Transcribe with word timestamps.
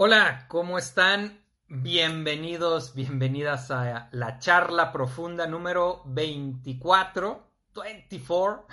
Hola, 0.00 0.46
¿cómo 0.46 0.78
están? 0.78 1.44
Bienvenidos, 1.66 2.94
bienvenidas 2.94 3.72
a 3.72 4.08
la 4.12 4.38
charla 4.38 4.92
profunda 4.92 5.48
número 5.48 6.02
24, 6.06 7.50
24. 7.74 8.66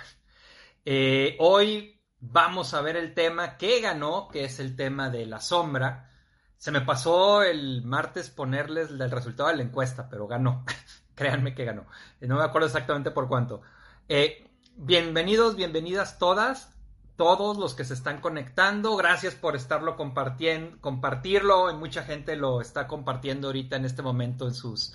Eh, 0.84 1.36
hoy 1.40 2.00
vamos 2.20 2.74
a 2.74 2.80
ver 2.80 2.94
el 2.94 3.12
tema 3.12 3.56
que 3.56 3.80
ganó, 3.80 4.28
que 4.28 4.44
es 4.44 4.60
el 4.60 4.76
tema 4.76 5.10
de 5.10 5.26
la 5.26 5.40
sombra. 5.40 6.12
Se 6.58 6.70
me 6.70 6.82
pasó 6.82 7.42
el 7.42 7.82
martes 7.84 8.30
ponerles 8.30 8.90
el 8.90 9.10
resultado 9.10 9.48
de 9.48 9.56
la 9.56 9.64
encuesta, 9.64 10.08
pero 10.08 10.28
ganó. 10.28 10.64
Créanme 11.16 11.56
que 11.56 11.64
ganó. 11.64 11.86
No 12.20 12.36
me 12.36 12.44
acuerdo 12.44 12.68
exactamente 12.68 13.10
por 13.10 13.26
cuánto. 13.26 13.62
Eh, 14.08 14.48
bienvenidos, 14.76 15.56
bienvenidas 15.56 16.20
todas 16.20 16.75
todos 17.16 17.56
los 17.56 17.74
que 17.74 17.84
se 17.84 17.94
están 17.94 18.20
conectando. 18.20 18.94
Gracias 18.96 19.34
por 19.34 19.56
estarlo 19.56 19.96
compartiendo, 19.96 20.78
compartirlo. 20.80 21.72
Mucha 21.74 22.02
gente 22.04 22.36
lo 22.36 22.60
está 22.60 22.86
compartiendo 22.86 23.48
ahorita 23.48 23.76
en 23.76 23.86
este 23.86 24.02
momento 24.02 24.46
en 24.46 24.54
sus, 24.54 24.94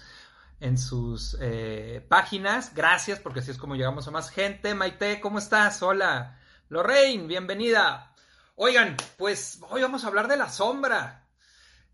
en 0.60 0.78
sus 0.78 1.36
eh, 1.42 2.06
páginas. 2.08 2.74
Gracias 2.76 3.20
porque 3.20 3.40
así 3.40 3.52
es 3.52 3.58
como 3.58 3.76
llegamos 3.76 4.08
a 4.08 4.12
más 4.12 4.30
gente. 4.30 4.76
Maite, 4.76 5.20
¿cómo 5.20 5.40
estás? 5.40 5.82
Hola. 5.82 6.40
Lorraine, 6.70 7.28
bienvenida. 7.28 8.14
Oigan, 8.56 8.96
pues 9.18 9.60
hoy 9.70 9.82
vamos 9.82 10.04
a 10.04 10.08
hablar 10.08 10.28
de 10.28 10.38
la 10.38 10.50
sombra. 10.50 11.28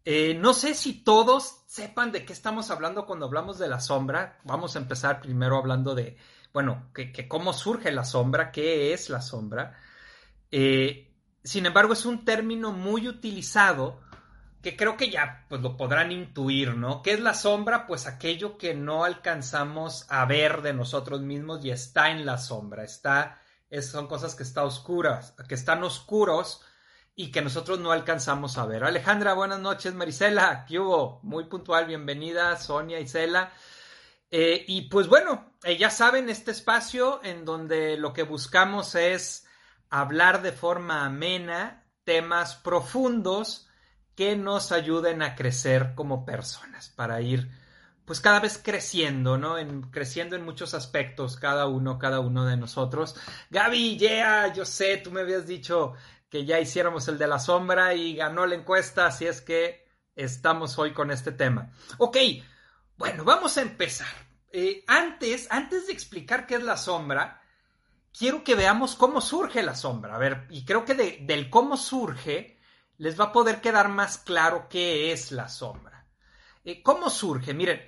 Eh, 0.03 0.35
no 0.35 0.53
sé 0.53 0.73
si 0.73 1.03
todos 1.03 1.63
sepan 1.67 2.11
de 2.11 2.25
qué 2.25 2.33
estamos 2.33 2.69
hablando 2.69 3.05
cuando 3.05 3.25
hablamos 3.25 3.57
de 3.57 3.69
la 3.69 3.79
sombra. 3.79 4.39
Vamos 4.43 4.75
a 4.75 4.79
empezar 4.79 5.21
primero 5.21 5.57
hablando 5.57 5.95
de, 5.95 6.17
bueno, 6.53 6.89
que 6.93 7.27
cómo 7.27 7.53
surge 7.53 7.91
la 7.91 8.03
sombra, 8.03 8.51
qué 8.51 8.93
es 8.93 9.09
la 9.09 9.21
sombra. 9.21 9.77
Eh, 10.51 11.13
sin 11.43 11.65
embargo, 11.65 11.93
es 11.93 12.05
un 12.05 12.25
término 12.25 12.71
muy 12.71 13.07
utilizado 13.07 14.01
que 14.61 14.75
creo 14.75 14.97
que 14.97 15.09
ya 15.09 15.45
pues, 15.47 15.61
lo 15.61 15.77
podrán 15.77 16.11
intuir, 16.11 16.75
¿no? 16.75 17.01
¿Qué 17.01 17.13
es 17.13 17.19
la 17.19 17.33
sombra? 17.33 17.87
Pues 17.87 18.07
aquello 18.07 18.57
que 18.57 18.73
no 18.73 19.05
alcanzamos 19.05 20.05
a 20.09 20.25
ver 20.25 20.61
de 20.61 20.73
nosotros 20.73 21.21
mismos 21.21 21.63
y 21.63 21.71
está 21.71 22.11
en 22.11 22.25
la 22.25 22.37
sombra, 22.37 22.83
está, 22.83 23.39
son 23.81 24.07
cosas 24.07 24.35
que 24.35 24.43
están 24.43 24.65
oscuras, 24.65 25.35
que 25.47 25.55
están 25.55 25.83
oscuros 25.83 26.61
y 27.15 27.31
que 27.31 27.41
nosotros 27.41 27.79
no 27.79 27.91
alcanzamos 27.91 28.57
a 28.57 28.65
ver. 28.65 28.83
Alejandra, 28.83 29.33
buenas 29.33 29.59
noches, 29.59 29.93
Marisela, 29.93 30.65
¿qué 30.67 30.79
hubo? 30.79 31.19
Muy 31.23 31.45
puntual, 31.45 31.85
bienvenida, 31.85 32.55
Sonia 32.57 32.99
y 32.99 33.07
Cela. 33.07 33.51
Eh, 34.29 34.65
y 34.67 34.83
pues 34.83 35.07
bueno, 35.07 35.53
eh, 35.63 35.77
ya 35.77 35.89
saben, 35.89 36.29
este 36.29 36.51
espacio 36.51 37.21
en 37.23 37.45
donde 37.45 37.97
lo 37.97 38.13
que 38.13 38.23
buscamos 38.23 38.93
es 38.95 39.46
hablar 39.89 40.41
de 40.41 40.51
forma 40.51 41.05
amena 41.05 41.85
temas 42.03 42.55
profundos 42.55 43.69
que 44.15 44.35
nos 44.35 44.71
ayuden 44.71 45.21
a 45.21 45.35
crecer 45.35 45.93
como 45.95 46.25
personas, 46.25 46.89
para 46.89 47.21
ir 47.21 47.51
pues 48.07 48.21
cada 48.21 48.39
vez 48.39 48.57
creciendo, 48.57 49.37
¿no? 49.37 49.57
En, 49.57 49.81
creciendo 49.91 50.37
en 50.37 50.45
muchos 50.45 50.73
aspectos, 50.73 51.35
cada 51.35 51.67
uno, 51.67 51.99
cada 51.99 52.21
uno 52.21 52.45
de 52.45 52.55
nosotros. 52.55 53.15
Gaby, 53.49 53.97
yeah, 53.97 54.53
yo 54.53 54.63
sé, 54.63 54.95
tú 54.97 55.11
me 55.11 55.21
habías 55.21 55.45
dicho 55.45 55.93
que 56.29 56.45
ya 56.45 56.57
hiciéramos 56.59 57.07
el 57.09 57.17
de 57.17 57.27
la 57.27 57.37
sombra 57.37 57.93
y 57.93 58.15
ganó 58.15 58.45
la 58.45 58.55
encuesta, 58.55 59.07
así 59.07 59.27
es 59.27 59.41
que 59.41 59.85
estamos 60.15 60.79
hoy 60.79 60.93
con 60.93 61.11
este 61.11 61.33
tema. 61.33 61.71
Ok, 61.97 62.17
bueno, 62.97 63.25
vamos 63.25 63.57
a 63.57 63.61
empezar. 63.61 64.07
Eh, 64.51 64.85
antes, 64.87 65.47
antes 65.51 65.87
de 65.87 65.93
explicar 65.93 66.47
qué 66.47 66.55
es 66.55 66.63
la 66.63 66.77
sombra, 66.77 67.41
quiero 68.15 68.43
que 68.43 68.55
veamos 68.55 68.95
cómo 68.95 69.21
surge 69.21 69.63
la 69.63 69.75
sombra. 69.75 70.15
A 70.15 70.17
ver, 70.17 70.47
y 70.49 70.65
creo 70.65 70.85
que 70.85 70.95
del 70.95 71.49
cómo 71.49 71.77
surge 71.77 72.57
les 72.97 73.19
va 73.19 73.25
a 73.25 73.31
poder 73.31 73.61
quedar 73.61 73.89
más 73.89 74.17
claro 74.17 74.67
qué 74.69 75.11
es 75.11 75.31
la 75.31 75.49
sombra. 75.49 76.07
Eh, 76.63 76.81
¿Cómo 76.81 77.09
surge? 77.09 77.53
Miren, 77.53 77.81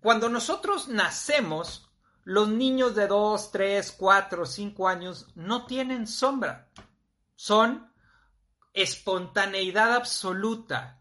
cuando 0.00 0.28
nosotros 0.28 0.88
nacemos, 0.88 1.90
los 2.24 2.48
niños 2.48 2.94
de 2.94 3.06
2, 3.06 3.52
3, 3.52 3.92
4, 3.92 4.46
5 4.46 4.88
años 4.88 5.26
no 5.34 5.64
tienen 5.66 6.06
sombra. 6.06 6.68
Son 7.36 7.92
espontaneidad 8.74 9.94
absoluta. 9.94 11.00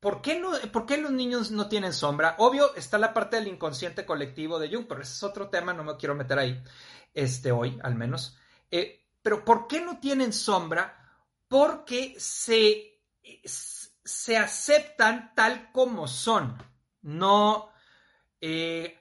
¿Por 0.00 0.20
qué, 0.20 0.38
no, 0.38 0.52
¿Por 0.70 0.86
qué 0.86 0.98
los 0.98 1.10
niños 1.10 1.50
no 1.50 1.68
tienen 1.68 1.92
sombra? 1.92 2.36
Obvio, 2.38 2.74
está 2.76 2.98
la 2.98 3.14
parte 3.14 3.36
del 3.36 3.48
inconsciente 3.48 4.04
colectivo 4.04 4.58
de 4.58 4.68
Jung, 4.72 4.86
pero 4.86 5.00
ese 5.00 5.14
es 5.14 5.22
otro 5.22 5.48
tema, 5.48 5.72
no 5.72 5.82
me 5.82 5.96
quiero 5.96 6.14
meter 6.14 6.38
ahí 6.38 6.62
este 7.16 7.50
hoy 7.50 7.80
al 7.82 7.96
menos. 7.96 8.38
Eh, 8.70 9.08
pero 9.22 9.44
¿por 9.44 9.66
qué 9.66 9.80
no 9.80 9.98
tienen 9.98 10.32
sombra? 10.32 11.10
Porque 11.48 12.14
se, 12.18 13.00
se 13.44 14.36
aceptan 14.36 15.34
tal 15.34 15.72
como 15.72 16.06
son. 16.06 16.56
No, 17.02 17.70
eh, 18.40 19.00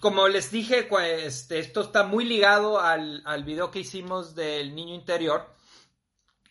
como 0.00 0.28
les 0.28 0.50
dije, 0.50 0.88
este, 1.26 1.58
esto 1.58 1.82
está 1.82 2.04
muy 2.04 2.24
ligado 2.24 2.80
al, 2.80 3.22
al, 3.26 3.44
video 3.44 3.70
que 3.70 3.80
hicimos 3.80 4.34
del 4.34 4.74
niño 4.74 4.94
interior. 4.94 5.54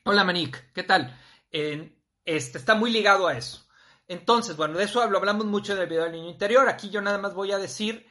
Hola 0.03 0.23
Manik, 0.23 0.71
¿qué 0.73 0.83
tal? 0.83 1.17
este, 1.51 2.57
está 2.57 2.75
muy 2.75 2.91
ligado 2.91 3.27
a 3.27 3.37
eso. 3.37 3.65
Entonces, 4.07 4.55
bueno, 4.55 4.77
de 4.77 4.83
eso 4.83 5.01
hablamos 5.01 5.45
mucho 5.45 5.73
en 5.73 5.79
el 5.79 5.87
video 5.87 6.03
del 6.03 6.13
niño 6.13 6.29
interior. 6.29 6.69
Aquí 6.69 6.89
yo 6.89 7.01
nada 7.01 7.17
más 7.17 7.33
voy 7.33 7.51
a 7.51 7.57
decir 7.57 8.05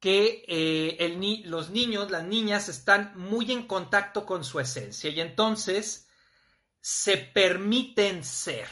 que 0.00 0.44
eh, 0.46 1.42
los 1.46 1.70
niños, 1.70 2.10
las 2.10 2.24
niñas 2.24 2.68
están 2.68 3.12
muy 3.16 3.50
en 3.50 3.66
contacto 3.66 4.24
con 4.24 4.44
su 4.44 4.60
esencia 4.60 5.10
y 5.10 5.20
entonces 5.20 6.08
se 6.80 7.16
permiten 7.16 8.22
ser. 8.22 8.68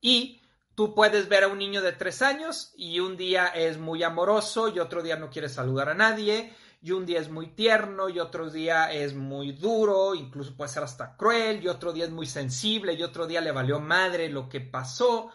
Y 0.00 0.40
tú 0.74 0.94
puedes 0.94 1.28
ver 1.28 1.44
a 1.44 1.48
un 1.48 1.58
niño 1.58 1.82
de 1.82 1.92
tres 1.92 2.22
años 2.22 2.72
y 2.74 3.00
un 3.00 3.16
día 3.16 3.48
es 3.48 3.78
muy 3.78 4.02
amoroso 4.02 4.68
y 4.68 4.78
otro 4.78 5.02
día 5.02 5.16
no 5.16 5.30
quiere 5.30 5.48
saludar 5.48 5.90
a 5.90 5.94
nadie 5.94 6.54
y 6.80 6.90
un 6.90 7.06
día 7.06 7.20
es 7.20 7.30
muy 7.30 7.48
tierno 7.48 8.08
y 8.08 8.18
otro 8.18 8.50
día 8.50 8.92
es 8.92 9.14
muy 9.14 9.52
duro, 9.52 10.14
incluso 10.16 10.56
puede 10.56 10.70
ser 10.70 10.82
hasta 10.82 11.16
cruel 11.16 11.62
y 11.62 11.68
otro 11.68 11.92
día 11.92 12.06
es 12.06 12.10
muy 12.10 12.26
sensible 12.26 12.94
y 12.94 13.02
otro 13.02 13.26
día 13.26 13.40
le 13.40 13.52
valió 13.52 13.78
madre 13.78 14.28
lo 14.28 14.48
que 14.48 14.60
pasó. 14.60 15.30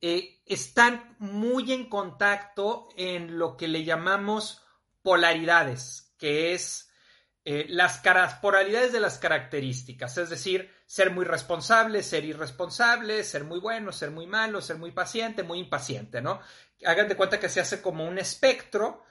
Eh, 0.00 0.40
están 0.46 1.14
muy 1.18 1.72
en 1.72 1.88
contacto 1.88 2.88
en 2.96 3.38
lo 3.38 3.56
que 3.56 3.68
le 3.68 3.84
llamamos 3.84 4.62
polaridades, 5.02 6.14
que 6.18 6.54
es 6.54 6.90
eh, 7.44 7.66
las 7.68 8.00
polaridades 8.40 8.92
de 8.92 9.00
las 9.00 9.18
características, 9.18 10.18
es 10.18 10.28
decir, 10.28 10.70
ser 10.86 11.10
muy 11.10 11.24
responsable, 11.24 12.02
ser 12.02 12.24
irresponsable, 12.24 13.24
ser 13.24 13.44
muy 13.44 13.60
bueno, 13.60 13.92
ser 13.92 14.10
muy 14.10 14.26
malo, 14.26 14.60
ser 14.60 14.76
muy 14.76 14.90
paciente, 14.90 15.42
muy 15.42 15.58
impaciente, 15.58 16.20
¿no? 16.20 16.40
Hagan 16.84 17.08
de 17.08 17.16
cuenta 17.16 17.40
que 17.40 17.48
se 17.48 17.60
hace 17.60 17.80
como 17.80 18.06
un 18.06 18.18
espectro 18.18 19.02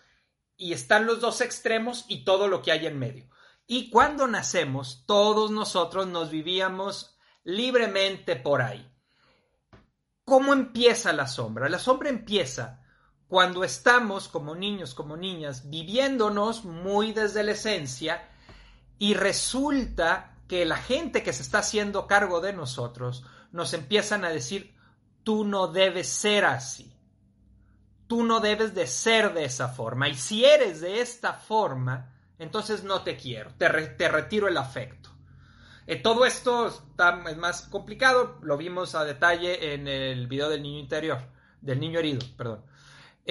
y 0.57 0.73
están 0.73 1.05
los 1.05 1.22
dos 1.22 1.41
extremos 1.41 2.05
y 2.07 2.23
todo 2.23 2.47
lo 2.47 2.61
que 2.61 2.72
hay 2.72 2.85
en 2.85 2.99
medio. 2.99 3.29
Y 3.66 3.89
cuando 3.89 4.28
nacemos, 4.28 5.05
todos 5.07 5.51
nosotros 5.51 6.07
nos 6.07 6.29
vivíamos 6.29 7.17
libremente 7.44 8.35
por 8.35 8.61
ahí. 8.61 8.91
¿Cómo 10.23 10.53
empieza 10.53 11.13
la 11.13 11.28
sombra? 11.28 11.69
La 11.69 11.79
sombra 11.79 12.09
empieza 12.09 12.83
cuando 13.29 13.63
estamos 13.63 14.28
como 14.28 14.56
niños, 14.56 14.95
como 14.95 15.16
niñas, 15.16 15.69
viviéndonos 15.69 16.66
muy 16.66 17.13
desde 17.13 17.44
la 17.44 17.51
esencia 17.51 18.28
y 18.97 19.13
resulta 19.13 20.35
que 20.47 20.66
la 20.66 20.78
gente 20.78 21.22
que 21.22 21.31
se 21.31 21.44
está 21.44 21.59
haciendo 21.59 22.07
cargo 22.07 22.41
de 22.41 22.53
nosotros 22.53 23.23
nos 23.51 23.73
empiezan 23.75 24.25
a 24.25 24.29
decir, 24.29 24.75
tú 25.23 25.45
no 25.45 25.67
debes 25.67 26.09
ser 26.09 26.44
así, 26.44 26.91
tú 28.07 28.23
no 28.23 28.40
debes 28.40 28.73
de 28.73 28.88
ser 28.88 29.35
de 29.35 29.46
esa 29.46 29.67
forma 29.67 30.09
y 30.09 30.16
si 30.16 30.44
eres 30.44 30.81
de 30.81 31.00
esta 31.00 31.34
forma, 31.34 32.16
entonces 32.40 32.84
no 32.84 33.03
te 33.03 33.16
quiero, 33.16 33.51
te, 33.59 33.69
retiro 33.69 34.47
el 34.47 34.57
afecto. 34.57 35.11
Eh, 35.85 35.97
todo 35.97 36.25
esto 36.25 36.67
está, 36.67 37.23
es 37.29 37.38
más 37.38 37.61
complicado, 37.63 38.40
lo 38.41 38.57
vimos 38.57 38.96
a 38.96 39.06
detalle 39.06 39.75
en 39.75 39.87
el 39.87 40.26
video 40.26 40.49
del 40.49 40.64
niño 40.64 40.79
interior, 40.79 41.20
del 41.61 41.79
niño 41.79 41.99
herido, 41.99 42.26
perdón. 42.35 42.64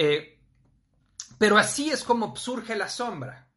Eh, 0.01 0.39
pero 1.37 1.57
así 1.57 1.89
es 1.89 2.05
como 2.05 2.33
surge 2.37 2.73
la 2.77 2.87
sombra. 2.87 3.51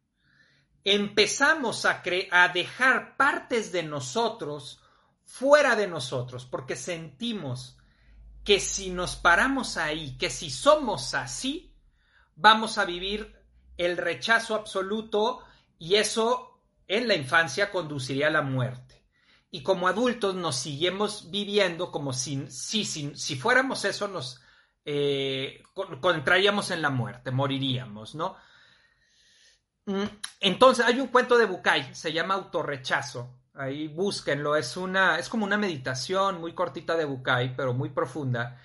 Empezamos 0.83 1.85
a, 1.85 2.03
a 2.31 2.49
dejar 2.49 3.15
partes 3.15 3.71
de 3.71 3.83
nosotros 3.83 4.81
fuera 5.23 5.77
de 5.77 5.87
nosotros 5.87 6.45
porque 6.45 6.75
sentimos 6.75 7.77
que 8.43 8.59
si 8.59 8.89
nos 8.89 9.15
paramos 9.15 9.77
ahí, 9.77 10.17
que 10.17 10.29
si 10.29 10.49
somos 10.49 11.13
así, 11.13 11.73
vamos 12.35 12.77
a 12.77 12.83
vivir 12.83 13.41
el 13.77 13.95
rechazo 13.95 14.55
absoluto 14.55 15.45
y 15.79 15.95
eso 15.95 16.59
en 16.89 17.07
la 17.07 17.15
infancia 17.15 17.71
conduciría 17.71 18.27
a 18.27 18.31
la 18.31 18.41
muerte. 18.41 19.05
Y 19.49 19.63
como 19.63 19.87
adultos 19.87 20.35
nos 20.35 20.57
seguimos 20.57 21.31
viviendo 21.31 21.89
como 21.89 22.11
si, 22.11 22.47
si, 22.49 22.83
si, 22.83 23.15
si 23.15 23.37
fuéramos 23.37 23.85
eso, 23.85 24.09
nos 24.09 24.41
eh, 24.85 25.63
contraríamos 26.01 26.71
en 26.71 26.81
la 26.81 26.89
muerte, 26.89 27.31
moriríamos, 27.31 28.15
¿no? 28.15 28.35
Mm, 29.85 30.03
entonces, 30.39 30.85
hay 30.85 30.99
un 30.99 31.07
cuento 31.07 31.37
de 31.37 31.45
Bucay, 31.45 31.93
se 31.93 32.13
llama 32.13 32.35
Autorrechazo, 32.35 33.43
Ahí 33.55 33.87
búsquenlo. 33.87 34.55
Es 34.55 34.77
una, 34.77 35.19
es 35.19 35.29
como 35.29 35.45
una 35.45 35.57
meditación 35.57 36.41
muy 36.41 36.53
cortita 36.53 36.95
de 36.95 37.05
Bukai, 37.05 37.55
pero 37.55 37.73
muy 37.73 37.89
profunda, 37.89 38.59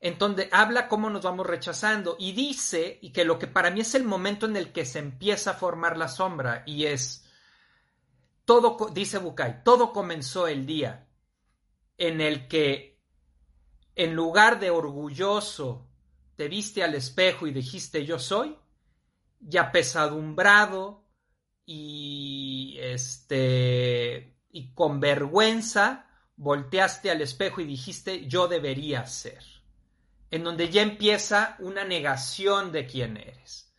en 0.00 0.18
donde 0.18 0.48
habla 0.52 0.88
cómo 0.88 1.08
nos 1.08 1.22
vamos 1.22 1.46
rechazando 1.46 2.16
y 2.18 2.32
dice 2.32 2.98
y 3.00 3.12
que 3.12 3.24
lo 3.24 3.38
que 3.38 3.46
para 3.46 3.70
mí 3.70 3.80
es 3.80 3.94
el 3.94 4.04
momento 4.04 4.46
en 4.46 4.56
el 4.56 4.72
que 4.72 4.84
se 4.84 4.98
empieza 4.98 5.52
a 5.52 5.54
formar 5.54 5.96
la 5.96 6.08
sombra 6.08 6.62
y 6.66 6.84
es 6.84 7.24
todo, 8.44 8.76
dice 8.92 9.18
Bukai, 9.18 9.64
todo 9.64 9.92
comenzó 9.92 10.46
el 10.48 10.66
día 10.66 11.08
en 11.96 12.20
el 12.20 12.46
que 12.46 12.95
en 13.96 14.14
lugar 14.14 14.60
de 14.60 14.70
orgulloso 14.70 15.88
te 16.36 16.48
viste 16.48 16.84
al 16.84 16.94
espejo 16.94 17.46
y 17.46 17.52
dijiste 17.52 18.04
yo 18.04 18.18
soy, 18.18 18.56
ya 19.40 19.72
pesadumbrado 19.72 21.02
y 21.64 22.76
este 22.80 24.36
y 24.50 24.72
con 24.74 25.00
vergüenza 25.00 26.06
volteaste 26.36 27.10
al 27.10 27.22
espejo 27.22 27.62
y 27.62 27.64
dijiste 27.64 28.26
yo 28.26 28.46
debería 28.46 29.06
ser. 29.06 29.42
En 30.30 30.44
donde 30.44 30.68
ya 30.68 30.82
empieza 30.82 31.56
una 31.60 31.84
negación 31.84 32.72
de 32.72 32.86
quién 32.86 33.16
eres. 33.16 33.72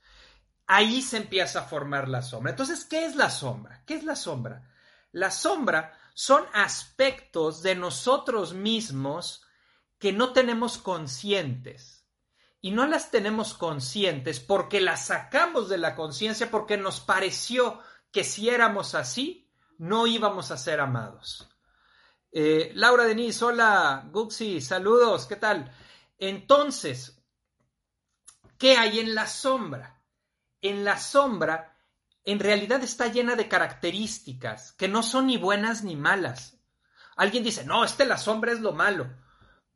Ahí 0.66 1.02
se 1.02 1.18
empieza 1.18 1.62
a 1.62 1.64
formar 1.64 2.10
la 2.10 2.22
sombra. 2.22 2.52
Entonces, 2.52 2.86
¿qué 2.86 3.06
es 3.06 3.16
la 3.16 3.30
sombra? 3.30 3.84
¿Qué 3.86 3.96
es 3.96 4.04
la 4.04 4.16
sombra? 4.16 4.70
La 5.12 5.30
sombra 5.30 5.94
son 6.14 6.44
aspectos 6.54 7.62
de 7.62 7.76
nosotros 7.76 8.54
mismos 8.54 9.47
que 10.00 10.14
no 10.14 10.34
tenemos 10.34 10.78
conscientes 10.78 12.06
y 12.62 12.72
no 12.72 12.86
las 12.88 13.12
tenemos 13.12 13.54
conscientes 13.54 14.40
porque 14.40 14.82
las 14.82 15.06
sacamos 15.06 15.70
de 15.70 15.78
la 15.78 15.96
conciencia 15.96 16.52
porque 16.52 16.78
nos 16.78 17.00
pareció 17.00 17.80
que 18.12 18.24
si 18.24 18.50
éramos 18.50 18.96
así, 18.96 19.52
no 19.78 20.08
íbamos 20.08 20.52
a 20.52 20.58
ser 20.58 20.80
amados. 20.80 21.48
Eh, 22.32 22.72
Laura 22.76 23.06
Denise, 23.06 23.46
hola, 23.46 24.08
Guxi, 24.12 24.62
saludos, 24.62 25.26
¿qué 25.28 25.36
tal? 25.36 25.72
Entonces, 26.18 27.24
¿qué 28.58 28.78
hay 28.78 29.00
en 29.00 29.16
la 29.16 29.28
sombra? 29.28 30.02
En 30.62 30.84
la 30.84 31.00
sombra, 31.00 31.78
en 32.24 32.40
realidad 32.40 32.84
está 32.84 33.08
llena 33.08 33.36
de 33.36 33.48
características 33.48 34.74
que 34.74 34.88
no 34.88 35.04
son 35.04 35.28
ni 35.28 35.38
buenas 35.38 35.84
ni 35.84 35.96
malas. 35.96 36.60
Alguien 37.16 37.44
dice, 37.44 37.66
no, 37.66 37.84
este 37.84 38.06
la 38.06 38.18
sombra 38.18 38.52
es 38.52 38.60
lo 38.60 38.74
malo. 38.74 39.10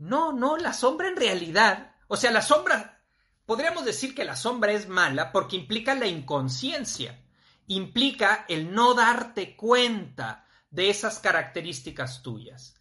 No, 0.02 0.34
no, 0.34 0.58
la 0.58 0.74
sombra 0.74 1.08
en 1.08 1.16
realidad 1.16 1.92
o 2.14 2.18
sea, 2.18 2.30
la 2.30 2.42
sombra, 2.42 3.00
podríamos 3.46 3.86
decir 3.86 4.14
que 4.14 4.26
la 4.26 4.36
sombra 4.36 4.74
es 4.74 4.90
mala 4.90 5.32
porque 5.32 5.56
implica 5.56 5.96
la 5.96 6.08
inconsciencia, 6.08 7.24
implica 7.68 8.44
el 8.50 8.74
no 8.74 8.94
darte 8.94 9.56
cuenta 9.56 10.46
de 10.70 10.90
esas 10.90 11.20
características 11.20 12.22
tuyas. 12.22 12.76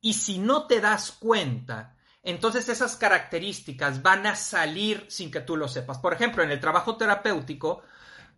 Y 0.00 0.14
si 0.14 0.40
no 0.40 0.66
te 0.66 0.80
das 0.80 1.12
cuenta, 1.12 1.94
entonces 2.24 2.68
esas 2.68 2.96
características 2.96 4.02
van 4.02 4.26
a 4.26 4.34
salir 4.34 5.06
sin 5.08 5.30
que 5.30 5.42
tú 5.42 5.56
lo 5.56 5.68
sepas. 5.68 5.98
Por 5.98 6.12
ejemplo, 6.12 6.42
en 6.42 6.50
el 6.50 6.58
trabajo 6.58 6.96
terapéutico, 6.96 7.84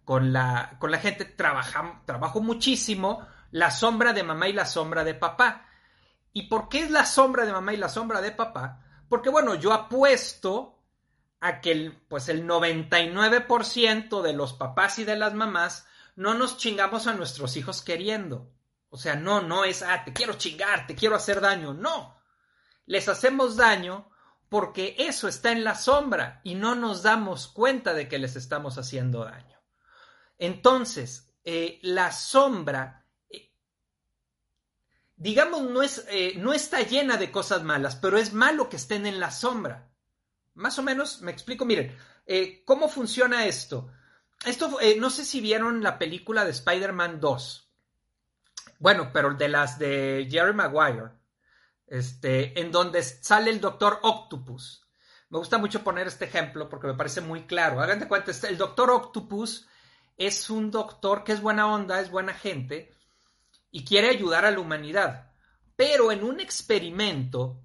con 0.04 0.30
la, 0.30 0.76
con 0.78 0.90
la 0.90 0.98
gente 0.98 1.24
trabajo 1.24 2.42
muchísimo 2.42 3.26
la 3.50 3.70
sombra 3.70 4.12
de 4.12 4.24
mamá 4.24 4.46
y 4.50 4.52
la 4.52 4.66
sombra 4.66 5.04
de 5.04 5.14
papá. 5.14 5.70
¿Y 6.34 6.48
por 6.48 6.68
qué 6.68 6.80
es 6.80 6.90
la 6.90 7.06
sombra 7.06 7.46
de 7.46 7.52
mamá 7.52 7.72
y 7.72 7.76
la 7.76 7.88
sombra 7.88 8.20
de 8.20 8.32
papá? 8.32 8.82
Porque 9.08 9.30
bueno, 9.30 9.54
yo 9.54 9.72
apuesto 9.72 10.82
a 11.40 11.60
que 11.60 11.70
el, 11.70 11.92
pues 12.08 12.28
el 12.28 12.44
99% 12.44 14.20
de 14.20 14.32
los 14.32 14.52
papás 14.52 14.98
y 14.98 15.04
de 15.04 15.14
las 15.14 15.32
mamás 15.32 15.86
no 16.16 16.34
nos 16.34 16.58
chingamos 16.58 17.06
a 17.06 17.14
nuestros 17.14 17.56
hijos 17.56 17.82
queriendo. 17.82 18.50
O 18.90 18.96
sea, 18.96 19.14
no, 19.14 19.42
no 19.42 19.64
es, 19.64 19.82
ah, 19.82 20.02
te 20.04 20.12
quiero 20.12 20.34
chingar, 20.34 20.88
te 20.88 20.96
quiero 20.96 21.14
hacer 21.14 21.40
daño. 21.40 21.72
No. 21.72 22.20
Les 22.86 23.08
hacemos 23.08 23.56
daño 23.56 24.10
porque 24.48 24.96
eso 24.98 25.28
está 25.28 25.52
en 25.52 25.62
la 25.62 25.76
sombra 25.76 26.40
y 26.42 26.56
no 26.56 26.74
nos 26.74 27.04
damos 27.04 27.46
cuenta 27.46 27.94
de 27.94 28.08
que 28.08 28.18
les 28.18 28.34
estamos 28.34 28.76
haciendo 28.76 29.24
daño. 29.24 29.60
Entonces, 30.36 31.32
eh, 31.44 31.78
la 31.82 32.10
sombra 32.10 33.03
digamos, 35.16 35.62
no, 35.62 35.82
es, 35.82 36.04
eh, 36.08 36.34
no 36.36 36.52
está 36.52 36.80
llena 36.82 37.16
de 37.16 37.30
cosas 37.30 37.62
malas, 37.62 37.96
pero 37.96 38.18
es 38.18 38.32
malo 38.32 38.68
que 38.68 38.76
estén 38.76 39.06
en 39.06 39.20
la 39.20 39.30
sombra. 39.30 39.90
Más 40.54 40.78
o 40.78 40.82
menos, 40.82 41.22
me 41.22 41.32
explico, 41.32 41.64
miren, 41.64 41.96
eh, 42.26 42.62
¿cómo 42.64 42.88
funciona 42.88 43.46
esto? 43.46 43.90
Esto, 44.44 44.80
eh, 44.80 44.96
no 44.98 45.10
sé 45.10 45.24
si 45.24 45.40
vieron 45.40 45.82
la 45.82 45.98
película 45.98 46.44
de 46.44 46.50
Spider-Man 46.50 47.20
2. 47.20 47.72
Bueno, 48.78 49.10
pero 49.12 49.34
de 49.34 49.48
las 49.48 49.78
de 49.78 50.28
Jerry 50.30 50.52
Maguire, 50.52 51.10
este, 51.86 52.60
en 52.60 52.70
donde 52.70 53.02
sale 53.02 53.50
el 53.50 53.60
Doctor 53.60 54.00
Octopus. 54.02 54.86
Me 55.30 55.38
gusta 55.38 55.58
mucho 55.58 55.82
poner 55.82 56.06
este 56.06 56.26
ejemplo 56.26 56.68
porque 56.68 56.86
me 56.86 56.94
parece 56.94 57.20
muy 57.20 57.46
claro. 57.46 57.80
Hagan 57.80 57.98
de 57.98 58.08
cuenta, 58.08 58.32
el 58.46 58.58
Doctor 58.58 58.90
Octopus 58.90 59.66
es 60.16 60.50
un 60.50 60.70
doctor 60.70 61.24
que 61.24 61.32
es 61.32 61.40
buena 61.40 61.66
onda, 61.72 62.00
es 62.00 62.10
buena 62.10 62.34
gente, 62.34 62.93
y 63.74 63.84
quiere 63.84 64.08
ayudar 64.08 64.44
a 64.44 64.52
la 64.52 64.60
humanidad. 64.60 65.32
Pero 65.74 66.12
en 66.12 66.22
un 66.22 66.38
experimento 66.38 67.60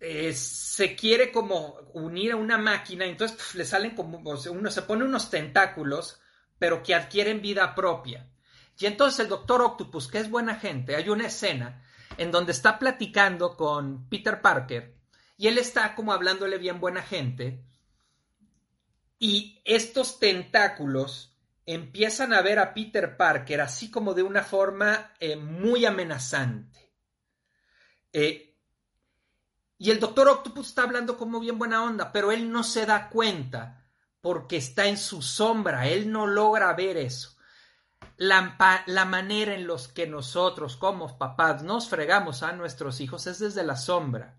eh, 0.00 0.32
se 0.32 0.96
quiere 0.96 1.30
como 1.30 1.76
unir 1.92 2.32
a 2.32 2.36
una 2.36 2.58
máquina, 2.58 3.04
entonces 3.04 3.54
le 3.54 3.64
salen 3.64 3.94
como, 3.94 4.18
uno 4.18 4.70
se 4.72 4.82
pone 4.82 5.04
unos 5.04 5.30
tentáculos, 5.30 6.20
pero 6.58 6.82
que 6.82 6.96
adquieren 6.96 7.40
vida 7.40 7.76
propia. 7.76 8.28
Y 8.76 8.86
entonces 8.86 9.20
el 9.20 9.28
doctor 9.28 9.62
Octopus, 9.62 10.08
que 10.08 10.18
es 10.18 10.28
buena 10.28 10.56
gente, 10.56 10.96
hay 10.96 11.10
una 11.10 11.28
escena 11.28 11.84
en 12.18 12.32
donde 12.32 12.50
está 12.50 12.76
platicando 12.80 13.56
con 13.56 14.08
Peter 14.08 14.42
Parker 14.42 14.96
y 15.36 15.46
él 15.46 15.58
está 15.58 15.94
como 15.94 16.12
hablándole 16.12 16.58
bien 16.58 16.80
buena 16.80 17.02
gente 17.02 17.64
y 19.20 19.62
estos 19.64 20.18
tentáculos 20.18 21.35
empiezan 21.66 22.32
a 22.32 22.40
ver 22.42 22.60
a 22.60 22.72
Peter 22.72 23.16
Parker 23.16 23.60
así 23.60 23.90
como 23.90 24.14
de 24.14 24.22
una 24.22 24.42
forma 24.42 25.12
eh, 25.18 25.36
muy 25.36 25.84
amenazante. 25.84 26.94
Eh, 28.12 28.56
y 29.78 29.90
el 29.90 30.00
Doctor 30.00 30.28
Octopus 30.28 30.68
está 30.68 30.84
hablando 30.84 31.18
como 31.18 31.40
bien 31.40 31.58
buena 31.58 31.84
onda, 31.84 32.12
pero 32.12 32.32
él 32.32 32.50
no 32.50 32.62
se 32.62 32.86
da 32.86 33.10
cuenta 33.10 33.84
porque 34.20 34.56
está 34.56 34.86
en 34.86 34.96
su 34.96 35.20
sombra, 35.20 35.86
él 35.86 36.10
no 36.10 36.26
logra 36.26 36.72
ver 36.72 36.96
eso. 36.96 37.36
La, 38.16 38.56
la 38.86 39.04
manera 39.04 39.54
en 39.54 39.66
los 39.66 39.88
que 39.88 40.06
nosotros 40.06 40.76
como 40.76 41.18
papás 41.18 41.62
nos 41.62 41.88
fregamos 41.88 42.42
a 42.42 42.52
nuestros 42.52 43.00
hijos 43.00 43.26
es 43.26 43.40
desde 43.40 43.62
la 43.62 43.76
sombra. 43.76 44.38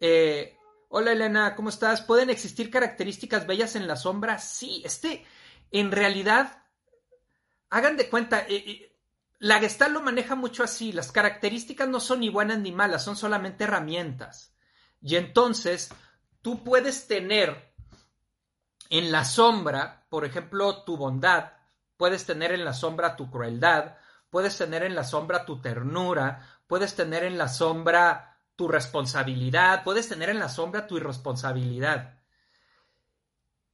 Eh, 0.00 0.58
hola 0.88 1.12
Elena, 1.12 1.54
¿cómo 1.54 1.68
estás? 1.68 2.00
¿Pueden 2.02 2.30
existir 2.30 2.70
características 2.70 3.46
bellas 3.46 3.76
en 3.76 3.86
la 3.86 3.96
sombra? 3.96 4.38
Sí, 4.38 4.82
este, 4.84 5.24
en 5.70 5.92
realidad, 5.92 6.64
hagan 7.70 7.96
de 7.96 8.08
cuenta, 8.08 8.40
eh, 8.40 8.56
eh, 8.56 8.96
la 9.38 9.58
Gestalt 9.58 9.92
lo 9.92 10.02
maneja 10.02 10.34
mucho 10.34 10.62
así, 10.62 10.92
las 10.92 11.12
características 11.12 11.88
no 11.88 12.00
son 12.00 12.20
ni 12.20 12.28
buenas 12.28 12.58
ni 12.58 12.72
malas, 12.72 13.04
son 13.04 13.16
solamente 13.16 13.64
herramientas. 13.64 14.54
Y 15.00 15.16
entonces, 15.16 15.90
tú 16.42 16.62
puedes 16.62 17.06
tener 17.06 17.72
en 18.90 19.12
la 19.12 19.24
sombra, 19.24 20.04
por 20.10 20.24
ejemplo, 20.24 20.82
tu 20.82 20.96
bondad, 20.96 21.52
puedes 21.96 22.26
tener 22.26 22.52
en 22.52 22.64
la 22.64 22.74
sombra 22.74 23.16
tu 23.16 23.30
crueldad, 23.30 23.96
puedes 24.30 24.58
tener 24.58 24.82
en 24.82 24.94
la 24.94 25.04
sombra 25.04 25.44
tu 25.44 25.60
ternura, 25.60 26.46
puedes 26.66 26.94
tener 26.94 27.24
en 27.24 27.38
la 27.38 27.48
sombra 27.48 28.38
tu 28.56 28.68
responsabilidad, 28.68 29.84
puedes 29.84 30.08
tener 30.08 30.28
en 30.28 30.38
la 30.38 30.48
sombra 30.48 30.86
tu 30.86 30.98
irresponsabilidad. 30.98 32.19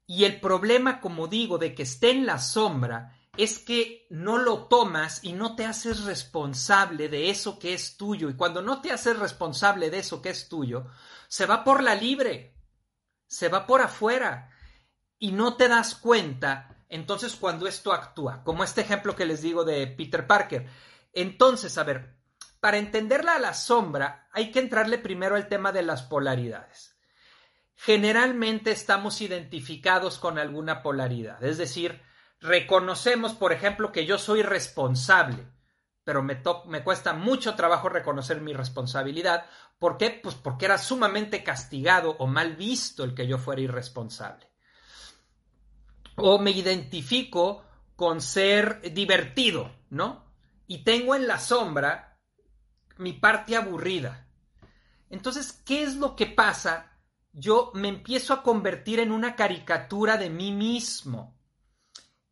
Y 0.07 0.25
el 0.25 0.41
problema, 0.41 1.01
como 1.01 1.27
digo, 1.27 1.59
de 1.59 1.75
que 1.75 1.83
esté 1.83 2.11
en 2.11 2.27
la 2.27 2.39
sombra 2.39 3.19
es 3.37 3.59
que 3.59 4.07
no 4.09 4.39
lo 4.39 4.67
tomas 4.67 5.23
y 5.23 5.33
no 5.33 5.57
te 5.57 5.67
haces 5.67 6.05
responsable 6.05 7.09
de 7.09 7.29
eso 7.29 7.59
que 7.59 7.75
es 7.75 7.97
tuyo. 7.97 8.31
Y 8.31 8.37
cuando 8.37 8.63
no 8.63 8.81
te 8.81 8.93
haces 8.93 9.19
responsable 9.19 9.91
de 9.91 9.99
eso 9.99 10.23
que 10.23 10.31
es 10.31 10.49
tuyo, 10.49 10.87
se 11.29 11.45
va 11.45 11.65
por 11.65 11.83
la 11.83 11.95
libre, 11.95 12.57
se 13.27 13.49
va 13.49 13.67
por 13.67 13.83
afuera 13.83 14.51
y 15.19 15.33
no 15.33 15.57
te 15.57 15.69
das 15.69 15.97
cuenta. 15.97 16.85
Entonces, 16.89 17.35
cuando 17.35 17.67
esto 17.67 17.93
actúa, 17.93 18.45
como 18.45 18.63
este 18.63 18.83
ejemplo 18.83 19.17
que 19.17 19.27
les 19.27 19.43
digo 19.43 19.65
de 19.65 19.89
Peter 19.89 20.27
Parker, 20.27 20.69
entonces, 21.13 21.77
a 21.79 21.83
ver, 21.83 22.17
para 22.61 22.79
entenderla 22.79 23.35
a 23.35 23.41
la 23.41 23.55
sombra, 23.55 24.29
hay 24.33 24.53
que 24.53 24.61
entrarle 24.61 24.99
primero 24.99 25.35
al 25.35 25.49
tema 25.49 25.73
de 25.73 25.83
las 25.83 26.03
polaridades 26.03 26.96
generalmente 27.77 28.73
estamos 28.73 29.21
identificados 29.21 30.19
con 30.19 30.39
alguna 30.39 30.83
polaridad. 30.83 31.43
Es 31.45 31.59
decir, 31.59 32.03
reconocemos, 32.41 33.35
por 33.35 33.53
ejemplo, 33.53 33.93
que 33.93 34.07
yo 34.07 34.19
soy 34.19 34.43
responsable, 34.43 35.47
pero 36.03 36.23
me, 36.23 36.43
cuesta 36.83 37.13
mucho 37.13 37.55
trabajo 37.55 37.89
reconocer 37.89 38.41
mi 38.41 38.53
responsabilidad. 38.53 39.47
¿Por 39.79 39.97
qué? 39.97 40.11
Pues 40.11 40.35
porque 40.35 40.65
era 40.65 40.79
sumamente 40.79 41.45
castigado 41.45 42.17
o 42.19 42.27
mal 42.27 42.57
visto 42.57 43.05
el 43.05 43.15
que 43.15 43.27
yo 43.27 43.39
fuera 43.39 43.61
irresponsable. 43.61 44.49
O 46.17 46.39
me 46.39 46.51
identifico 46.51 47.65
con 47.95 48.21
ser 48.21 48.81
divertido, 48.93 49.71
¿no? 49.91 50.27
y 50.67 50.79
tengo 50.79 51.15
en 51.15 51.27
la 51.27 51.39
sombra 51.39 52.19
mi 52.99 53.13
parte 53.13 53.57
aburrida. 53.57 54.27
Entonces, 55.11 55.53
¿qué 55.65 55.83
es 55.83 55.97
lo 55.97 56.17
que 56.17 56.27
pasa? 56.27 56.96
Yo 57.39 57.71
me 57.75 57.89
empiezo 57.89 58.33
a 58.33 58.43
convertir 58.43 58.99
en 58.99 59.13
una 59.13 59.37
caricatura 59.37 60.17
de 60.17 60.31
mí 60.31 60.53
mismo. 60.53 61.39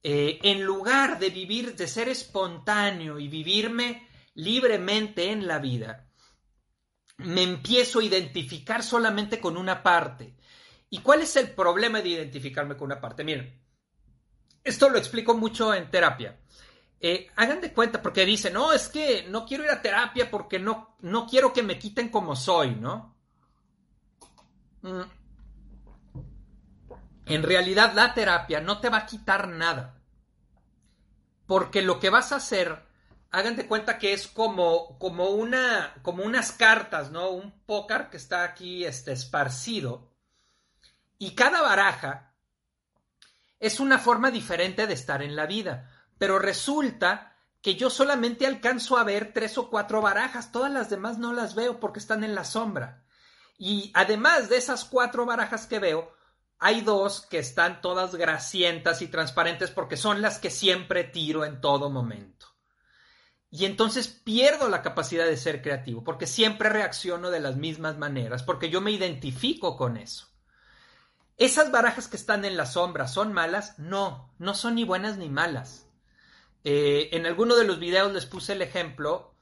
Eh, 0.02 0.38
en 0.42 0.64
lugar 0.64 1.18
de 1.18 1.28
vivir, 1.28 1.76
de 1.76 1.87
ser 1.87 2.08
espontáneo 2.08 3.18
y 3.18 3.28
vivirme 3.28 4.08
libremente 4.32 5.30
en 5.30 5.46
la 5.46 5.58
vida, 5.58 6.08
me 7.18 7.42
empiezo 7.42 7.99
a 7.99 8.04
identificar 8.04 8.82
solamente 8.82 9.40
con 9.40 9.58
una 9.58 9.82
parte. 9.82 10.38
¿Y 10.88 11.00
cuál 11.00 11.20
es 11.20 11.37
el 11.37 11.50
problema 11.50 12.00
de 12.00 12.08
identificarme 12.08 12.75
con 12.75 12.87
una 12.87 13.00
parte? 13.02 13.25
Miren, 13.25 13.62
esto 14.62 14.88
lo 14.88 14.96
explico 14.96 15.37
mucho 15.37 15.75
en 15.75 15.90
terapia. 15.90 16.40
Eh, 16.99 17.26
hagan 17.37 17.61
de 17.61 17.75
cuenta, 17.75 18.00
porque 18.00 18.25
dicen, 18.25 18.54
no, 18.54 18.73
es 18.73 18.88
que 18.88 19.26
no 19.28 19.44
quiero 19.44 19.64
ir 19.64 19.70
a 19.70 19.82
terapia 19.82 20.30
porque 20.30 20.58
no, 20.58 20.96
no 21.00 21.26
quiero 21.26 21.52
que 21.52 21.62
me 21.62 21.78
quiten 21.78 22.08
como 22.08 22.34
soy, 22.34 22.75
¿no? 22.76 23.13
En 27.26 27.43
realidad 27.43 27.95
la 27.95 28.12
terapia 28.14 28.61
no 28.61 28.81
te 28.81 28.91
va 28.91 28.99
a 28.99 29.07
quitar 29.07 29.49
nada. 29.49 30.00
Porque 31.47 31.83
lo 31.83 32.00
que 32.00 32.11
vas 32.11 32.33
a 32.33 32.37
hacer, 32.37 32.87
hagan 33.31 33.57
cuenta 33.67 33.99
que 33.99 34.12
es 34.12 34.29
como, 34.29 34.99
como, 34.99 35.31
una, 35.31 35.95
como 36.03 36.23
unas 36.23 36.53
cartas, 36.53 37.11
¿no? 37.11 37.31
Un 37.31 37.53
póker 37.67 38.09
que 38.11 38.17
está 38.17 38.45
aquí 38.45 38.85
este, 38.85 39.12
esparcido. 39.12 40.11
Y 41.19 41.35
cada 41.35 41.62
baraja 41.62 42.35
es 43.59 43.81
una 43.81 43.99
forma 43.99 44.31
diferente 44.31 44.87
de 44.87 44.95
estar 44.95 45.23
en 45.23 45.37
la 45.37 45.47
vida, 45.47 45.91
pero 46.19 46.38
resulta 46.38 47.37
que 47.62 47.76
yo 47.76 47.88
solamente 47.88 48.47
alcanzo 48.47 48.99
a 48.99 49.05
ver 49.05 49.33
tres 49.33 49.57
o 49.57 49.71
cuatro 49.71 50.03
barajas, 50.03 50.53
todas 50.53 50.71
las 50.71 50.91
demás 50.91 51.17
no 51.19 51.33
las 51.33 51.55
veo 51.55 51.81
porque 51.81 51.99
están 51.99 52.25
en 52.25 52.35
la 52.35 52.45
sombra. 52.45 53.03
Y 53.56 53.90
además 53.94 54.49
de 54.49 54.56
esas 54.56 54.84
cuatro 54.84 55.26
barajas 55.26 55.66
que 55.66 55.78
veo, 55.78 56.12
hay 56.58 56.80
dos 56.80 57.26
que 57.26 57.38
están 57.38 57.80
todas 57.80 58.14
grasientas 58.14 59.02
y 59.02 59.08
transparentes 59.08 59.70
porque 59.70 59.96
son 59.96 60.23
las 60.23 60.38
que 60.38 60.50
siempre 60.50 61.04
tiro 61.04 61.44
en 61.44 61.61
todo 61.61 61.90
momento. 61.90 62.46
Y 63.50 63.66
entonces 63.66 64.08
pierdo 64.08 64.68
la 64.68 64.82
capacidad 64.82 65.26
de 65.26 65.37
ser 65.37 65.62
creativo 65.62 66.02
porque 66.02 66.26
siempre 66.26 66.68
reacciono 66.70 67.30
de 67.30 67.40
las 67.40 67.56
mismas 67.56 67.99
maneras, 67.99 68.42
porque 68.42 68.68
yo 68.68 68.80
me 68.80 68.90
identifico 68.90 69.76
con 69.76 69.96
eso. 69.96 70.26
¿Esas 71.37 71.70
barajas 71.70 72.08
que 72.08 72.16
están 72.16 72.44
en 72.44 72.56
la 72.56 72.66
sombra 72.66 73.08
son 73.08 73.32
malas? 73.32 73.78
No, 73.78 74.34
no 74.38 74.54
son 74.54 74.76
ni 74.76 74.84
buenas 74.84 75.18
ni 75.18 75.28
malas. 75.28 75.87
Eh, 76.64 77.11
en 77.12 77.26
alguno 77.26 77.56
de 77.56 77.64
los 77.64 77.78
videos 77.78 78.12
les 78.12 78.26
puse 78.26 78.54
el 78.54 78.62
ejemplo 78.62 79.34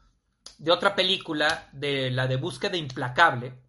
de 0.59 0.73
otra 0.73 0.95
película, 0.95 1.69
de 1.73 2.11
la 2.11 2.27
de 2.27 2.37
Búsqueda 2.37 2.77
Implacable. 2.77 3.62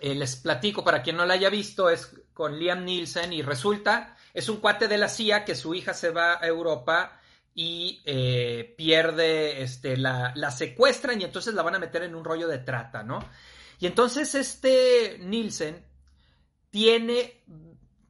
Eh, 0.00 0.14
les 0.14 0.36
platico, 0.36 0.84
para 0.84 1.02
quien 1.02 1.16
no 1.16 1.24
la 1.24 1.34
haya 1.34 1.50
visto, 1.50 1.88
es 1.88 2.10
con 2.32 2.58
Liam 2.58 2.84
Nielsen 2.84 3.32
y 3.32 3.42
resulta, 3.42 4.16
es 4.32 4.48
un 4.48 4.58
cuate 4.58 4.88
de 4.88 4.98
la 4.98 5.08
CIA 5.08 5.44
que 5.44 5.54
su 5.54 5.74
hija 5.74 5.94
se 5.94 6.10
va 6.10 6.34
a 6.34 6.46
Europa 6.46 7.20
y 7.54 8.02
eh, 8.04 8.74
pierde, 8.76 9.62
este, 9.62 9.96
la, 9.96 10.32
la 10.34 10.50
secuestran 10.50 11.20
y 11.20 11.24
entonces 11.24 11.54
la 11.54 11.62
van 11.62 11.76
a 11.76 11.78
meter 11.78 12.02
en 12.02 12.14
un 12.14 12.24
rollo 12.24 12.48
de 12.48 12.58
trata, 12.58 13.04
¿no? 13.04 13.20
Y 13.78 13.86
entonces 13.86 14.34
este 14.34 15.18
Nielsen 15.20 15.84
tiene, 16.70 17.44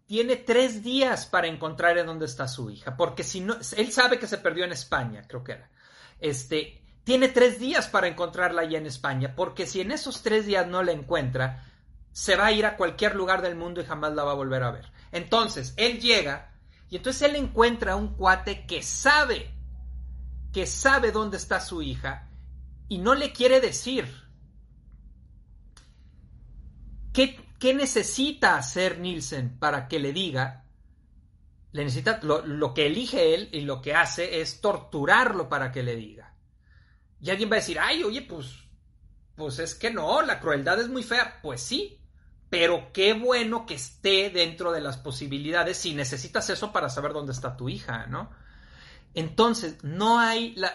tiene 0.07 0.37
tres 0.37 0.83
días 0.83 1.26
para 1.26 1.47
encontrar 1.47 1.99
en 1.99 2.07
dónde 2.07 2.26
está 2.26 2.49
su 2.49 2.71
hija, 2.71 2.97
porque 2.97 3.23
si 3.23 3.41
no, 3.41 3.57
él 3.76 3.93
sabe 3.93 4.19
que 4.19 4.26
se 4.26 4.38
perdió 4.38 4.64
en 4.64 4.73
España, 4.73 5.25
creo 5.29 5.45
que 5.45 5.53
era. 5.53 5.71
Este, 6.19 6.83
tiene 7.05 7.29
tres 7.29 7.59
días 7.61 7.88
para 7.88 8.09
encontrarla 8.09 8.62
allá 8.62 8.79
en 8.79 8.87
España, 8.87 9.35
porque 9.37 9.67
si 9.67 9.83
en 9.83 9.93
esos 9.93 10.23
tres 10.23 10.47
días 10.47 10.67
no 10.67 10.83
la 10.83 10.93
encuentra, 10.93 11.74
se 12.14 12.37
va 12.37 12.47
a 12.47 12.52
ir 12.52 12.64
a 12.64 12.76
cualquier 12.76 13.16
lugar 13.16 13.42
del 13.42 13.56
mundo 13.56 13.80
y 13.80 13.85
jamás 13.85 14.14
la 14.14 14.23
va 14.23 14.30
a 14.30 14.37
volver 14.37 14.62
a 14.62 14.71
ver. 14.71 14.87
Entonces, 15.11 15.75
él 15.76 16.00
llega 16.00 16.54
y 16.88 16.97
entonces 16.97 17.23
él 17.23 17.35
encuentra 17.35 17.94
a 17.94 17.97
un 17.97 18.14
cuate 18.14 18.66
que 18.66 18.85
sabe, 18.85 19.52
que 20.52 20.64
sabe 20.64 21.11
dónde 21.11 21.38
está 21.38 21.59
su 21.59 21.83
hija 21.83 22.30
y 22.88 22.99
no 22.99 23.16
le 23.16 23.33
quiere 23.33 23.61
decir. 23.61 24.06
¿Qué, 27.12 27.37
¿Qué 27.59 27.75
necesita 27.75 28.56
hacer 28.56 29.00
Nielsen 29.00 29.59
para 29.59 29.88
que 29.88 29.99
le 29.99 30.12
diga? 30.12 30.66
Le 31.73 31.83
necesita 31.83 32.21
lo, 32.23 32.75
que 32.75 32.87
elige 32.87 33.35
él 33.35 33.49
y 33.50 33.62
lo 33.62 33.83
que 33.83 33.92
hace 33.92 34.40
es 34.40 34.61
torturarlo 34.61 35.49
para 35.49 35.73
que 35.73 35.83
le 35.83 35.97
diga. 35.97 36.37
Y 37.21 37.30
alguien 37.30 37.50
va 37.50 37.56
a 37.56 37.59
decir, 37.59 37.80
ay, 37.80 38.04
oye, 38.04 38.23
pues, 38.23 38.54
pues 39.35 39.59
es 39.59 39.75
que 39.75 39.90
no, 39.90 40.23
la 40.23 40.38
crueldad 40.38 40.80
es 40.80 40.88
muy 40.88 41.02
fea. 41.02 41.40
Pues 41.42 41.61
sí, 41.61 42.04
pero 42.55 42.93
qué 42.93 43.15
bueno 43.15 43.67
que 43.67 43.75
esté 43.75 44.31
dentro 44.31 44.71
de 44.71 44.81
las 44.81 44.97
posibilidades 44.97 45.77
si 45.77 45.93
necesitas 45.93 46.49
eso 46.51 46.71
para 46.71 46.89
saber 46.89 47.13
dónde 47.13 47.33
está 47.33 47.57
tu 47.57 47.69
hija, 47.69 48.07
¿no? 48.07 48.31
Entonces, 49.13 49.83
no 49.83 50.21
hay 50.21 50.55
la, 50.55 50.73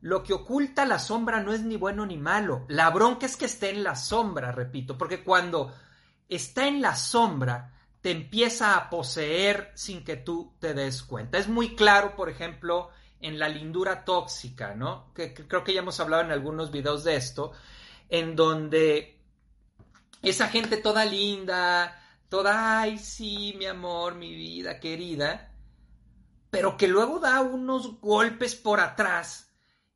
lo 0.00 0.24
que 0.24 0.32
oculta 0.32 0.84
la 0.86 0.98
sombra 0.98 1.40
no 1.40 1.52
es 1.52 1.62
ni 1.62 1.76
bueno 1.76 2.04
ni 2.04 2.16
malo. 2.16 2.64
La 2.66 2.90
bronca 2.90 3.26
es 3.26 3.36
que 3.36 3.44
esté 3.44 3.70
en 3.70 3.84
la 3.84 3.94
sombra, 3.94 4.50
repito, 4.50 4.98
porque 4.98 5.22
cuando 5.22 5.72
está 6.28 6.66
en 6.66 6.82
la 6.82 6.96
sombra, 6.96 7.74
te 8.00 8.10
empieza 8.10 8.76
a 8.76 8.90
poseer 8.90 9.70
sin 9.76 10.02
que 10.02 10.16
tú 10.16 10.54
te 10.58 10.74
des 10.74 11.00
cuenta. 11.04 11.38
Es 11.38 11.46
muy 11.46 11.76
claro, 11.76 12.16
por 12.16 12.28
ejemplo, 12.28 12.90
en 13.20 13.38
la 13.38 13.48
lindura 13.48 14.04
tóxica, 14.04 14.74
¿no? 14.74 15.14
Que, 15.14 15.32
creo 15.32 15.62
que 15.62 15.74
ya 15.74 15.80
hemos 15.80 16.00
hablado 16.00 16.24
en 16.24 16.32
algunos 16.32 16.72
videos 16.72 17.04
de 17.04 17.14
esto, 17.14 17.52
en 18.08 18.34
donde 18.34 19.19
esa 20.22 20.48
gente 20.48 20.76
toda 20.76 21.04
linda, 21.04 22.00
toda, 22.28 22.80
ay, 22.80 22.98
sí, 22.98 23.54
mi 23.58 23.66
amor, 23.66 24.14
mi 24.14 24.34
vida 24.34 24.80
querida, 24.80 25.52
pero 26.50 26.76
que 26.76 26.88
luego 26.88 27.18
da 27.20 27.40
unos 27.40 28.00
golpes 28.00 28.54
por 28.54 28.80
atrás 28.80 29.50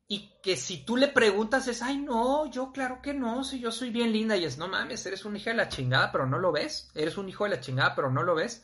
y 0.07 0.31
que 0.43 0.55
si 0.55 0.85
tú 0.85 0.97
le 0.97 1.07
preguntas 1.07 1.67
es, 1.67 1.81
ay, 1.81 1.97
no, 1.97 2.49
yo 2.51 2.71
claro 2.71 3.01
que 3.01 3.13
no, 3.13 3.43
si 3.43 3.59
yo 3.59 3.71
soy 3.71 3.89
bien 3.89 4.11
linda. 4.11 4.37
Y 4.37 4.45
es, 4.45 4.57
no 4.57 4.67
mames, 4.67 5.05
eres 5.05 5.25
un 5.25 5.35
hijo 5.35 5.49
de 5.49 5.55
la 5.55 5.69
chingada, 5.69 6.11
pero 6.11 6.27
no 6.27 6.37
lo 6.37 6.51
ves. 6.51 6.91
Eres 6.93 7.17
un 7.17 7.27
hijo 7.27 7.45
de 7.45 7.51
la 7.51 7.59
chingada, 7.59 7.95
pero 7.95 8.11
no 8.11 8.21
lo 8.21 8.35
ves. 8.35 8.63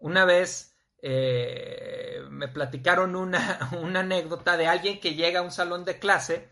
Una 0.00 0.24
vez 0.24 0.76
eh, 1.02 2.22
me 2.30 2.46
platicaron 2.46 3.16
una, 3.16 3.70
una 3.80 4.00
anécdota 4.00 4.56
de 4.56 4.68
alguien 4.68 5.00
que 5.00 5.14
llega 5.14 5.40
a 5.40 5.42
un 5.42 5.50
salón 5.50 5.84
de 5.84 5.98
clase 5.98 6.48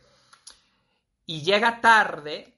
y 1.25 1.43
llega 1.43 1.81
tarde, 1.81 2.56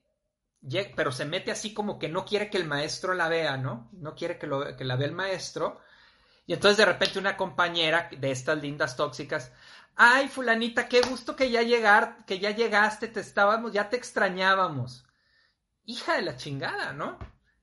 pero 0.96 1.12
se 1.12 1.24
mete 1.24 1.50
así 1.50 1.72
como 1.72 1.98
que 1.98 2.08
no 2.08 2.24
quiere 2.24 2.50
que 2.50 2.58
el 2.58 2.66
maestro 2.66 3.14
la 3.14 3.28
vea, 3.28 3.56
¿no? 3.56 3.88
No 3.92 4.14
quiere 4.14 4.38
que, 4.38 4.46
la 4.46 4.96
vea 4.96 5.08
el 5.08 5.14
maestro. 5.14 5.80
Y 6.46 6.54
entonces 6.54 6.78
de 6.78 6.86
repente 6.86 7.18
una 7.18 7.36
compañera 7.36 8.08
de 8.16 8.30
estas 8.30 8.60
lindas 8.60 8.96
tóxicas, 8.96 9.52
Ay, 10.00 10.28
fulanita, 10.28 10.88
qué 10.88 11.00
gusto 11.00 11.34
que 11.34 11.50
ya 11.50 11.62
llegar, 11.62 12.24
que 12.24 12.38
ya 12.38 12.52
llegaste, 12.52 13.08
te 13.08 13.18
estábamos, 13.18 13.72
ya 13.72 13.88
te 13.90 13.96
extrañábamos. 13.96 15.04
Hija 15.84 16.14
de 16.14 16.22
la 16.22 16.36
chingada, 16.36 16.92
¿no? 16.92 17.18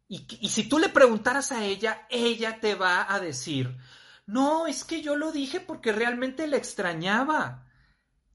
Y, 0.09 0.27
y 0.41 0.49
si 0.49 0.67
tú 0.67 0.77
le 0.77 0.89
preguntaras 0.89 1.53
a 1.53 1.63
ella, 1.63 2.05
ella 2.09 2.59
te 2.59 2.75
va 2.75 3.11
a 3.13 3.21
decir, 3.21 3.77
no, 4.25 4.67
es 4.67 4.83
que 4.83 5.01
yo 5.01 5.15
lo 5.15 5.31
dije 5.31 5.61
porque 5.61 5.93
realmente 5.93 6.45
le 6.47 6.57
extrañaba. 6.57 7.65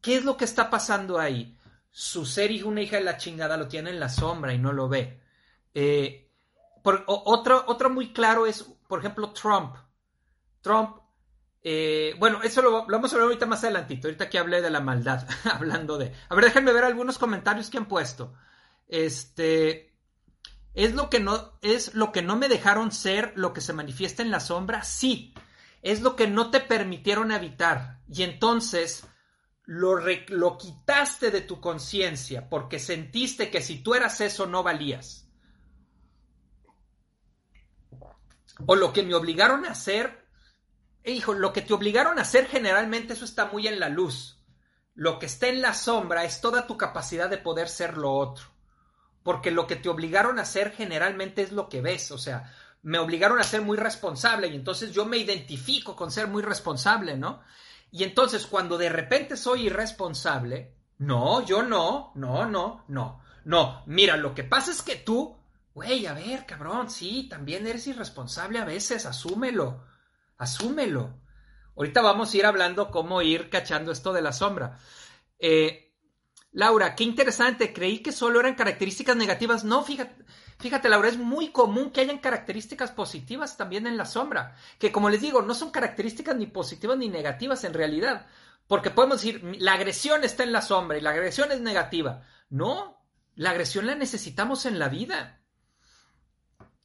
¿Qué 0.00 0.16
es 0.16 0.24
lo 0.24 0.38
que 0.38 0.46
está 0.46 0.70
pasando 0.70 1.18
ahí? 1.18 1.59
Su 1.90 2.25
ser 2.25 2.50
hijo, 2.50 2.68
una 2.68 2.82
hija 2.82 2.97
de 2.97 3.04
la 3.04 3.16
chingada, 3.16 3.56
lo 3.56 3.68
tiene 3.68 3.90
en 3.90 4.00
la 4.00 4.09
sombra 4.09 4.54
y 4.54 4.59
no 4.59 4.73
lo 4.73 4.88
ve. 4.88 5.20
Eh, 5.75 6.30
otro, 6.82 7.64
otro 7.66 7.90
muy 7.90 8.12
claro 8.12 8.47
es, 8.47 8.62
por 8.88 9.00
ejemplo, 9.00 9.32
Trump. 9.32 9.76
Trump 10.61 11.00
eh, 11.62 12.14
bueno, 12.18 12.42
eso 12.42 12.62
lo, 12.62 12.87
vamos 12.87 13.12
a 13.12 13.16
ver 13.16 13.25
ahorita 13.25 13.47
más 13.47 13.64
adelantito. 13.64 14.09
Ahorita 14.09 14.30
que 14.30 14.38
hablé 14.38 14.62
de 14.62 14.70
la 14.70 14.80
maldad, 14.80 15.26
hablando 15.44 15.99
de. 15.99 16.12
A 16.28 16.35
ver, 16.35 16.44
déjenme 16.44 16.73
ver 16.73 16.85
algunos 16.85 17.18
comentarios 17.18 17.70
que 17.70 17.78
han 17.78 17.87
puesto. 17.87 18.35
Este. 18.88 19.88
¿Es 20.73 20.94
lo 20.94 21.11
que 21.11 21.20
no, 21.20 21.59
es 21.62 21.94
lo 21.94 22.12
que 22.12 22.23
no 22.23 22.37
me 22.37 22.49
dejaron 22.49 22.92
ser 22.92 23.32
lo 23.35 23.52
que 23.52 23.61
se 23.61 23.73
manifiesta 23.73 24.23
en 24.23 24.30
la 24.30 24.40
sombra? 24.40 24.85
Sí. 24.85 25.35
Es 25.82 26.00
lo 26.00 26.14
que 26.14 26.28
no 26.28 26.50
te 26.50 26.61
permitieron 26.61 27.32
evitar. 27.32 28.00
Y 28.09 28.23
entonces 28.23 29.04
lo, 29.70 30.00
lo 30.30 30.58
quitaste 30.58 31.30
de 31.30 31.42
tu 31.42 31.60
conciencia 31.60 32.48
porque 32.48 32.80
sentiste 32.80 33.52
que 33.52 33.62
si 33.62 33.84
tú 33.84 33.94
eras 33.94 34.20
eso 34.20 34.46
no 34.46 34.64
valías. 34.64 35.28
O 38.66 38.74
lo 38.74 38.92
que 38.92 39.04
me 39.04 39.14
obligaron 39.14 39.64
a 39.64 39.70
hacer 39.70 40.26
hijo, 41.04 41.34
lo 41.34 41.52
que 41.52 41.62
te 41.62 41.72
obligaron 41.72 42.18
a 42.18 42.22
hacer 42.22 42.48
generalmente 42.48 43.12
eso 43.12 43.24
está 43.24 43.46
muy 43.46 43.68
en 43.68 43.78
la 43.78 43.88
luz. 43.88 44.42
Lo 44.94 45.20
que 45.20 45.26
está 45.26 45.46
en 45.46 45.62
la 45.62 45.72
sombra 45.72 46.24
es 46.24 46.40
toda 46.40 46.66
tu 46.66 46.76
capacidad 46.76 47.30
de 47.30 47.38
poder 47.38 47.68
ser 47.68 47.96
lo 47.96 48.12
otro. 48.12 48.46
Porque 49.22 49.52
lo 49.52 49.68
que 49.68 49.76
te 49.76 49.88
obligaron 49.88 50.40
a 50.40 50.42
hacer 50.42 50.72
generalmente 50.72 51.42
es 51.42 51.52
lo 51.52 51.68
que 51.68 51.80
ves. 51.80 52.10
O 52.10 52.18
sea, 52.18 52.52
me 52.82 52.98
obligaron 52.98 53.38
a 53.38 53.44
ser 53.44 53.62
muy 53.62 53.76
responsable 53.76 54.48
y 54.48 54.56
entonces 54.56 54.90
yo 54.90 55.06
me 55.06 55.18
identifico 55.18 55.94
con 55.94 56.10
ser 56.10 56.26
muy 56.26 56.42
responsable, 56.42 57.16
¿no? 57.16 57.40
Y 57.90 58.04
entonces 58.04 58.47
cuando 58.47 58.78
de 58.78 58.88
repente 58.88 59.37
soy 59.37 59.66
irresponsable, 59.66 60.75
no, 60.99 61.44
yo 61.44 61.62
no, 61.62 62.12
no, 62.14 62.47
no, 62.47 62.85
no, 62.88 63.23
no, 63.44 63.82
mira, 63.87 64.16
lo 64.16 64.35
que 64.35 64.44
pasa 64.44 64.70
es 64.70 64.82
que 64.82 64.97
tú, 64.97 65.37
güey, 65.75 66.06
a 66.06 66.12
ver, 66.12 66.47
cabrón, 66.47 66.90
sí, 66.90 67.28
también 67.28 67.66
eres 67.66 67.87
irresponsable 67.87 68.59
a 68.59 68.64
veces, 68.64 69.06
asúmelo, 69.06 69.85
asúmelo. 70.38 71.20
Ahorita 71.76 72.02
vamos 72.02 72.32
a 72.32 72.37
ir 72.37 72.47
hablando 72.47 72.90
cómo 72.90 73.23
ir 73.23 73.49
cachando 73.49 73.90
esto 73.92 74.12
de 74.12 74.23
la 74.23 74.32
sombra. 74.32 74.78
Eh, 75.38 75.89
Laura, 76.52 76.97
qué 76.97 77.04
interesante, 77.04 77.73
creí 77.73 78.00
que 78.00 78.11
solo 78.11 78.40
eran 78.40 78.57
características 78.57 79.16
negativas. 79.16 79.62
No, 79.62 79.85
fíjate, 79.85 80.25
fíjate, 80.59 80.88
Laura, 80.88 81.09
es 81.09 81.16
muy 81.16 81.52
común 81.52 81.90
que 81.90 82.00
hayan 82.00 82.19
características 82.19 82.90
positivas 82.90 83.57
también 83.57 83.87
en 83.87 83.97
la 83.97 84.04
sombra, 84.04 84.57
que 84.78 84.90
como 84.90 85.11
les 85.11 85.21
digo, 85.21 85.42
no 85.42 85.54
son 85.54 85.71
características 85.71 86.37
ni 86.37 86.47
positivas 86.47 86.99
ni 86.99 87.09
negativas 87.09 87.62
en 87.62 87.75
realidad, 87.75 88.26
porque 88.66 88.90
podemos 88.90 89.23
decir, 89.23 89.42
la 89.61 89.75
agresión 89.75 90.25
está 90.25 90.42
en 90.42 90.52
la 90.52 90.62
sombra 90.62 90.99
y 90.99 91.00
la 91.00 91.11
agresión 91.11 91.52
es 91.52 91.61
negativa. 91.61 92.26
No, 92.49 93.00
la 93.37 93.50
agresión 93.50 93.87
la 93.87 93.95
necesitamos 93.95 94.66
en 94.66 94.78
la 94.78 94.88
vida. 94.88 95.40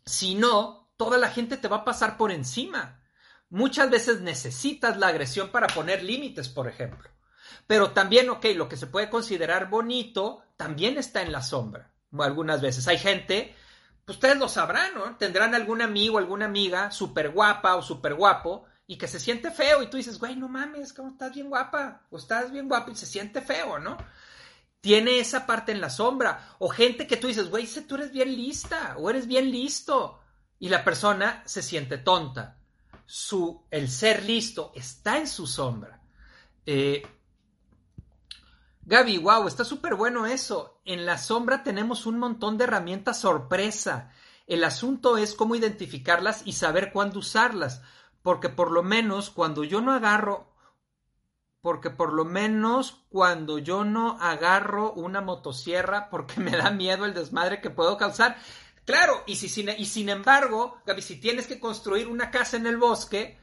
Si 0.06 0.36
no, 0.36 0.92
toda 0.96 1.18
la 1.18 1.30
gente 1.30 1.58
te 1.58 1.68
va 1.68 1.78
a 1.78 1.86
pasar 1.86 2.18
por 2.18 2.32
encima. 2.32 3.02
Muchas 3.50 3.90
veces 3.90 4.22
necesitas 4.22 4.98
la 4.98 5.08
agresión 5.08 5.50
para 5.50 5.68
poner 5.68 6.04
límites, 6.04 6.50
por 6.50 6.68
ejemplo. 6.68 7.10
Pero 7.68 7.92
también, 7.92 8.30
ok, 8.30 8.46
lo 8.56 8.70
que 8.70 8.78
se 8.78 8.88
puede 8.88 9.10
considerar 9.10 9.70
bonito 9.70 10.44
también 10.58 10.98
está 10.98 11.22
en 11.22 11.32
la 11.32 11.42
sombra. 11.42 11.92
Algunas 12.18 12.62
veces 12.62 12.88
hay 12.88 12.98
gente, 12.98 13.56
pues 14.06 14.18
ustedes 14.18 14.38
lo 14.38 14.48
sabrán, 14.48 14.94
¿no? 14.96 15.18
Tendrán 15.18 15.56
algún 15.56 15.82
amigo, 15.82 16.18
alguna 16.18 16.46
amiga 16.46 16.92
súper 16.92 17.32
guapa 17.32 17.76
o 17.76 17.82
súper 17.82 18.14
guapo 18.14 18.66
y 18.88 18.98
que 18.98 19.08
se 19.08 19.20
siente 19.20 19.52
feo 19.52 19.84
y 19.84 19.88
tú 19.88 19.98
dices, 19.98 20.20
güey, 20.20 20.36
no 20.36 20.48
mames, 20.48 20.94
¿cómo 20.94 21.10
estás 21.10 21.34
bien 21.34 21.50
guapa? 21.50 22.04
O 22.12 22.18
estás 22.18 22.52
bien 22.52 22.68
guapo 22.68 22.92
y 22.92 22.96
se 22.96 23.06
siente 23.06 23.42
feo, 23.42 23.80
¿no? 23.80 23.98
Tiene 24.80 25.20
esa 25.20 25.46
parte 25.46 25.72
en 25.72 25.82
la 25.82 25.90
sombra. 25.90 26.56
O 26.60 26.70
gente 26.70 27.08
que 27.08 27.18
tú 27.18 27.28
dices, 27.28 27.50
güey, 27.50 27.68
tú 27.88 27.96
eres 27.96 28.12
bien 28.12 28.36
lista 28.36 28.96
o 28.98 29.10
eres 29.10 29.26
bien 29.26 29.52
listo. 29.52 30.22
Y 30.60 30.70
la 30.70 30.84
persona 30.84 31.42
se 31.46 31.62
siente 31.62 31.98
tonta 31.98 32.60
su, 33.06 33.66
el 33.70 33.90
ser 33.90 34.24
listo 34.24 34.72
está 34.76 35.18
en 35.18 35.28
su 35.28 35.48
sombra. 35.48 36.02
Eh, 36.66 37.04
Gaby, 38.86 39.18
wow, 39.18 39.48
está 39.48 39.64
súper 39.64 39.96
bueno 39.96 40.26
eso. 40.28 40.80
En 40.86 41.06
la 41.06 41.18
sombra 41.18 41.64
tenemos 41.64 42.06
un 42.06 42.20
montón 42.20 42.58
de 42.58 42.66
herramientas 42.66 43.20
sorpresa. 43.20 44.12
El 44.48 44.64
asunto 44.64 45.18
es 45.18 45.34
cómo 45.34 45.56
identificarlas 45.56 46.44
y 46.46 46.54
saber 46.54 46.92
cuándo 46.92 47.20
usarlas. 47.20 47.82
Porque 48.22 48.50
por 48.50 48.72
lo 48.72 48.84
menos 48.84 49.32
cuando 49.32 49.64
yo 49.64 49.82
no 49.82 49.92
agarro, 49.92 50.52
porque 51.62 51.90
por 51.90 52.14
lo 52.14 52.26
menos 52.26 53.04
cuando 53.10 53.58
yo 53.58 53.84
no 53.84 54.18
agarro 54.22 54.94
una 54.94 55.22
motosierra 55.22 56.10
porque 56.12 56.40
me 56.40 56.52
da 56.52 56.70
miedo 56.70 57.06
el 57.06 57.16
desmadre 57.16 57.62
que 57.62 57.72
puedo 57.72 57.98
causar, 57.98 58.38
Claro, 58.86 59.24
y, 59.26 59.36
si, 59.36 59.66
y 59.68 59.86
sin 59.88 60.10
embargo, 60.10 60.78
Gaby, 60.86 61.02
si 61.02 61.20
tienes 61.20 61.48
que 61.48 61.60
construir 61.60 62.08
una 62.08 62.30
casa 62.30 62.56
en 62.56 62.68
el 62.68 62.78
bosque, 62.78 63.40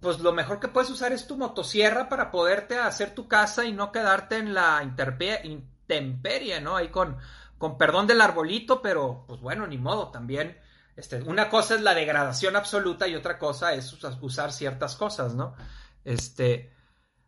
pues 0.00 0.18
lo 0.20 0.32
mejor 0.32 0.60
que 0.60 0.68
puedes 0.68 0.90
usar 0.90 1.12
es 1.12 1.26
tu 1.26 1.36
motosierra 1.36 2.08
para 2.08 2.30
poderte 2.30 2.78
hacer 2.78 3.14
tu 3.14 3.28
casa 3.28 3.64
y 3.64 3.72
no 3.72 3.92
quedarte 3.92 4.36
en 4.36 4.54
la 4.54 4.82
intemperie, 4.82 6.60
¿no? 6.60 6.76
Ahí 6.76 6.88
con, 6.88 7.18
con 7.58 7.76
perdón 7.76 8.06
del 8.06 8.20
arbolito, 8.20 8.80
pero 8.80 9.24
pues 9.28 9.40
bueno, 9.40 9.66
ni 9.66 9.76
modo, 9.76 10.10
también. 10.10 10.58
Este, 10.96 11.22
una 11.22 11.48
cosa 11.48 11.74
es 11.74 11.82
la 11.82 11.94
degradación 11.94 12.56
absoluta 12.56 13.06
y 13.08 13.14
otra 13.14 13.38
cosa 13.38 13.74
es 13.74 13.92
usar 14.20 14.52
ciertas 14.52 14.96
cosas, 14.96 15.34
¿no? 15.34 15.54
Este. 16.04 16.74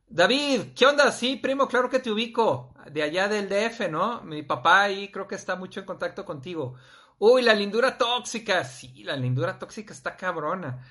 David, 0.07 0.75
¿qué 0.77 0.87
onda? 0.87 1.11
Sí, 1.11 1.37
primo, 1.37 1.67
claro 1.69 1.89
que 1.89 1.99
te 1.99 2.11
ubico. 2.11 2.75
De 2.91 3.03
allá 3.03 3.29
del 3.29 3.49
DF, 3.49 3.89
¿no? 3.91 4.21
Mi 4.23 4.43
papá 4.43 4.83
ahí 4.83 5.11
creo 5.11 5.27
que 5.27 5.37
está 5.37 5.57
mucho 5.57 5.81
en 5.81 5.87
contacto 5.87 6.25
contigo. 6.25 6.75
Uy, 7.19 7.43
la 7.43 7.55
lindura 7.55 7.97
tóxica. 7.97 8.65
Sí, 8.65 9.05
la 9.05 9.17
lindura 9.17 9.59
tóxica 9.59 9.95
está 9.95 10.17
cabrona. 10.17 10.85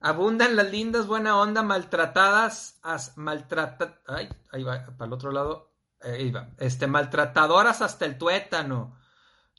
Abundan 0.00 0.54
las 0.54 0.70
lindas, 0.70 1.06
buena 1.06 1.36
onda, 1.36 1.62
maltratadas, 1.62 2.78
as, 2.82 3.16
maltrata, 3.16 4.00
ay, 4.06 4.28
ahí 4.52 4.62
va, 4.62 4.86
para 4.96 5.06
el 5.06 5.12
otro 5.12 5.32
lado, 5.32 5.72
ahí 6.00 6.30
va, 6.30 6.50
este, 6.58 6.86
maltratadoras 6.86 7.82
hasta 7.82 8.04
el 8.04 8.16
tuétano. 8.16 8.96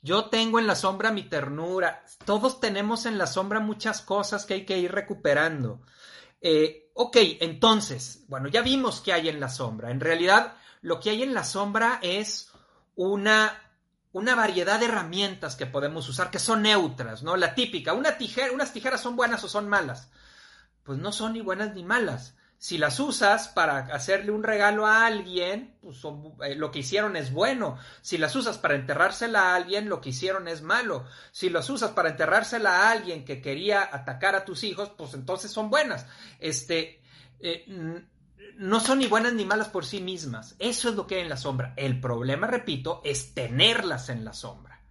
Yo 0.02 0.26
tengo 0.30 0.58
en 0.58 0.66
la 0.66 0.76
sombra 0.76 1.12
mi 1.12 1.24
ternura. 1.24 2.02
Todos 2.24 2.58
tenemos 2.58 3.04
en 3.04 3.18
la 3.18 3.26
sombra 3.26 3.60
muchas 3.60 4.00
cosas 4.00 4.46
que 4.46 4.54
hay 4.54 4.64
que 4.64 4.78
ir 4.78 4.90
recuperando. 4.92 5.82
Eh, 6.40 6.90
ok, 6.94 7.16
entonces, 7.40 8.24
bueno, 8.28 8.48
ya 8.48 8.62
vimos 8.62 9.02
qué 9.02 9.12
hay 9.12 9.28
en 9.28 9.40
la 9.40 9.50
sombra. 9.50 9.90
En 9.90 10.00
realidad, 10.00 10.54
lo 10.80 11.00
que 11.00 11.10
hay 11.10 11.22
en 11.22 11.34
la 11.34 11.44
sombra 11.44 11.98
es 12.02 12.50
una 12.94 13.52
una 14.12 14.34
variedad 14.34 14.80
de 14.80 14.86
herramientas 14.86 15.54
que 15.54 15.66
podemos 15.66 16.08
usar 16.08 16.30
que 16.30 16.38
son 16.38 16.62
neutras, 16.62 17.22
¿no? 17.22 17.36
La 17.36 17.54
típica, 17.54 17.92
una 17.92 18.18
tijera, 18.18 18.52
unas 18.52 18.72
tijeras 18.72 19.00
son 19.00 19.16
buenas 19.16 19.44
o 19.44 19.48
son 19.48 19.68
malas. 19.68 20.10
Pues 20.90 20.98
no 20.98 21.12
son 21.12 21.34
ni 21.34 21.40
buenas 21.40 21.72
ni 21.76 21.84
malas. 21.84 22.34
Si 22.58 22.76
las 22.76 22.98
usas 22.98 23.46
para 23.46 23.78
hacerle 23.94 24.32
un 24.32 24.42
regalo 24.42 24.88
a 24.88 25.06
alguien, 25.06 25.76
pues 25.80 25.98
eh, 26.42 26.56
lo 26.56 26.72
que 26.72 26.80
hicieron 26.80 27.14
es 27.14 27.32
bueno. 27.32 27.78
Si 28.02 28.18
las 28.18 28.34
usas 28.34 28.58
para 28.58 28.74
enterrársela 28.74 29.52
a 29.52 29.54
alguien, 29.54 29.88
lo 29.88 30.00
que 30.00 30.08
hicieron 30.08 30.48
es 30.48 30.62
malo. 30.62 31.06
Si 31.30 31.48
las 31.48 31.70
usas 31.70 31.92
para 31.92 32.08
enterrársela 32.08 32.70
a 32.70 32.90
alguien 32.90 33.24
que 33.24 33.40
quería 33.40 33.82
atacar 33.82 34.34
a 34.34 34.44
tus 34.44 34.64
hijos, 34.64 34.90
pues 34.98 35.14
entonces 35.14 35.52
son 35.52 35.70
buenas. 35.70 36.06
Este, 36.40 37.00
eh, 37.38 37.66
no 38.56 38.80
son 38.80 38.98
ni 38.98 39.06
buenas 39.06 39.32
ni 39.32 39.44
malas 39.44 39.68
por 39.68 39.84
sí 39.84 40.00
mismas. 40.00 40.56
Eso 40.58 40.88
es 40.88 40.96
lo 40.96 41.06
que 41.06 41.14
hay 41.14 41.20
en 41.20 41.28
la 41.28 41.36
sombra. 41.36 41.72
El 41.76 42.00
problema, 42.00 42.48
repito, 42.48 43.00
es 43.04 43.32
tenerlas 43.32 44.08
en 44.08 44.24
la 44.24 44.32
sombra. 44.32 44.82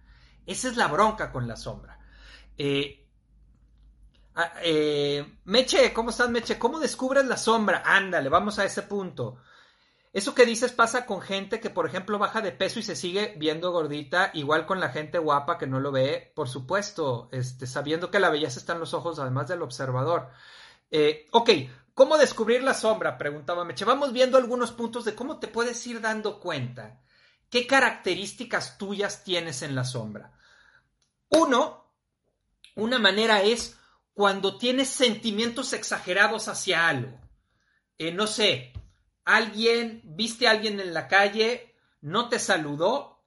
Esa 0.46 0.68
es 0.68 0.78
la 0.78 0.86
bronca 0.86 1.30
con 1.30 1.46
la 1.46 1.56
sombra. 1.56 1.98
Eh, 2.56 3.00
ah, 4.34 4.52
eh, 4.62 5.38
Meche, 5.44 5.92
¿cómo 5.92 6.10
estás, 6.10 6.30
Meche? 6.30 6.58
¿Cómo 6.58 6.78
descubres 6.78 7.24
la 7.26 7.36
sombra? 7.36 7.82
Ándale, 7.84 8.28
vamos 8.28 8.58
a 8.58 8.64
ese 8.64 8.82
punto. 8.82 9.38
Eso 10.12 10.34
que 10.34 10.44
dices 10.46 10.72
pasa 10.72 11.06
con 11.06 11.20
gente 11.20 11.60
que, 11.60 11.70
por 11.70 11.86
ejemplo, 11.86 12.18
baja 12.18 12.40
de 12.40 12.50
peso 12.52 12.80
y 12.80 12.82
se 12.82 12.96
sigue 12.96 13.34
viendo 13.38 13.70
gordita, 13.70 14.30
igual 14.34 14.66
con 14.66 14.80
la 14.80 14.88
gente 14.88 15.18
guapa 15.18 15.56
que 15.56 15.68
no 15.68 15.78
lo 15.78 15.92
ve, 15.92 16.32
por 16.34 16.48
supuesto, 16.48 17.28
este, 17.30 17.66
sabiendo 17.66 18.10
que 18.10 18.18
la 18.18 18.30
belleza 18.30 18.58
está 18.58 18.72
en 18.72 18.80
los 18.80 18.92
ojos, 18.92 19.18
además 19.20 19.48
del 19.48 19.62
observador. 19.62 20.30
Eh, 20.90 21.28
ok, 21.30 21.50
¿Cómo 22.00 22.16
descubrir 22.16 22.62
la 22.62 22.72
sombra? 22.72 23.18
Preguntaba 23.18 23.62
Meche. 23.64 23.84
Vamos 23.84 24.14
viendo 24.14 24.38
algunos 24.38 24.72
puntos 24.72 25.04
de 25.04 25.14
cómo 25.14 25.38
te 25.38 25.48
puedes 25.48 25.86
ir 25.86 26.00
dando 26.00 26.40
cuenta. 26.40 26.98
¿Qué 27.50 27.66
características 27.66 28.78
tuyas 28.78 29.22
tienes 29.22 29.60
en 29.60 29.74
la 29.74 29.84
sombra? 29.84 30.32
Uno, 31.28 31.92
una 32.74 32.98
manera 32.98 33.42
es 33.42 33.76
cuando 34.20 34.58
tienes 34.58 34.90
sentimientos 34.90 35.72
exagerados 35.72 36.48
hacia 36.48 36.86
algo. 36.86 37.18
Eh, 37.96 38.12
no 38.12 38.26
sé, 38.26 38.74
alguien, 39.24 40.02
viste 40.04 40.46
a 40.46 40.50
alguien 40.50 40.78
en 40.78 40.92
la 40.92 41.08
calle, 41.08 41.74
no 42.02 42.28
te 42.28 42.38
saludó 42.38 43.24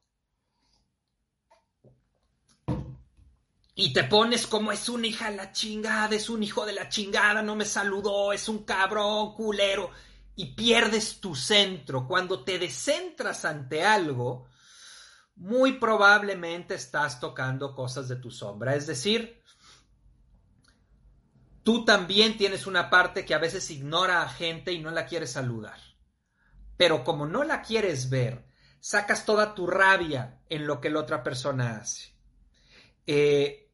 y 3.74 3.92
te 3.92 4.04
pones 4.04 4.46
como 4.46 4.72
es 4.72 4.88
una 4.88 5.08
hija 5.08 5.32
de 5.32 5.38
la 5.38 5.52
chingada, 5.52 6.16
es 6.16 6.30
un 6.30 6.44
hijo 6.44 6.64
de 6.64 6.74
la 6.74 6.90
chingada, 6.90 7.42
no 7.42 7.56
me 7.56 7.66
saludó, 7.66 8.32
es 8.32 8.48
un 8.48 8.64
cabrón 8.64 9.34
culero, 9.34 9.90
y 10.36 10.54
pierdes 10.54 11.20
tu 11.20 11.34
centro. 11.34 12.08
Cuando 12.08 12.44
te 12.44 12.60
descentras 12.60 13.46
ante 13.46 13.84
algo, 13.84 14.48
muy 15.38 15.80
probablemente 15.80 16.76
estás 16.76 17.20
tocando 17.20 17.74
cosas 17.74 18.08
de 18.10 18.18
tu 18.18 18.30
sombra. 18.30 18.76
Es 18.76 18.86
decir, 18.86 19.43
tú 21.64 21.86
también 21.86 22.38
tienes 22.38 22.68
una 22.68 22.90
parte 22.90 23.26
que 23.26 23.34
a 23.34 23.40
veces 23.40 23.70
ignora 23.72 24.22
a 24.22 24.30
gente 24.30 24.72
y 24.72 24.80
no 24.80 24.92
la 24.92 25.06
quieres 25.06 25.32
saludar. 25.32 25.80
Pero 26.78 27.04
como 27.04 27.26
no 27.26 27.44
la 27.44 27.62
quieres 27.62 28.10
ver, 28.10 28.46
sacas 28.80 29.26
toda 29.26 29.56
tu 29.56 29.68
rabia 29.68 30.42
en 30.50 30.68
lo 30.68 30.82
que 30.82 30.90
la 30.90 31.00
otra 31.00 31.24
persona 31.24 31.78
hace. 31.78 32.14
Eh, 33.08 33.70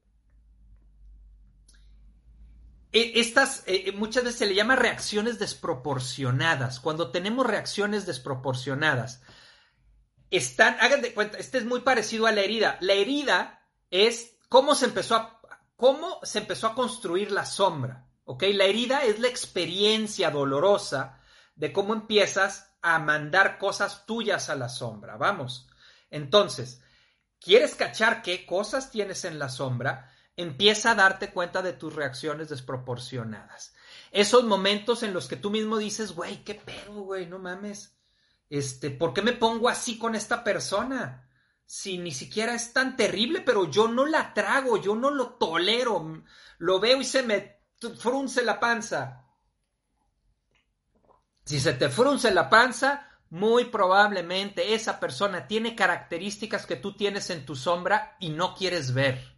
e, 2.91 3.19
estas 3.19 3.63
eh, 3.67 3.85
eh, 3.87 3.91
muchas 3.91 4.23
veces 4.23 4.39
se 4.39 4.45
le 4.45 4.55
llama 4.55 4.75
reacciones 4.75 5.39
desproporcionadas. 5.39 6.79
Cuando 6.79 7.11
tenemos 7.11 7.45
reacciones 7.45 8.05
desproporcionadas, 8.05 9.21
están, 10.31 10.77
hagan 10.79 11.01
de 11.01 11.13
cuenta, 11.13 11.37
este 11.37 11.57
es 11.57 11.65
muy 11.65 11.81
parecido 11.81 12.27
a 12.27 12.31
la 12.31 12.41
herida. 12.41 12.77
La 12.81 12.93
herida 12.93 13.65
es 13.91 14.37
cómo 14.47 14.75
se 14.75 14.85
empezó 14.85 15.15
a, 15.15 15.38
cómo 15.79 16.19
se 16.23 16.39
empezó 16.39 16.67
a 16.67 16.75
construir 16.75 17.31
la 17.31 17.45
sombra. 17.45 18.05
¿Ok? 18.25 18.43
La 18.53 18.65
herida 18.65 19.05
es 19.05 19.19
la 19.19 19.29
experiencia 19.29 20.29
dolorosa 20.29 21.19
de 21.55 21.71
cómo 21.71 21.93
empiezas 21.93 22.75
a 22.81 22.99
mandar 22.99 23.57
cosas 23.57 24.05
tuyas 24.05 24.49
a 24.49 24.55
la 24.55 24.67
sombra. 24.67 25.15
Vamos. 25.15 25.69
Entonces, 26.11 26.81
¿quieres 27.39 27.75
cachar 27.75 28.21
qué 28.21 28.45
cosas 28.45 28.91
tienes 28.91 29.23
en 29.23 29.39
la 29.39 29.47
sombra? 29.49 30.11
empieza 30.41 30.91
a 30.91 30.95
darte 30.95 31.31
cuenta 31.31 31.61
de 31.61 31.73
tus 31.73 31.93
reacciones 31.93 32.47
desproporcionadas. 32.47 33.73
Esos 34.11 34.45
momentos 34.45 35.03
en 35.03 35.13
los 35.13 35.27
que 35.27 35.35
tú 35.35 35.49
mismo 35.49 35.77
dices, 35.77 36.13
güey, 36.13 36.45
qué 36.45 36.55
pedo, 36.55 37.01
güey, 37.01 37.25
no 37.25 37.39
mames. 37.39 37.97
Este, 38.49 38.89
¿por 38.89 39.13
qué 39.13 39.21
me 39.21 39.33
pongo 39.33 39.67
así 39.67 39.97
con 39.97 40.15
esta 40.15 40.41
persona? 40.41 41.28
Si 41.71 41.99
ni 41.99 42.11
siquiera 42.11 42.55
es 42.55 42.73
tan 42.73 42.97
terrible, 42.97 43.41
pero 43.41 43.69
yo 43.69 43.87
no 43.87 44.07
la 44.07 44.33
trago, 44.33 44.81
yo 44.81 44.95
no 44.95 45.11
lo 45.11 45.33
tolero. 45.33 46.23
Lo 46.57 46.79
veo 46.79 46.99
y 46.99 47.05
se 47.05 47.21
me 47.21 47.59
frunce 47.99 48.41
la 48.43 48.59
panza. 48.59 49.27
Si 51.45 51.59
se 51.59 51.73
te 51.73 51.89
frunce 51.89 52.31
la 52.31 52.49
panza, 52.49 53.07
muy 53.29 53.65
probablemente 53.65 54.73
esa 54.73 54.99
persona 54.99 55.45
tiene 55.45 55.75
características 55.75 56.65
que 56.65 56.75
tú 56.75 56.97
tienes 56.97 57.29
en 57.29 57.45
tu 57.45 57.55
sombra 57.55 58.17
y 58.19 58.29
no 58.29 58.55
quieres 58.55 58.95
ver 58.95 59.37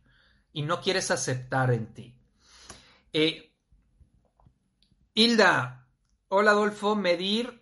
y 0.54 0.62
no 0.62 0.80
quieres 0.80 1.12
aceptar 1.12 1.74
en 1.74 1.94
ti. 1.94 2.16
Eh, 3.12 3.54
Hilda, 5.14 5.86
hola 6.30 6.52
Adolfo, 6.52 6.96
medir, 6.96 7.61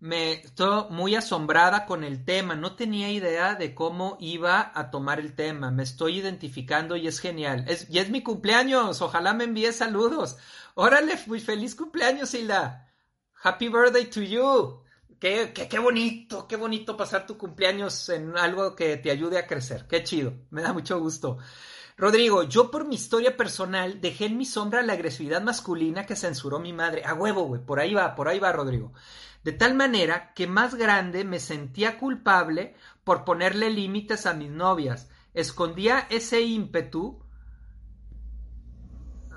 me 0.00 0.34
estoy 0.34 0.84
muy 0.90 1.16
asombrada 1.16 1.84
con 1.86 2.04
el 2.04 2.24
tema, 2.24 2.54
no 2.54 2.76
tenía 2.76 3.10
idea 3.10 3.54
de 3.54 3.74
cómo 3.74 4.16
iba 4.20 4.70
a 4.74 4.90
tomar 4.90 5.18
el 5.18 5.34
tema, 5.34 5.70
me 5.70 5.82
estoy 5.82 6.18
identificando 6.18 6.96
y 6.96 7.08
es 7.08 7.18
genial. 7.18 7.66
Y 7.88 7.98
es 7.98 8.10
mi 8.10 8.22
cumpleaños, 8.22 9.02
ojalá 9.02 9.34
me 9.34 9.44
envíe 9.44 9.72
saludos. 9.72 10.36
Órale, 10.74 11.18
muy 11.26 11.40
feliz 11.40 11.74
cumpleaños, 11.74 12.32
Hilda. 12.34 12.88
Happy 13.42 13.68
birthday 13.68 14.06
to 14.06 14.22
you. 14.22 14.82
Qué, 15.18 15.52
qué, 15.52 15.68
qué, 15.68 15.78
bonito, 15.80 16.46
qué 16.46 16.54
bonito 16.54 16.96
pasar 16.96 17.26
tu 17.26 17.36
cumpleaños 17.36 18.08
en 18.08 18.36
algo 18.36 18.76
que 18.76 18.96
te 18.98 19.10
ayude 19.10 19.38
a 19.38 19.48
crecer. 19.48 19.86
Qué 19.88 20.04
chido, 20.04 20.32
me 20.50 20.62
da 20.62 20.72
mucho 20.72 21.00
gusto. 21.00 21.38
Rodrigo, 21.96 22.44
yo 22.44 22.70
por 22.70 22.86
mi 22.86 22.94
historia 22.94 23.36
personal 23.36 24.00
dejé 24.00 24.26
en 24.26 24.38
mi 24.38 24.44
sombra 24.44 24.82
la 24.82 24.92
agresividad 24.92 25.42
masculina 25.42 26.06
que 26.06 26.14
censuró 26.14 26.60
mi 26.60 26.72
madre. 26.72 27.02
A 27.04 27.14
huevo, 27.14 27.42
güey, 27.42 27.60
por 27.60 27.80
ahí 27.80 27.92
va, 27.92 28.14
por 28.14 28.28
ahí 28.28 28.38
va, 28.38 28.52
Rodrigo. 28.52 28.92
De 29.44 29.52
tal 29.52 29.74
manera 29.74 30.32
que 30.34 30.46
más 30.46 30.74
grande 30.74 31.24
me 31.24 31.40
sentía 31.40 31.98
culpable 31.98 32.74
por 33.04 33.24
ponerle 33.24 33.70
límites 33.70 34.26
a 34.26 34.34
mis 34.34 34.50
novias. 34.50 35.08
Escondía 35.34 36.06
ese 36.10 36.42
ímpetu. 36.42 37.22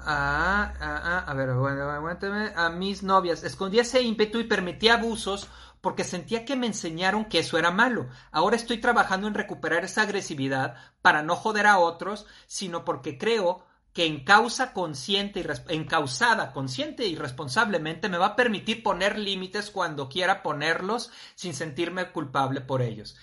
Ah, 0.04 0.74
ah, 0.82 1.02
ah, 1.04 1.26
a 1.28 1.34
ver, 1.34 1.50
aguántame. 1.50 2.52
A 2.56 2.70
mis 2.70 3.04
novias. 3.04 3.44
Escondía 3.44 3.84
ese 3.84 4.02
ímpetu 4.02 4.40
y 4.40 4.46
permitía 4.46 4.96
abusos 4.96 5.48
porque 5.82 6.04
sentía 6.04 6.46
que 6.46 6.56
me 6.56 6.68
enseñaron 6.68 7.26
que 7.26 7.40
eso 7.40 7.58
era 7.58 7.72
malo. 7.72 8.08
Ahora 8.32 8.56
estoy 8.56 8.80
trabajando 8.80 9.28
en 9.28 9.34
recuperar 9.34 9.84
esa 9.84 10.04
agresividad 10.04 10.76
para 11.02 11.24
no 11.24 11.36
joder 11.36 11.68
a 11.68 11.80
otros, 11.80 12.26
sino 12.48 12.86
porque 12.86 13.18
creo 13.18 13.66
que 13.94 14.06
en 14.06 14.24
causa 14.24 14.74
consciente 14.74 15.42
y 15.42 15.74
encausada 15.74 16.54
consciente 16.54 17.06
y 17.06 17.16
responsablemente 17.16 18.10
me 18.10 18.18
va 18.18 18.28
a 18.28 18.36
permitir 18.36 18.84
poner 18.84 19.20
límites 19.20 19.70
cuando 19.70 20.08
quiera 20.08 20.44
ponerlos 20.44 21.12
sin 21.36 21.54
sentirme 21.54 22.12
culpable 22.12 22.62
por 22.62 22.82
ellos. 22.82 23.18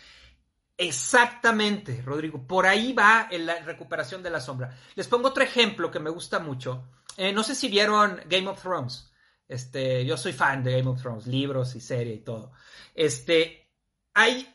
Exactamente, 0.77 2.03
Rodrigo. 2.03 2.47
Por 2.47 2.67
ahí 2.67 2.93
va 2.93 3.29
la 3.33 3.61
recuperación 3.61 4.23
de 4.23 4.31
la 4.31 4.41
sombra. 4.41 4.79
Les 4.95 5.09
pongo 5.09 5.29
otro 5.29 5.43
ejemplo 5.43 5.91
que 5.91 5.99
me 5.99 6.11
gusta 6.11 6.39
mucho. 6.39 6.85
Eh, 7.17 7.33
no 7.33 7.43
sé 7.43 7.57
si 7.57 7.69
vieron 7.69 8.21
Game 8.29 8.47
of 8.47 8.63
Thrones. 8.63 9.11
Este, 9.49 10.05
yo 10.05 10.17
soy 10.17 10.33
fan 10.33 10.63
de 10.63 10.77
Game 10.77 10.89
of 10.89 11.01
Thrones, 11.01 11.27
libros 11.27 11.75
y 11.75 11.81
serie 11.81 12.15
y 12.15 12.21
todo. 12.21 12.53
Este, 12.95 13.73
hay, 14.15 14.55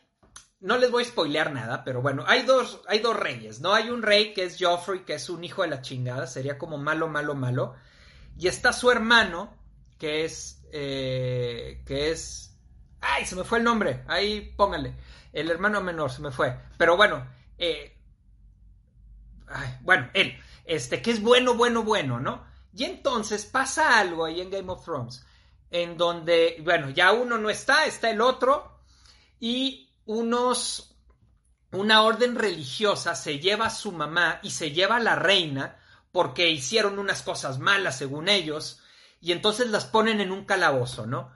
no 0.64 0.78
les 0.78 0.90
voy 0.90 1.02
a 1.02 1.06
spoilear 1.06 1.52
nada, 1.52 1.84
pero 1.84 2.00
bueno, 2.00 2.24
hay 2.26 2.42
dos, 2.42 2.80
hay 2.88 3.00
dos 3.00 3.14
reyes, 3.14 3.60
¿no? 3.60 3.74
Hay 3.74 3.90
un 3.90 4.00
rey 4.00 4.32
que 4.32 4.44
es 4.44 4.56
Joffrey, 4.58 5.00
que 5.00 5.12
es 5.12 5.28
un 5.28 5.44
hijo 5.44 5.60
de 5.60 5.68
la 5.68 5.82
chingada, 5.82 6.26
sería 6.26 6.56
como 6.56 6.78
malo, 6.78 7.06
malo, 7.06 7.34
malo. 7.34 7.74
Y 8.38 8.48
está 8.48 8.72
su 8.72 8.90
hermano, 8.90 9.54
que 9.98 10.24
es, 10.24 10.62
eh, 10.72 11.82
que 11.84 12.10
es, 12.10 12.56
ay, 13.02 13.26
se 13.26 13.36
me 13.36 13.44
fue 13.44 13.58
el 13.58 13.64
nombre, 13.64 14.04
ahí 14.08 14.54
póngale, 14.56 14.96
el 15.34 15.50
hermano 15.50 15.82
menor, 15.82 16.10
se 16.10 16.22
me 16.22 16.30
fue. 16.30 16.58
Pero 16.78 16.96
bueno, 16.96 17.28
eh, 17.58 17.94
ay, 19.48 19.68
bueno, 19.82 20.08
él, 20.14 20.34
este, 20.64 21.02
que 21.02 21.10
es 21.10 21.20
bueno, 21.20 21.52
bueno, 21.56 21.82
bueno, 21.82 22.20
¿no? 22.20 22.42
Y 22.74 22.84
entonces 22.84 23.44
pasa 23.44 23.98
algo 23.98 24.24
ahí 24.24 24.40
en 24.40 24.50
Game 24.50 24.72
of 24.72 24.82
Thrones, 24.82 25.26
en 25.70 25.98
donde, 25.98 26.56
bueno, 26.64 26.88
ya 26.88 27.12
uno 27.12 27.36
no 27.36 27.50
está, 27.50 27.84
está 27.84 28.08
el 28.08 28.22
otro, 28.22 28.80
y 29.38 29.83
unos, 30.06 30.96
una 31.72 32.02
orden 32.02 32.36
religiosa 32.36 33.14
se 33.14 33.38
lleva 33.38 33.66
a 33.66 33.70
su 33.70 33.92
mamá 33.92 34.40
y 34.42 34.50
se 34.50 34.72
lleva 34.72 34.96
a 34.96 35.00
la 35.00 35.16
reina 35.16 35.80
porque 36.12 36.48
hicieron 36.50 36.98
unas 36.98 37.22
cosas 37.22 37.58
malas 37.58 37.98
según 37.98 38.28
ellos, 38.28 38.80
y 39.20 39.32
entonces 39.32 39.68
las 39.70 39.86
ponen 39.86 40.20
en 40.20 40.30
un 40.30 40.44
calabozo, 40.44 41.06
¿no? 41.06 41.32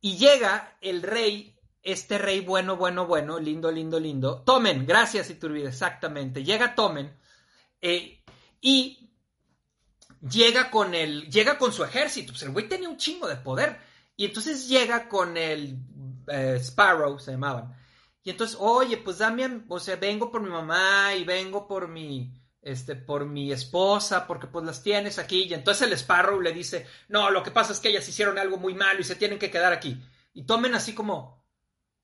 Y 0.00 0.16
llega 0.16 0.78
el 0.80 1.02
rey, 1.02 1.58
este 1.82 2.16
rey 2.16 2.40
bueno, 2.40 2.76
bueno, 2.76 3.06
bueno, 3.06 3.38
lindo, 3.38 3.70
lindo, 3.70 4.00
lindo. 4.00 4.42
Tomen, 4.46 4.86
gracias 4.86 5.28
Iturbide, 5.28 5.68
exactamente. 5.68 6.42
Llega 6.42 6.74
Tomen 6.74 7.14
eh, 7.82 8.22
y 8.60 9.10
llega 10.20 10.70
con 10.70 10.94
el, 10.94 11.28
llega 11.30 11.58
con 11.58 11.72
su 11.72 11.84
ejército, 11.84 12.32
pues 12.32 12.44
el 12.44 12.52
güey 12.52 12.68
tenía 12.68 12.88
un 12.88 12.96
chingo 12.96 13.28
de 13.28 13.36
poder. 13.36 13.78
Y 14.16 14.24
entonces 14.24 14.68
llega 14.68 15.08
con 15.08 15.36
el 15.36 15.76
eh, 16.28 16.56
Sparrow, 16.60 17.18
se 17.18 17.32
llamaban. 17.32 17.74
Y 18.24 18.30
entonces, 18.30 18.56
oye, 18.60 18.98
pues 18.98 19.18
dame, 19.18 19.64
o 19.68 19.80
sea, 19.80 19.96
vengo 19.96 20.30
por 20.30 20.42
mi 20.42 20.50
mamá 20.50 21.14
y 21.14 21.24
vengo 21.24 21.66
por 21.66 21.88
mi, 21.88 22.32
este, 22.60 22.94
por 22.94 23.26
mi 23.26 23.50
esposa, 23.50 24.26
porque 24.26 24.46
pues 24.46 24.64
las 24.64 24.82
tienes 24.82 25.18
aquí. 25.18 25.44
Y 25.44 25.54
entonces 25.54 25.86
el 25.86 25.92
Sparrow 25.94 26.40
le 26.40 26.52
dice, 26.52 26.86
no, 27.08 27.30
lo 27.30 27.42
que 27.42 27.50
pasa 27.50 27.72
es 27.72 27.80
que 27.80 27.88
ellas 27.88 28.08
hicieron 28.08 28.38
algo 28.38 28.58
muy 28.58 28.74
malo 28.74 29.00
y 29.00 29.04
se 29.04 29.16
tienen 29.16 29.38
que 29.38 29.50
quedar 29.50 29.72
aquí. 29.72 30.00
Y 30.34 30.44
tomen 30.44 30.74
así 30.74 30.94
como, 30.94 31.44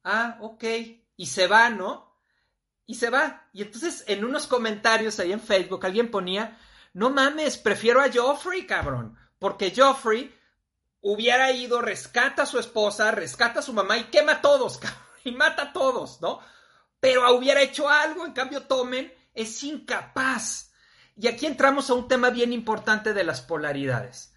ah, 0.04 0.38
ok. 0.40 0.64
Y 1.16 1.26
se 1.26 1.46
va, 1.46 1.70
¿no? 1.70 2.20
Y 2.84 2.94
se 2.94 3.10
va. 3.10 3.48
Y 3.52 3.62
entonces 3.62 4.04
en 4.08 4.24
unos 4.24 4.46
comentarios 4.46 5.20
ahí 5.20 5.32
en 5.32 5.40
Facebook 5.40 5.86
alguien 5.86 6.10
ponía, 6.10 6.58
no 6.94 7.10
mames, 7.10 7.58
prefiero 7.58 8.00
a 8.00 8.10
Joffrey, 8.12 8.66
cabrón. 8.66 9.16
Porque 9.38 9.72
Joffrey 9.76 10.34
hubiera 11.00 11.50
ido, 11.52 11.80
rescata 11.80 12.42
a 12.42 12.46
su 12.46 12.58
esposa, 12.58 13.10
rescata 13.10 13.60
a 13.60 13.62
su 13.62 13.72
mamá 13.72 13.98
y 13.98 14.04
quema 14.04 14.32
a 14.32 14.40
todos. 14.40 14.80
Y 15.24 15.32
mata 15.32 15.62
a 15.64 15.72
todos, 15.72 16.22
¿no? 16.22 16.38
Pero 17.00 17.36
hubiera 17.36 17.60
hecho 17.60 17.88
algo, 17.88 18.24
en 18.24 18.32
cambio 18.32 18.62
Tomen 18.62 19.12
es 19.34 19.62
incapaz. 19.62 20.72
Y 21.16 21.26
aquí 21.26 21.44
entramos 21.44 21.90
a 21.90 21.94
un 21.94 22.08
tema 22.08 22.30
bien 22.30 22.52
importante 22.52 23.12
de 23.12 23.24
las 23.24 23.42
polaridades. 23.42 24.32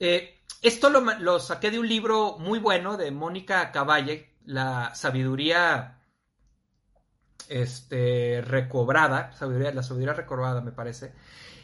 Eh, 0.00 0.42
esto 0.62 0.90
lo, 0.90 1.00
lo, 1.00 1.38
saqué 1.38 1.70
de 1.70 1.78
un 1.78 1.86
libro 1.86 2.38
muy 2.38 2.58
bueno 2.58 2.96
de 2.96 3.10
Mónica 3.10 3.70
Caballe, 3.70 4.34
La 4.46 4.94
sabiduría 4.94 6.02
este, 7.48 8.40
recobrada, 8.42 9.32
sabiduría, 9.32 9.72
la 9.72 9.82
sabiduría 9.82 10.14
recobrada 10.14 10.60
me 10.60 10.72
parece. 10.72 11.12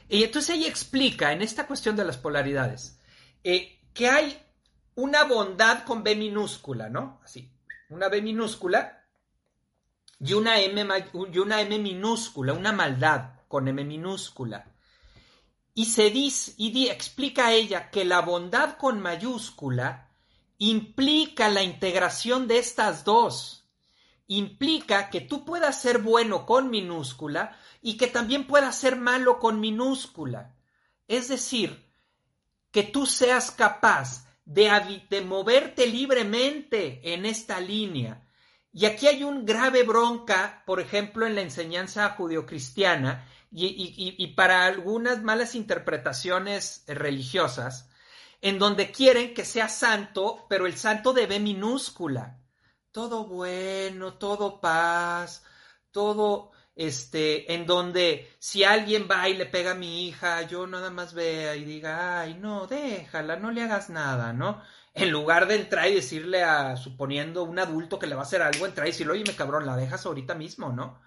Y 0.08 0.22
entonces 0.22 0.56
ella 0.56 0.68
explica 0.68 1.32
en 1.32 1.42
esta 1.42 1.66
cuestión 1.66 1.96
de 1.96 2.04
las 2.04 2.16
polaridades 2.16 3.00
eh, 3.44 3.77
que 3.98 4.08
hay 4.08 4.40
una 4.94 5.24
bondad 5.24 5.82
con 5.82 6.04
B 6.04 6.14
minúscula, 6.14 6.88
¿no? 6.88 7.20
Así, 7.24 7.50
una 7.90 8.08
B 8.08 8.22
minúscula 8.22 9.04
y 10.20 10.34
una 10.34 10.60
M, 10.60 10.86
y 11.32 11.38
una 11.38 11.60
M 11.62 11.80
minúscula, 11.80 12.52
una 12.52 12.70
maldad 12.70 13.40
con 13.48 13.66
M 13.66 13.82
minúscula. 13.82 14.72
Y 15.74 15.86
se 15.86 16.10
dice, 16.10 16.54
y 16.56 16.86
explica 16.86 17.50
ella 17.50 17.90
que 17.90 18.04
la 18.04 18.20
bondad 18.20 18.76
con 18.76 19.00
mayúscula 19.00 20.12
implica 20.58 21.48
la 21.48 21.64
integración 21.64 22.46
de 22.46 22.58
estas 22.58 23.04
dos. 23.04 23.68
Implica 24.28 25.10
que 25.10 25.22
tú 25.22 25.44
puedas 25.44 25.82
ser 25.82 25.98
bueno 25.98 26.46
con 26.46 26.70
minúscula, 26.70 27.58
y 27.82 27.96
que 27.96 28.06
también 28.06 28.46
pueda 28.46 28.70
ser 28.70 28.94
malo 28.94 29.40
con 29.40 29.58
minúscula. 29.58 30.54
Es 31.08 31.26
decir, 31.26 31.87
que 32.70 32.82
tú 32.82 33.06
seas 33.06 33.50
capaz 33.50 34.26
de, 34.44 35.04
de 35.10 35.20
moverte 35.20 35.86
libremente 35.86 37.00
en 37.14 37.26
esta 37.26 37.60
línea. 37.60 38.26
Y 38.72 38.86
aquí 38.86 39.06
hay 39.06 39.24
un 39.24 39.44
grave 39.44 39.82
bronca, 39.82 40.62
por 40.66 40.80
ejemplo, 40.80 41.26
en 41.26 41.34
la 41.34 41.40
enseñanza 41.40 42.10
judio-cristiana 42.10 43.26
y, 43.50 44.14
y, 44.18 44.26
para 44.34 44.66
algunas 44.66 45.22
malas 45.22 45.54
interpretaciones 45.54 46.84
religiosas, 46.86 47.88
en 48.42 48.58
donde 48.58 48.92
quieren 48.92 49.32
que 49.32 49.44
sea 49.44 49.68
santo, 49.68 50.46
pero 50.48 50.66
el 50.66 50.76
santo 50.76 51.12
debe 51.12 51.40
minúscula. 51.40 52.38
Todo 52.92 53.24
bueno, 53.24 54.14
todo 54.14 54.60
paz, 54.60 55.44
todo 55.90 56.52
este, 56.78 57.52
en 57.54 57.66
donde 57.66 58.32
si 58.38 58.62
alguien 58.62 59.08
va 59.10 59.28
y 59.28 59.34
le 59.34 59.46
pega 59.46 59.72
a 59.72 59.74
mi 59.74 60.06
hija, 60.06 60.42
yo 60.42 60.64
nada 60.68 60.90
más 60.90 61.12
vea 61.12 61.56
y 61.56 61.64
diga, 61.64 62.20
ay, 62.20 62.34
no, 62.34 62.68
déjala, 62.68 63.34
no 63.34 63.50
le 63.50 63.62
hagas 63.64 63.90
nada, 63.90 64.32
¿no? 64.32 64.62
En 64.94 65.10
lugar 65.10 65.48
de 65.48 65.56
entrar 65.56 65.88
y 65.88 65.96
decirle 65.96 66.44
a, 66.44 66.76
suponiendo 66.76 67.42
un 67.42 67.58
adulto 67.58 67.98
que 67.98 68.06
le 68.06 68.14
va 68.14 68.20
a 68.22 68.24
hacer 68.24 68.42
algo, 68.42 68.64
entrar 68.64 68.86
y 68.86 68.92
decirle, 68.92 69.14
oye, 69.14 69.24
me 69.26 69.34
cabrón, 69.34 69.66
la 69.66 69.76
dejas 69.76 70.06
ahorita 70.06 70.36
mismo, 70.36 70.72
¿no? 70.72 71.00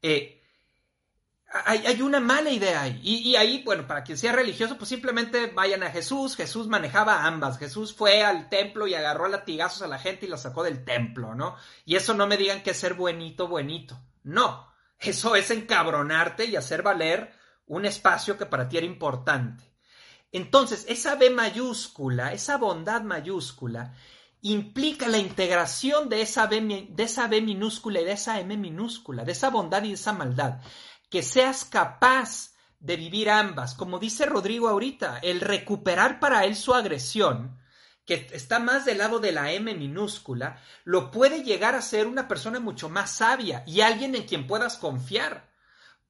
Eh, 0.00 0.44
hay, 1.64 2.00
una 2.02 2.20
mala 2.20 2.50
idea 2.50 2.82
ahí. 2.82 3.00
Y, 3.02 3.30
y, 3.30 3.36
ahí, 3.36 3.62
bueno, 3.64 3.84
para 3.88 4.04
quien 4.04 4.18
sea 4.18 4.30
religioso, 4.30 4.78
pues 4.78 4.88
simplemente 4.88 5.48
vayan 5.48 5.82
a 5.82 5.90
Jesús. 5.90 6.36
Jesús 6.36 6.68
manejaba 6.68 7.24
ambas. 7.24 7.58
Jesús 7.58 7.94
fue 7.94 8.22
al 8.22 8.48
templo 8.48 8.86
y 8.86 8.94
agarró 8.94 9.24
a 9.24 9.30
latigazos 9.30 9.82
a 9.82 9.88
la 9.88 9.98
gente 9.98 10.26
y 10.26 10.28
la 10.28 10.36
sacó 10.36 10.62
del 10.62 10.84
templo, 10.84 11.34
¿no? 11.34 11.56
Y 11.84 11.96
eso 11.96 12.14
no 12.14 12.26
me 12.26 12.36
digan 12.36 12.62
que 12.62 12.70
es 12.70 12.76
ser 12.76 12.94
buenito, 12.94 13.48
buenito. 13.48 13.98
No. 14.22 14.75
Eso 14.98 15.36
es 15.36 15.50
encabronarte 15.50 16.46
y 16.46 16.56
hacer 16.56 16.82
valer 16.82 17.32
un 17.66 17.84
espacio 17.84 18.38
que 18.38 18.46
para 18.46 18.68
ti 18.68 18.78
era 18.78 18.86
importante. 18.86 19.64
Entonces, 20.32 20.84
esa 20.88 21.14
B 21.14 21.30
mayúscula, 21.30 22.32
esa 22.32 22.56
bondad 22.56 23.02
mayúscula, 23.02 23.94
implica 24.42 25.08
la 25.08 25.18
integración 25.18 26.08
de 26.08 26.22
esa, 26.22 26.46
B, 26.46 26.88
de 26.90 27.02
esa 27.02 27.26
B 27.26 27.40
minúscula 27.40 28.00
y 28.00 28.04
de 28.04 28.12
esa 28.12 28.38
M 28.40 28.56
minúscula, 28.56 29.24
de 29.24 29.32
esa 29.32 29.50
bondad 29.50 29.82
y 29.82 29.88
de 29.88 29.94
esa 29.94 30.12
maldad. 30.12 30.60
Que 31.10 31.22
seas 31.22 31.64
capaz 31.64 32.54
de 32.78 32.96
vivir 32.96 33.30
ambas. 33.30 33.74
Como 33.74 33.98
dice 33.98 34.26
Rodrigo 34.26 34.68
ahorita, 34.68 35.18
el 35.22 35.40
recuperar 35.40 36.20
para 36.20 36.44
él 36.44 36.56
su 36.56 36.74
agresión, 36.74 37.58
que 38.06 38.28
está 38.32 38.60
más 38.60 38.84
del 38.84 38.98
lado 38.98 39.18
de 39.18 39.32
la 39.32 39.52
M 39.52 39.74
minúscula, 39.74 40.62
lo 40.84 41.10
puede 41.10 41.42
llegar 41.42 41.74
a 41.74 41.82
ser 41.82 42.06
una 42.06 42.28
persona 42.28 42.60
mucho 42.60 42.88
más 42.88 43.10
sabia 43.10 43.64
y 43.66 43.80
alguien 43.80 44.14
en 44.14 44.26
quien 44.26 44.46
puedas 44.46 44.76
confiar. 44.76 45.50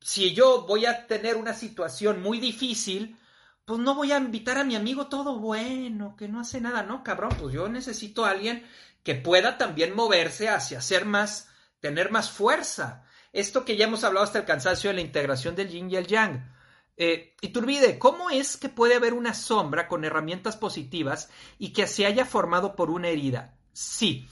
Si 0.01 0.35
yo 0.35 0.67
voy 0.67 0.85
a 0.85 1.07
tener 1.07 1.37
una 1.37 1.55
situación 1.55 2.23
muy 2.23 2.39
difícil, 2.39 3.19
pues 3.65 3.81
no 3.81 3.95
voy 3.95 4.13
a 4.13 4.19
invitar 4.19 4.59
a 4.59 4.65
mi 4.65 4.77
amigo 4.77 5.09
todo 5.09 5.39
bueno, 5.39 6.15
que 6.17 6.29
no 6.29 6.39
hace 6.39 6.61
nada, 6.61 6.83
no, 6.83 7.03
cabrón, 7.03 7.35
pues 7.41 7.55
yo 7.55 7.69
necesito 7.69 8.27
a 8.27 8.31
alguien 8.31 8.65
que 9.03 9.15
pueda 9.15 9.57
también 9.57 9.95
moverse 9.95 10.51
hacia 10.51 10.83
ser 10.83 11.07
más, 11.07 11.49
tener 11.81 12.11
más 12.11 12.31
fuerza. 12.31 13.05
Esto 13.33 13.65
que 13.65 13.77
ya 13.77 13.87
hemos 13.87 14.05
hablado 14.05 14.25
hasta 14.25 14.39
el 14.39 14.45
cansancio 14.45 14.91
de 14.91 14.95
la 14.95 15.01
integración 15.01 15.57
del 15.57 15.69
yin 15.69 15.91
y 15.91 15.97
el 15.97 16.07
yang. 16.07 16.56
Eh, 16.97 17.37
y 17.41 17.49
Turbide, 17.49 17.99
¿cómo 17.99 18.31
es 18.31 18.57
que 18.57 18.69
puede 18.69 18.95
haber 18.95 19.13
una 19.13 19.35
sombra 19.35 19.87
con 19.87 20.05
herramientas 20.05 20.57
positivas 20.57 21.29
y 21.59 21.73
que 21.73 21.87
se 21.87 22.07
haya 22.07 22.25
formado 22.25 22.75
por 22.75 22.91
una 22.91 23.09
herida? 23.09 23.57
Sí. 23.73 24.29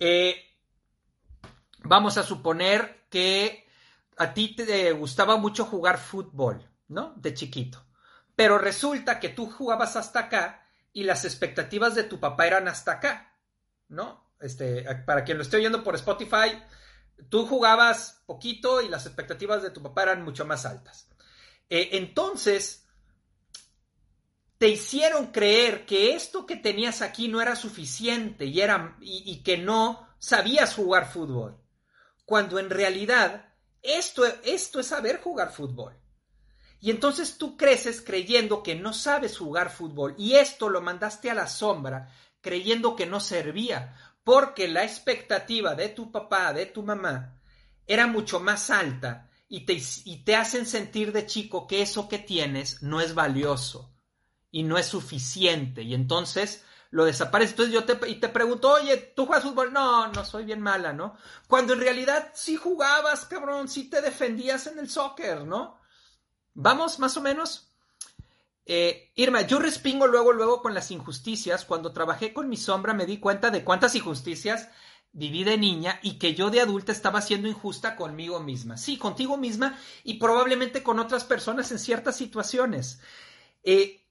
Eh, 0.00 0.36
vamos 1.84 2.18
a 2.18 2.24
suponer 2.24 3.06
que 3.08 3.68
a 4.16 4.34
ti 4.34 4.54
te 4.56 4.92
gustaba 4.92 5.36
mucho 5.36 5.64
jugar 5.64 5.98
fútbol, 5.98 6.68
¿no? 6.88 7.14
De 7.16 7.34
chiquito. 7.34 7.84
Pero 8.34 8.58
resulta 8.58 9.20
que 9.20 9.28
tú 9.28 9.48
jugabas 9.50 9.96
hasta 9.96 10.20
acá 10.20 10.66
y 10.92 11.04
las 11.04 11.24
expectativas 11.24 11.94
de 11.94 12.04
tu 12.04 12.18
papá 12.18 12.46
eran 12.46 12.66
hasta 12.66 12.92
acá, 12.92 13.36
¿no? 13.88 14.32
Este, 14.40 14.84
para 15.06 15.22
quien 15.22 15.38
lo 15.38 15.44
esté 15.44 15.58
oyendo 15.58 15.84
por 15.84 15.94
Spotify, 15.94 16.60
tú 17.28 17.46
jugabas 17.46 18.22
poquito 18.26 18.82
y 18.82 18.88
las 18.88 19.06
expectativas 19.06 19.62
de 19.62 19.70
tu 19.70 19.82
papá 19.82 20.02
eran 20.02 20.24
mucho 20.24 20.44
más 20.44 20.66
altas. 20.66 21.08
Eh, 21.74 21.96
entonces, 21.96 22.86
te 24.58 24.68
hicieron 24.68 25.28
creer 25.28 25.86
que 25.86 26.14
esto 26.14 26.44
que 26.44 26.56
tenías 26.56 27.00
aquí 27.00 27.28
no 27.28 27.40
era 27.40 27.56
suficiente 27.56 28.44
y, 28.44 28.60
era, 28.60 28.98
y 29.00 29.42
que 29.42 29.56
no 29.56 30.06
sabías 30.18 30.74
jugar 30.74 31.10
fútbol. 31.10 31.58
Cuando 32.26 32.58
en 32.58 32.68
realidad 32.68 33.54
esto, 33.80 34.22
esto 34.44 34.80
es 34.80 34.86
saber 34.86 35.22
jugar 35.22 35.50
fútbol. 35.50 35.98
Y 36.78 36.90
entonces 36.90 37.38
tú 37.38 37.56
creces 37.56 38.02
creyendo 38.02 38.62
que 38.62 38.74
no 38.74 38.92
sabes 38.92 39.38
jugar 39.38 39.70
fútbol 39.70 40.14
y 40.18 40.34
esto 40.34 40.68
lo 40.68 40.82
mandaste 40.82 41.30
a 41.30 41.34
la 41.34 41.46
sombra 41.46 42.12
creyendo 42.42 42.96
que 42.96 43.06
no 43.06 43.18
servía, 43.18 43.96
porque 44.24 44.68
la 44.68 44.84
expectativa 44.84 45.74
de 45.74 45.88
tu 45.88 46.12
papá, 46.12 46.52
de 46.52 46.66
tu 46.66 46.82
mamá, 46.82 47.40
era 47.86 48.06
mucho 48.06 48.40
más 48.40 48.68
alta 48.68 49.30
y 49.54 50.24
te, 50.24 50.34
hacen 50.34 50.64
sentir 50.64 51.12
de 51.12 51.26
chico 51.26 51.66
que 51.66 51.82
eso 51.82 52.08
que 52.08 52.18
tienes 52.18 52.82
no 52.82 53.02
es 53.02 53.14
valioso 53.14 53.94
y 54.50 54.62
no 54.62 54.78
es 54.78 54.86
suficiente 54.86 55.82
y 55.82 55.92
entonces 55.92 56.64
lo 56.90 57.04
desaparece. 57.04 57.50
Entonces 57.50 57.74
yo 57.74 57.84
te, 57.84 58.08
y 58.08 58.14
te 58.14 58.30
pregunto, 58.30 58.70
oye, 58.70 58.96
¿tú 58.96 59.26
juegas 59.26 59.44
fútbol? 59.44 59.70
No, 59.70 60.08
no 60.08 60.24
soy 60.24 60.46
bien 60.46 60.62
mala, 60.62 60.94
¿no? 60.94 61.18
Cuando 61.48 61.74
en 61.74 61.80
realidad 61.80 62.30
sí 62.32 62.56
jugabas, 62.56 63.26
cabrón, 63.26 63.68
sí 63.68 63.90
te 63.90 64.00
defendías 64.00 64.66
en 64.68 64.78
el 64.78 64.88
soccer, 64.88 65.44
¿no? 65.44 65.78
Vamos, 66.54 66.98
más 66.98 67.18
o 67.18 67.20
menos. 67.20 67.74
Eh, 68.64 69.12
Irma, 69.16 69.42
yo 69.42 69.58
respingo 69.58 70.06
luego, 70.06 70.32
luego 70.32 70.62
con 70.62 70.72
las 70.72 70.90
injusticias. 70.90 71.66
Cuando 71.66 71.92
trabajé 71.92 72.32
con 72.32 72.48
mi 72.48 72.56
sombra 72.56 72.94
me 72.94 73.04
di 73.04 73.18
cuenta 73.18 73.50
de 73.50 73.64
cuántas 73.64 73.94
injusticias 73.96 74.70
viví 75.12 75.44
de 75.44 75.58
niña 75.58 76.00
y 76.02 76.18
que 76.18 76.34
yo 76.34 76.50
de 76.50 76.60
adulta 76.60 76.92
estaba 76.92 77.20
siendo 77.20 77.48
injusta 77.48 77.96
conmigo 77.96 78.40
misma. 78.40 78.76
Sí, 78.76 78.96
contigo 78.96 79.36
misma 79.36 79.78
y 80.04 80.14
probablemente 80.14 80.82
con 80.82 80.98
otras 80.98 81.24
personas 81.24 81.70
en 81.70 81.78
ciertas 81.78 82.16
situaciones. 82.16 83.00
Eh, 83.62 84.04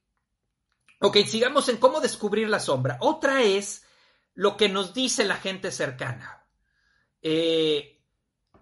ok, 0.99 1.17
sigamos 1.25 1.69
en 1.69 1.77
cómo 1.77 1.99
descubrir 1.99 2.49
la 2.49 2.59
sombra. 2.59 2.97
Otra 3.01 3.41
es 3.41 3.83
lo 4.35 4.57
que 4.57 4.69
nos 4.69 4.93
dice 4.93 5.23
la 5.25 5.35
gente 5.35 5.71
cercana. 5.71 6.45
Eh, 7.21 7.99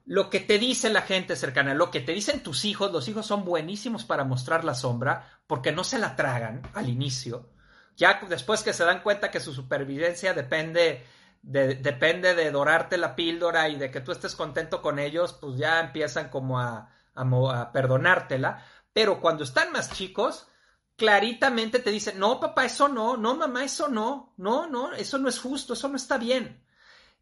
lo 0.06 0.30
que 0.30 0.39
te 0.39 0.58
dice 0.58 0.89
la 0.89 1.04
gente 1.04 1.36
cercana, 1.36 1.75
lo 1.75 1.91
que 1.91 1.99
te 1.99 2.13
dicen 2.13 2.41
tus 2.41 2.65
hijos, 2.65 2.91
los 2.91 3.08
hijos 3.08 3.28
son 3.28 3.45
buenísimos 3.45 4.06
para 4.06 4.23
mostrar 4.23 4.63
la 4.63 4.73
sombra 4.73 5.41
porque 5.45 5.71
no 5.71 5.84
se 5.84 5.99
la 5.99 6.15
tragan 6.15 6.63
al 6.73 6.89
inicio. 6.89 7.49
Ya 7.95 8.19
después 8.28 8.63
que 8.63 8.73
se 8.73 8.86
dan 8.86 9.04
cuenta 9.04 9.30
que 9.30 9.41
su 9.41 9.54
supervivencia 9.54 10.34
depende 10.34 11.06
de, 11.41 11.75
depende 11.75 12.36
de 12.36 12.52
dorarte 12.52 12.97
la 12.97 13.15
píldora 13.15 13.69
y 13.69 13.78
de 13.78 13.91
que 13.91 14.02
tú 14.02 14.12
estés 14.12 14.36
contento 14.36 14.82
con 14.82 14.99
ellos, 14.99 15.34
pues 15.34 15.58
ya 15.58 15.80
empiezan 15.80 16.30
como 16.30 16.60
a, 16.60 16.91
a 17.15 17.71
perdonártela. 17.71 18.63
Pero 18.93 19.21
cuando 19.21 19.43
están 19.43 19.71
más 19.71 19.91
chicos, 19.91 20.47
claritamente 20.95 21.80
te 21.80 21.91
dicen, 21.91 22.19
no, 22.19 22.39
papá, 22.39 22.65
eso 22.65 22.88
no, 22.88 23.17
no, 23.17 23.36
mamá, 23.36 23.63
eso 23.63 23.88
no, 23.88 24.34
no, 24.38 24.67
no, 24.67 24.93
eso 24.93 25.17
no 25.17 25.30
es 25.30 25.39
justo, 25.39 25.73
eso 25.73 25.88
no 25.88 25.95
está 25.95 26.17
bien. 26.17 26.63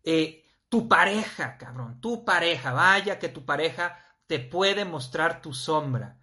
Eh, 0.04 0.44
tu 0.70 0.88
pareja, 0.88 1.58
cabrón, 1.58 2.02
tu 2.02 2.26
pareja, 2.26 2.74
vaya 2.74 3.20
que 3.20 3.30
tu 3.30 3.46
pareja 3.46 3.98
te 4.26 4.40
puede 4.40 4.84
mostrar 4.84 5.42
tu 5.42 5.54
sombra. 5.54 6.20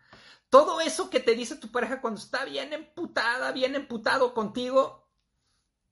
Todo 0.50 0.80
eso 0.80 1.10
que 1.10 1.20
te 1.20 1.34
dice 1.34 1.56
tu 1.56 1.70
pareja 1.70 2.00
cuando 2.00 2.20
está 2.20 2.44
bien 2.44 2.72
emputada, 2.72 3.52
bien 3.52 3.74
emputado 3.74 4.34
contigo, 4.34 5.03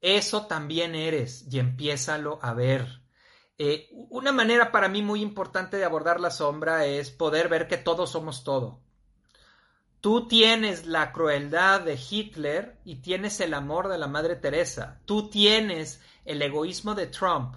eso 0.03 0.47
también 0.47 0.95
eres 0.95 1.47
y 1.51 1.59
empiézalo 1.59 2.39
a 2.43 2.53
ver. 2.53 3.01
Eh, 3.57 3.89
una 4.11 4.33
manera 4.33 4.73
para 4.73 4.89
mí 4.89 5.01
muy 5.03 5.23
importante 5.23 5.77
de 5.77 5.85
abordar 5.85 6.21
la 6.21 6.31
sombra 6.31 6.85
es 6.85 7.11
poder 7.11 7.49
ver 7.49 7.69
que 7.69 7.77
todos 7.79 8.11
somos 8.11 8.43
todo. 8.43 8.83
Tú 10.01 10.27
tienes 10.27 10.87
la 10.87 11.13
crueldad 11.13 11.83
de 11.83 11.97
Hitler 11.97 12.81
y 12.85 12.97
tienes 12.97 13.39
el 13.41 13.55
amor 13.55 13.87
de 13.87 13.99
la 13.99 14.09
Madre 14.09 14.35
Teresa. 14.35 15.01
Tú 15.05 15.31
tienes 15.31 16.03
el 16.25 16.43
egoísmo 16.43 16.97
de 16.97 17.07
Trump 17.07 17.55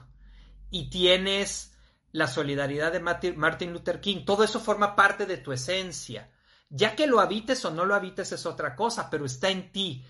y 0.69 0.91
tienes 0.91 1.75
la 2.11 2.27
solidaridad 2.27 2.91
de 2.91 2.99
Martin 2.99 3.73
Luther 3.73 3.99
King. 3.99 4.25
Todo 4.25 4.43
eso 4.43 4.59
forma 4.59 4.95
parte 4.95 5.25
de 5.25 5.37
tu 5.37 5.51
esencia. 5.51 6.29
Ya 6.69 6.95
que 6.95 7.07
lo 7.07 7.19
habites 7.19 7.65
o 7.65 7.71
no 7.71 7.85
lo 7.85 7.95
habites 7.95 8.31
es 8.31 8.45
otra 8.45 8.75
cosa, 8.75 9.09
pero 9.09 9.25
está 9.25 9.49
en 9.49 9.71
ti. 9.71 10.05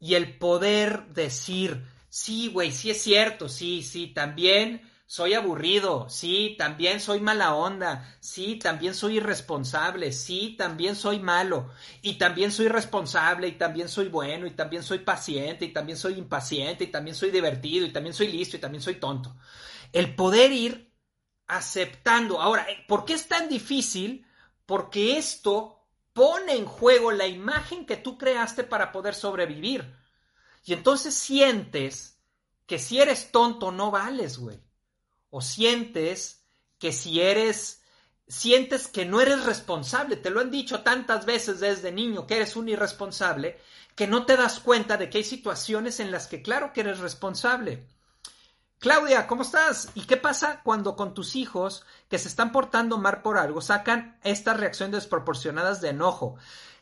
Y 0.00 0.14
el 0.14 0.38
poder 0.38 1.08
decir, 1.08 1.84
sí, 2.08 2.48
güey, 2.48 2.72
sí 2.72 2.90
es 2.90 3.02
cierto, 3.02 3.48
sí, 3.48 3.82
sí, 3.82 4.08
también 4.08 4.82
soy 5.06 5.34
aburrido, 5.34 6.08
sí, 6.10 6.54
también 6.58 7.00
soy 7.00 7.20
mala 7.20 7.54
onda, 7.54 8.16
sí, 8.20 8.56
también 8.56 8.94
soy 8.94 9.16
irresponsable, 9.16 10.12
sí, 10.12 10.54
también 10.58 10.94
soy 10.94 11.18
malo, 11.18 11.70
y 12.02 12.14
también 12.14 12.52
soy 12.52 12.68
responsable, 12.68 13.48
y 13.48 13.52
también 13.52 13.88
soy 13.88 14.08
bueno, 14.08 14.46
y 14.46 14.50
también 14.50 14.82
soy 14.82 14.98
paciente, 14.98 15.64
y 15.64 15.72
también 15.72 15.96
soy 15.96 16.14
impaciente, 16.14 16.84
y 16.84 16.88
también 16.88 17.16
soy 17.16 17.30
divertido, 17.30 17.86
y 17.86 17.92
también 17.92 18.14
soy 18.14 18.28
listo, 18.28 18.56
y 18.56 18.60
también 18.60 18.82
soy 18.82 18.96
tonto 18.96 19.34
el 19.92 20.14
poder 20.14 20.52
ir 20.52 20.92
aceptando. 21.46 22.40
Ahora, 22.40 22.66
¿por 22.86 23.04
qué 23.04 23.14
es 23.14 23.26
tan 23.26 23.48
difícil? 23.48 24.26
Porque 24.66 25.16
esto 25.16 25.77
pone 26.18 26.56
en 26.56 26.66
juego 26.66 27.12
la 27.12 27.28
imagen 27.28 27.86
que 27.86 27.96
tú 27.96 28.18
creaste 28.18 28.64
para 28.64 28.90
poder 28.90 29.14
sobrevivir. 29.14 29.94
Y 30.64 30.72
entonces 30.72 31.14
sientes 31.14 32.18
que 32.66 32.80
si 32.80 33.00
eres 33.00 33.30
tonto 33.30 33.70
no 33.70 33.92
vales, 33.92 34.36
güey. 34.36 34.60
O 35.30 35.40
sientes 35.40 36.44
que 36.80 36.90
si 36.90 37.20
eres, 37.20 37.82
sientes 38.26 38.88
que 38.88 39.04
no 39.04 39.20
eres 39.20 39.44
responsable. 39.44 40.16
Te 40.16 40.30
lo 40.30 40.40
han 40.40 40.50
dicho 40.50 40.80
tantas 40.80 41.24
veces 41.24 41.60
desde 41.60 41.92
niño 41.92 42.26
que 42.26 42.34
eres 42.34 42.56
un 42.56 42.68
irresponsable, 42.68 43.56
que 43.94 44.08
no 44.08 44.26
te 44.26 44.36
das 44.36 44.58
cuenta 44.58 44.96
de 44.96 45.10
que 45.10 45.18
hay 45.18 45.24
situaciones 45.24 46.00
en 46.00 46.10
las 46.10 46.26
que 46.26 46.42
claro 46.42 46.72
que 46.72 46.80
eres 46.80 46.98
responsable. 46.98 47.86
Claudia, 48.80 49.26
¿cómo 49.26 49.42
estás? 49.42 49.90
¿Y 49.96 50.02
qué 50.02 50.16
pasa 50.16 50.60
cuando 50.62 50.94
con 50.94 51.12
tus 51.12 51.34
hijos 51.34 51.84
que 52.08 52.16
se 52.16 52.28
están 52.28 52.52
portando 52.52 52.96
mal 52.96 53.22
por 53.22 53.36
algo 53.36 53.60
sacan 53.60 54.20
estas 54.22 54.56
reacciones 54.56 54.94
desproporcionadas 54.94 55.80
de 55.80 55.88
enojo? 55.88 56.36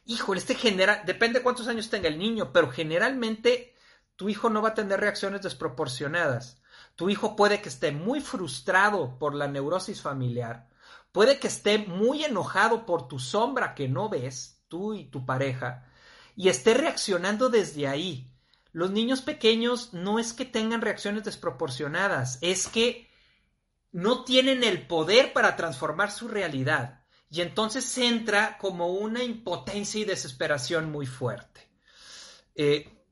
Híjole, 0.05 0.41
este 0.41 0.55
genera, 0.55 1.03
depende 1.07 1.43
cuántos 1.43 1.69
años 1.69 1.89
tenga 1.89 2.09
el 2.09 2.19
niño, 2.19 2.53
pero 2.53 2.71
generalmente 2.71 3.75
tu 4.15 4.29
hijo 4.29 4.51
no 4.51 4.61
va 4.61 4.71
a 4.71 4.75
tener 4.75 5.01
reacciones 5.01 5.41
desproporcionadas. 5.41 6.61
Tu 6.97 7.09
hijo 7.09 7.35
puede 7.35 7.63
que 7.63 7.71
esté 7.71 7.93
muy 7.93 8.21
frustrado 8.21 9.19
por 9.19 9.35
la 9.35 9.49
neurosis 9.49 10.03
familiar, 10.03 10.69
puede 11.13 11.39
que 11.39 11.49
esté 11.49 11.79
muy 11.79 12.25
enojado 12.25 12.85
por 12.85 13.09
tu 13.09 13.19
sombra 13.19 13.75
que 13.75 13.89
no 13.89 14.11
ves, 14.11 14.63
tú 14.69 14.93
y 14.93 15.07
tu 15.07 15.25
pareja, 15.25 15.87
y 16.35 16.51
esté 16.51 16.75
reaccionando 16.75 17.49
desde 17.49 17.89
ahí. 17.89 18.36
Los 18.77 18.91
niños 18.91 19.23
pequeños 19.23 19.95
no 19.95 20.19
es 20.19 20.35
que 20.35 20.45
tengan 20.45 20.83
reacciones 20.83 21.25
desproporcionadas, 21.25 22.37
es 22.43 22.69
que 22.69 23.09
no 23.91 24.23
tienen 24.23 24.63
el 24.63 24.87
poder 24.87 25.33
para 25.33 25.57
transformar 25.57 26.11
su 26.11 26.29
realidad. 26.29 27.01
Y 27.31 27.41
entonces 27.41 27.97
entra 27.97 28.59
como 28.59 28.89
una 28.89 29.23
impotencia 29.23 30.03
y 30.03 30.05
desesperación 30.05 30.93
muy 30.93 31.07
fuerte. 31.07 31.71
Eh, 32.55 33.03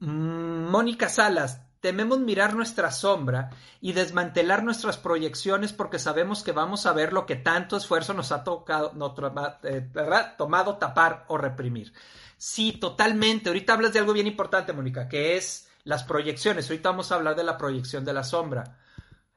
Mónica 0.00 1.08
Salas, 1.08 1.62
tememos 1.80 2.18
mirar 2.18 2.54
nuestra 2.54 2.90
sombra 2.90 3.48
y 3.80 3.94
desmantelar 3.94 4.62
nuestras 4.62 4.98
proyecciones 4.98 5.72
porque 5.72 5.98
sabemos 5.98 6.42
que 6.42 6.52
vamos 6.52 6.84
a 6.84 6.92
ver 6.92 7.14
lo 7.14 7.24
que 7.24 7.36
tanto 7.36 7.78
esfuerzo 7.78 8.12
nos 8.12 8.32
ha 8.32 8.44
tocado, 8.44 8.92
eh, 9.62 9.90
tomado 10.36 10.76
tapar 10.76 11.24
o 11.28 11.38
reprimir. 11.38 11.94
Sí, 12.42 12.72
totalmente. 12.72 13.50
Ahorita 13.50 13.74
hablas 13.74 13.92
de 13.92 13.98
algo 13.98 14.14
bien 14.14 14.26
importante, 14.26 14.72
Mónica, 14.72 15.06
que 15.10 15.36
es 15.36 15.68
las 15.84 16.04
proyecciones. 16.04 16.70
Ahorita 16.70 16.88
vamos 16.88 17.12
a 17.12 17.16
hablar 17.16 17.36
de 17.36 17.44
la 17.44 17.58
proyección 17.58 18.02
de 18.02 18.14
la 18.14 18.24
sombra. 18.24 18.78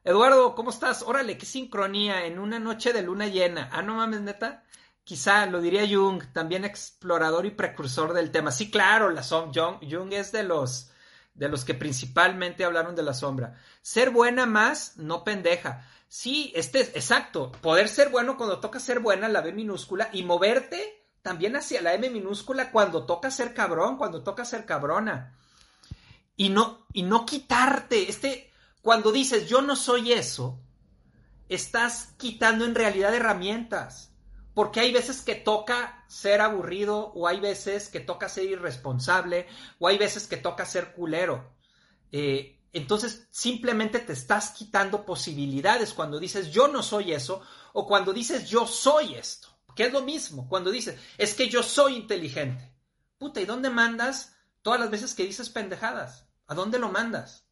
Eduardo, 0.02 0.54
¿cómo 0.54 0.70
estás? 0.70 1.02
Órale, 1.02 1.36
qué 1.36 1.44
sincronía 1.44 2.24
en 2.24 2.38
una 2.38 2.58
noche 2.58 2.94
de 2.94 3.02
luna 3.02 3.26
llena. 3.26 3.68
Ah, 3.72 3.82
no 3.82 3.96
mames, 3.96 4.22
neta. 4.22 4.64
Quizá 5.04 5.44
lo 5.44 5.60
diría 5.60 5.86
Jung, 5.86 6.32
también 6.32 6.64
explorador 6.64 7.44
y 7.44 7.50
precursor 7.50 8.14
del 8.14 8.30
tema. 8.30 8.50
Sí, 8.50 8.70
claro, 8.70 9.10
la 9.10 9.22
sombra. 9.22 9.78
Jung, 9.82 10.10
es 10.14 10.32
de 10.32 10.44
los 10.44 10.90
de 11.34 11.50
los 11.50 11.66
que 11.66 11.74
principalmente 11.74 12.64
hablaron 12.64 12.96
de 12.96 13.02
la 13.02 13.12
sombra. 13.12 13.60
Ser 13.82 14.08
buena 14.08 14.46
más, 14.46 14.96
no 14.96 15.24
pendeja. 15.24 15.86
Sí, 16.08 16.52
este 16.56 16.80
es 16.80 16.88
exacto. 16.96 17.52
Poder 17.60 17.90
ser 17.90 18.08
bueno 18.08 18.38
cuando 18.38 18.60
toca 18.60 18.80
ser 18.80 19.00
buena, 19.00 19.28
la 19.28 19.42
B 19.42 19.52
minúscula, 19.52 20.08
y 20.10 20.22
moverte 20.22 21.03
también 21.24 21.56
hacia 21.56 21.80
la 21.80 21.94
M 21.94 22.10
minúscula 22.10 22.70
cuando 22.70 23.06
toca 23.06 23.30
ser 23.30 23.54
cabrón, 23.54 23.96
cuando 23.96 24.22
toca 24.22 24.44
ser 24.44 24.66
cabrona. 24.66 25.34
Y 26.36 26.50
no, 26.50 26.86
y 26.92 27.02
no 27.02 27.24
quitarte. 27.24 28.10
Este, 28.10 28.52
cuando 28.82 29.10
dices 29.10 29.48
yo 29.48 29.62
no 29.62 29.74
soy 29.74 30.12
eso, 30.12 30.60
estás 31.48 32.12
quitando 32.18 32.66
en 32.66 32.74
realidad 32.74 33.14
herramientas. 33.14 34.12
Porque 34.52 34.80
hay 34.80 34.92
veces 34.92 35.22
que 35.22 35.34
toca 35.34 36.04
ser 36.08 36.42
aburrido, 36.42 37.10
o 37.14 37.26
hay 37.26 37.40
veces 37.40 37.88
que 37.88 38.00
toca 38.00 38.28
ser 38.28 38.44
irresponsable, 38.44 39.46
o 39.78 39.88
hay 39.88 39.96
veces 39.96 40.26
que 40.26 40.36
toca 40.36 40.66
ser 40.66 40.92
culero. 40.92 41.54
Eh, 42.12 42.60
entonces 42.74 43.28
simplemente 43.30 43.98
te 44.00 44.12
estás 44.12 44.50
quitando 44.50 45.06
posibilidades 45.06 45.94
cuando 45.94 46.20
dices 46.20 46.50
yo 46.50 46.68
no 46.68 46.82
soy 46.82 47.14
eso, 47.14 47.40
o 47.72 47.86
cuando 47.86 48.12
dices 48.12 48.46
yo 48.46 48.66
soy 48.66 49.14
esto. 49.14 49.53
Que 49.74 49.84
es 49.84 49.92
lo 49.92 50.02
mismo, 50.02 50.48
cuando 50.48 50.70
dices 50.70 50.98
es 51.18 51.34
que 51.34 51.48
yo 51.48 51.62
soy 51.62 51.96
inteligente. 51.96 52.72
Puta, 53.18 53.40
¿y 53.40 53.44
dónde 53.44 53.70
mandas 53.70 54.36
todas 54.62 54.80
las 54.80 54.90
veces 54.90 55.14
que 55.14 55.24
dices 55.24 55.50
pendejadas? 55.50 56.26
¿A 56.46 56.54
dónde 56.54 56.78
lo 56.78 56.90
mandas? 56.90 57.46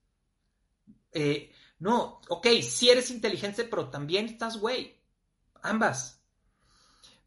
Eh, 1.12 1.52
no, 1.78 2.20
ok, 2.28 2.46
si 2.62 2.90
eres 2.90 3.10
inteligente, 3.10 3.64
pero 3.64 3.90
también 3.90 4.26
estás 4.26 4.56
güey. 4.56 5.00
Ambas. 5.62 6.22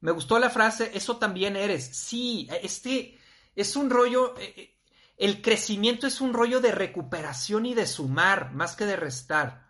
Me 0.02 0.12
gustó 0.12 0.40
la 0.40 0.50
frase, 0.50 0.92
eso 0.94 1.18
también 1.18 1.56
eres. 1.56 1.86
Sí, 1.86 2.48
este 2.62 3.20
es 3.56 3.76
un 3.76 3.90
rollo, 3.90 4.38
eh, 4.38 4.54
eh, 4.56 4.78
el 5.18 5.42
crecimiento 5.42 6.06
es 6.08 6.22
un 6.22 6.34
rollo 6.34 6.62
de 6.62 6.72
recuperación 6.72 7.66
y 7.66 7.74
de 7.74 7.88
sumar, 7.88 8.54
más 8.54 8.76
que 8.76 8.86
de 8.86 8.98
restar. 8.98 9.65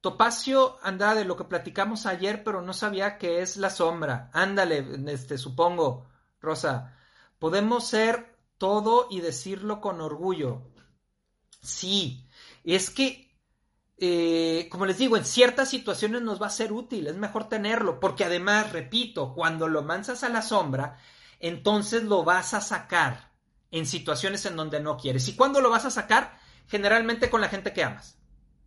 Topacio 0.00 0.78
de 0.82 1.24
lo 1.24 1.36
que 1.36 1.44
platicamos 1.44 2.06
ayer, 2.06 2.42
pero 2.42 2.62
no 2.62 2.72
sabía 2.72 3.18
que 3.18 3.42
es 3.42 3.56
la 3.56 3.68
sombra. 3.68 4.30
Ándale, 4.32 4.86
este, 5.08 5.36
supongo, 5.36 6.08
Rosa. 6.40 6.96
Podemos 7.38 7.86
ser 7.86 8.38
todo 8.56 9.08
y 9.10 9.20
decirlo 9.20 9.80
con 9.80 10.00
orgullo. 10.00 10.62
Sí, 11.62 12.28
es 12.64 12.90
que, 12.90 13.36
eh, 13.98 14.68
como 14.70 14.86
les 14.86 14.98
digo, 14.98 15.16
en 15.16 15.24
ciertas 15.24 15.68
situaciones 15.68 16.22
nos 16.22 16.40
va 16.40 16.46
a 16.46 16.50
ser 16.50 16.72
útil, 16.72 17.06
es 17.06 17.16
mejor 17.16 17.48
tenerlo, 17.48 18.00
porque 18.00 18.24
además, 18.24 18.72
repito, 18.72 19.34
cuando 19.34 19.68
lo 19.68 19.82
mansas 19.82 20.24
a 20.24 20.30
la 20.30 20.42
sombra, 20.42 20.98
entonces 21.40 22.04
lo 22.04 22.24
vas 22.24 22.54
a 22.54 22.60
sacar 22.60 23.32
en 23.70 23.86
situaciones 23.86 24.46
en 24.46 24.56
donde 24.56 24.80
no 24.80 24.96
quieres. 24.96 25.28
¿Y 25.28 25.36
cuándo 25.36 25.60
lo 25.60 25.70
vas 25.70 25.84
a 25.84 25.90
sacar? 25.90 26.38
Generalmente 26.66 27.30
con 27.30 27.40
la 27.40 27.48
gente 27.48 27.72
que 27.72 27.84
amas. 27.84 28.19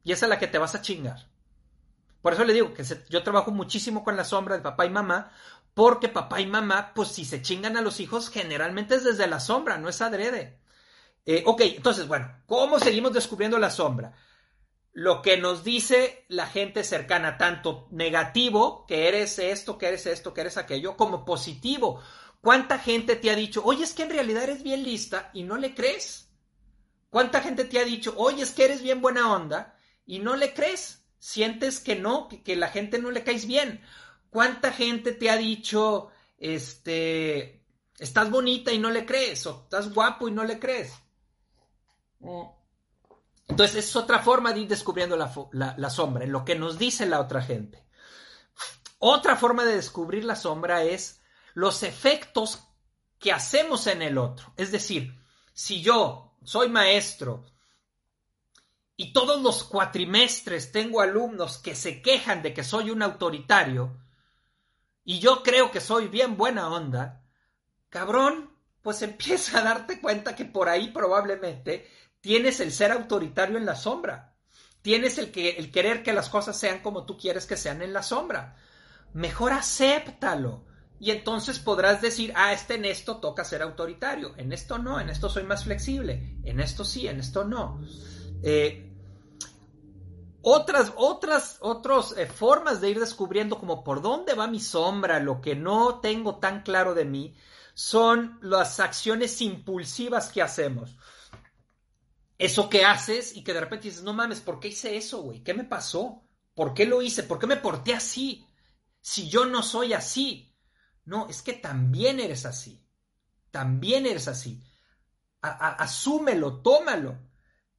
Y 0.03 0.11
esa 0.11 0.25
es 0.25 0.29
la 0.29 0.39
que 0.39 0.47
te 0.47 0.57
vas 0.57 0.75
a 0.75 0.81
chingar. 0.81 1.27
Por 2.21 2.33
eso 2.33 2.45
le 2.45 2.53
digo 2.53 2.73
que 2.73 2.83
yo 3.09 3.21
trabajo 3.21 3.51
muchísimo 3.51 4.03
con 4.03 4.15
la 4.15 4.23
sombra 4.23 4.55
de 4.55 4.61
papá 4.61 4.85
y 4.85 4.89
mamá, 4.89 5.31
porque 5.73 6.07
papá 6.07 6.39
y 6.39 6.45
mamá, 6.45 6.93
pues 6.93 7.09
si 7.09 7.25
se 7.25 7.41
chingan 7.41 7.75
a 7.75 7.81
los 7.81 7.99
hijos, 7.99 8.29
generalmente 8.29 8.95
es 8.95 9.03
desde 9.03 9.27
la 9.27 9.39
sombra, 9.39 9.77
no 9.77 9.89
es 9.89 10.01
adrede. 10.01 10.57
Eh, 11.25 11.43
ok, 11.45 11.61
entonces, 11.61 12.07
bueno, 12.07 12.33
¿cómo 12.45 12.79
seguimos 12.79 13.13
descubriendo 13.13 13.57
la 13.59 13.69
sombra? 13.69 14.13
Lo 14.93 15.21
que 15.21 15.37
nos 15.37 15.63
dice 15.63 16.25
la 16.29 16.45
gente 16.45 16.83
cercana, 16.83 17.37
tanto 17.37 17.87
negativo, 17.91 18.85
que 18.87 19.09
eres 19.09 19.39
esto, 19.39 19.77
que 19.77 19.87
eres 19.87 20.05
esto, 20.05 20.33
que 20.33 20.41
eres 20.41 20.57
aquello, 20.57 20.95
como 20.95 21.25
positivo. 21.25 22.01
¿Cuánta 22.39 22.77
gente 22.77 23.15
te 23.15 23.31
ha 23.31 23.35
dicho, 23.35 23.63
oye, 23.65 23.83
es 23.83 23.93
que 23.93 24.03
en 24.03 24.11
realidad 24.11 24.43
eres 24.43 24.63
bien 24.63 24.83
lista 24.83 25.29
y 25.33 25.43
no 25.43 25.57
le 25.57 25.73
crees? 25.73 26.29
¿Cuánta 27.09 27.41
gente 27.41 27.65
te 27.65 27.79
ha 27.79 27.83
dicho, 27.83 28.13
oye, 28.17 28.43
es 28.43 28.51
que 28.51 28.65
eres 28.65 28.81
bien 28.81 29.01
buena 29.01 29.31
onda 29.33 29.75
y 30.05 30.19
no 30.19 30.35
le 30.35 30.53
crees? 30.53 31.05
Sientes 31.19 31.79
que 31.79 31.95
no, 31.95 32.27
que, 32.27 32.43
que 32.43 32.55
la 32.55 32.67
gente 32.67 32.99
no 32.99 33.11
le 33.11 33.23
caes 33.23 33.45
bien. 33.45 33.81
¿Cuánta 34.29 34.71
gente 34.71 35.11
te 35.11 35.29
ha 35.29 35.37
dicho, 35.37 36.09
este, 36.37 37.63
estás 37.99 38.29
bonita 38.29 38.71
y 38.71 38.79
no 38.79 38.89
le 38.89 39.05
crees? 39.05 39.45
O 39.45 39.61
estás 39.63 39.93
guapo 39.93 40.27
y 40.27 40.31
no 40.31 40.43
le 40.43 40.59
crees? 40.59 40.91
Entonces 43.47 43.85
es 43.85 43.95
otra 43.95 44.19
forma 44.19 44.53
de 44.53 44.61
ir 44.61 44.67
descubriendo 44.67 45.15
la, 45.17 45.89
sombra, 45.89 46.23
en 46.23 46.31
lo 46.31 46.45
que 46.45 46.55
nos 46.55 46.77
dice 46.77 47.05
la 47.05 47.19
otra 47.19 47.41
gente. 47.41 47.85
Otra 48.99 49.35
forma 49.35 49.65
de 49.65 49.75
descubrir 49.75 50.23
la 50.23 50.35
sombra 50.35 50.83
es 50.83 51.21
los 51.53 51.83
efectos 51.83 52.63
que 53.19 53.31
hacemos 53.31 53.87
en 53.87 54.01
el 54.01 54.17
otro. 54.17 54.53
Es 54.57 54.71
decir, 54.71 55.15
si 55.53 55.81
yo 55.81 56.37
soy 56.43 56.69
maestro 56.69 57.45
y 58.95 59.13
todos 59.13 59.41
los 59.41 59.63
cuatrimestres 59.63 60.71
tengo 60.71 61.01
alumnos 61.01 61.57
que 61.57 61.75
se 61.75 62.01
quejan 62.01 62.41
de 62.43 62.53
que 62.53 62.63
soy 62.63 62.91
un 62.91 63.01
autoritario 63.01 63.99
y 65.03 65.19
yo 65.19 65.43
creo 65.43 65.71
que 65.71 65.81
soy 65.81 66.07
bien 66.07 66.37
buena 66.37 66.69
onda, 66.69 67.23
cabrón, 67.89 68.51
pues 68.81 69.01
empieza 69.03 69.59
a 69.59 69.63
darte 69.63 69.99
cuenta 69.99 70.35
que 70.35 70.45
por 70.45 70.69
ahí 70.69 70.89
probablemente 70.89 71.89
Tienes 72.23 72.61
el 72.61 72.71
ser 72.71 72.93
autoritario 72.93 73.57
en 73.57 73.65
la 73.65 73.75
sombra. 73.75 74.33
Tienes 74.81 75.17
el, 75.17 75.29
que, 75.29 75.57
el 75.57 75.73
querer 75.73 76.03
que 76.03 76.13
las 76.13 76.29
cosas 76.29 76.57
sean 76.57 76.79
como 76.79 77.05
tú 77.05 77.17
quieres 77.17 77.45
que 77.45 77.57
sean 77.57 77.81
en 77.81 77.91
la 77.91 78.01
sombra. 78.01 78.55
Mejor 79.11 79.51
acéptalo. 79.51 80.63
Y 81.01 81.11
entonces 81.11 81.59
podrás 81.59 82.01
decir, 82.01 82.31
ah, 82.37 82.53
este 82.53 82.75
en 82.75 82.85
esto 82.85 83.17
toca 83.17 83.43
ser 83.43 83.61
autoritario, 83.61 84.35
en 84.37 84.53
esto 84.53 84.77
no, 84.77 85.01
en 85.01 85.09
esto 85.09 85.27
soy 85.27 85.43
más 85.43 85.65
flexible, 85.65 86.37
en 86.45 86.61
esto 86.61 86.85
sí, 86.85 87.09
en 87.09 87.19
esto 87.19 87.43
no. 87.43 87.81
Eh, 88.43 88.89
otras, 90.41 90.91
otras, 91.61 92.17
eh, 92.17 92.25
formas 92.27 92.81
de 92.81 92.89
ir 92.89 92.99
descubriendo 92.99 93.57
como 93.57 93.83
por 93.83 94.01
dónde 94.01 94.33
va 94.33 94.47
mi 94.47 94.59
sombra, 94.59 95.19
lo 95.19 95.41
que 95.41 95.55
no 95.55 95.99
tengo 96.01 96.35
tan 96.35 96.63
claro 96.63 96.93
de 96.93 97.05
mí, 97.05 97.35
son 97.73 98.37
las 98.41 98.79
acciones 98.79 99.41
impulsivas 99.41 100.31
que 100.31 100.41
hacemos 100.41 100.97
eso 102.43 102.69
que 102.69 102.83
haces 102.83 103.37
y 103.37 103.43
que 103.43 103.53
de 103.53 103.61
repente 103.61 103.87
dices, 103.87 104.03
no 104.03 104.13
mames, 104.13 104.41
¿por 104.41 104.59
qué 104.59 104.69
hice 104.69 104.97
eso, 104.97 105.21
güey? 105.21 105.41
¿Qué 105.43 105.53
me 105.53 105.63
pasó? 105.63 106.23
¿Por 106.53 106.73
qué 106.73 106.85
lo 106.85 107.01
hice? 107.01 107.23
¿Por 107.23 107.39
qué 107.39 107.47
me 107.47 107.55
porté 107.55 107.93
así? 107.93 108.45
Si 108.99 109.29
yo 109.29 109.45
no 109.45 109.63
soy 109.63 109.93
así. 109.93 110.53
No, 111.05 111.29
es 111.29 111.41
que 111.41 111.53
también 111.53 112.19
eres 112.19 112.45
así. 112.45 112.85
También 113.51 114.05
eres 114.05 114.27
así. 114.27 114.61
asúmelo, 115.41 116.61
tómalo. 116.61 117.17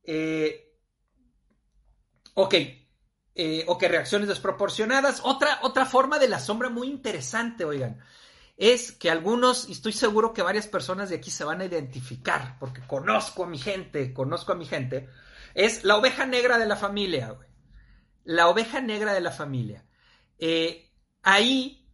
Eh, 0.04 0.72
ok. 2.34 2.54
Eh, 3.36 3.64
ok, 3.66 3.82
reacciones 3.82 4.28
desproporcionadas. 4.28 5.22
Otra, 5.24 5.58
otra 5.62 5.86
forma 5.86 6.18
de 6.18 6.28
la 6.28 6.38
sombra 6.38 6.70
muy 6.70 6.88
interesante, 6.88 7.64
oigan 7.64 8.00
es 8.56 8.92
que 8.92 9.10
algunos, 9.10 9.68
y 9.68 9.72
estoy 9.72 9.92
seguro 9.92 10.32
que 10.32 10.42
varias 10.42 10.66
personas 10.66 11.10
de 11.10 11.16
aquí 11.16 11.30
se 11.30 11.44
van 11.44 11.60
a 11.60 11.64
identificar, 11.64 12.56
porque 12.58 12.86
conozco 12.86 13.44
a 13.44 13.48
mi 13.48 13.58
gente, 13.58 14.12
conozco 14.12 14.52
a 14.52 14.56
mi 14.56 14.64
gente, 14.64 15.08
es 15.54 15.84
la 15.84 15.96
oveja 15.96 16.26
negra 16.26 16.58
de 16.58 16.66
la 16.66 16.76
familia, 16.76 17.30
güey. 17.30 17.48
La 18.24 18.48
oveja 18.48 18.80
negra 18.80 19.12
de 19.12 19.20
la 19.20 19.32
familia. 19.32 19.84
Eh, 20.38 20.90
ahí, 21.22 21.88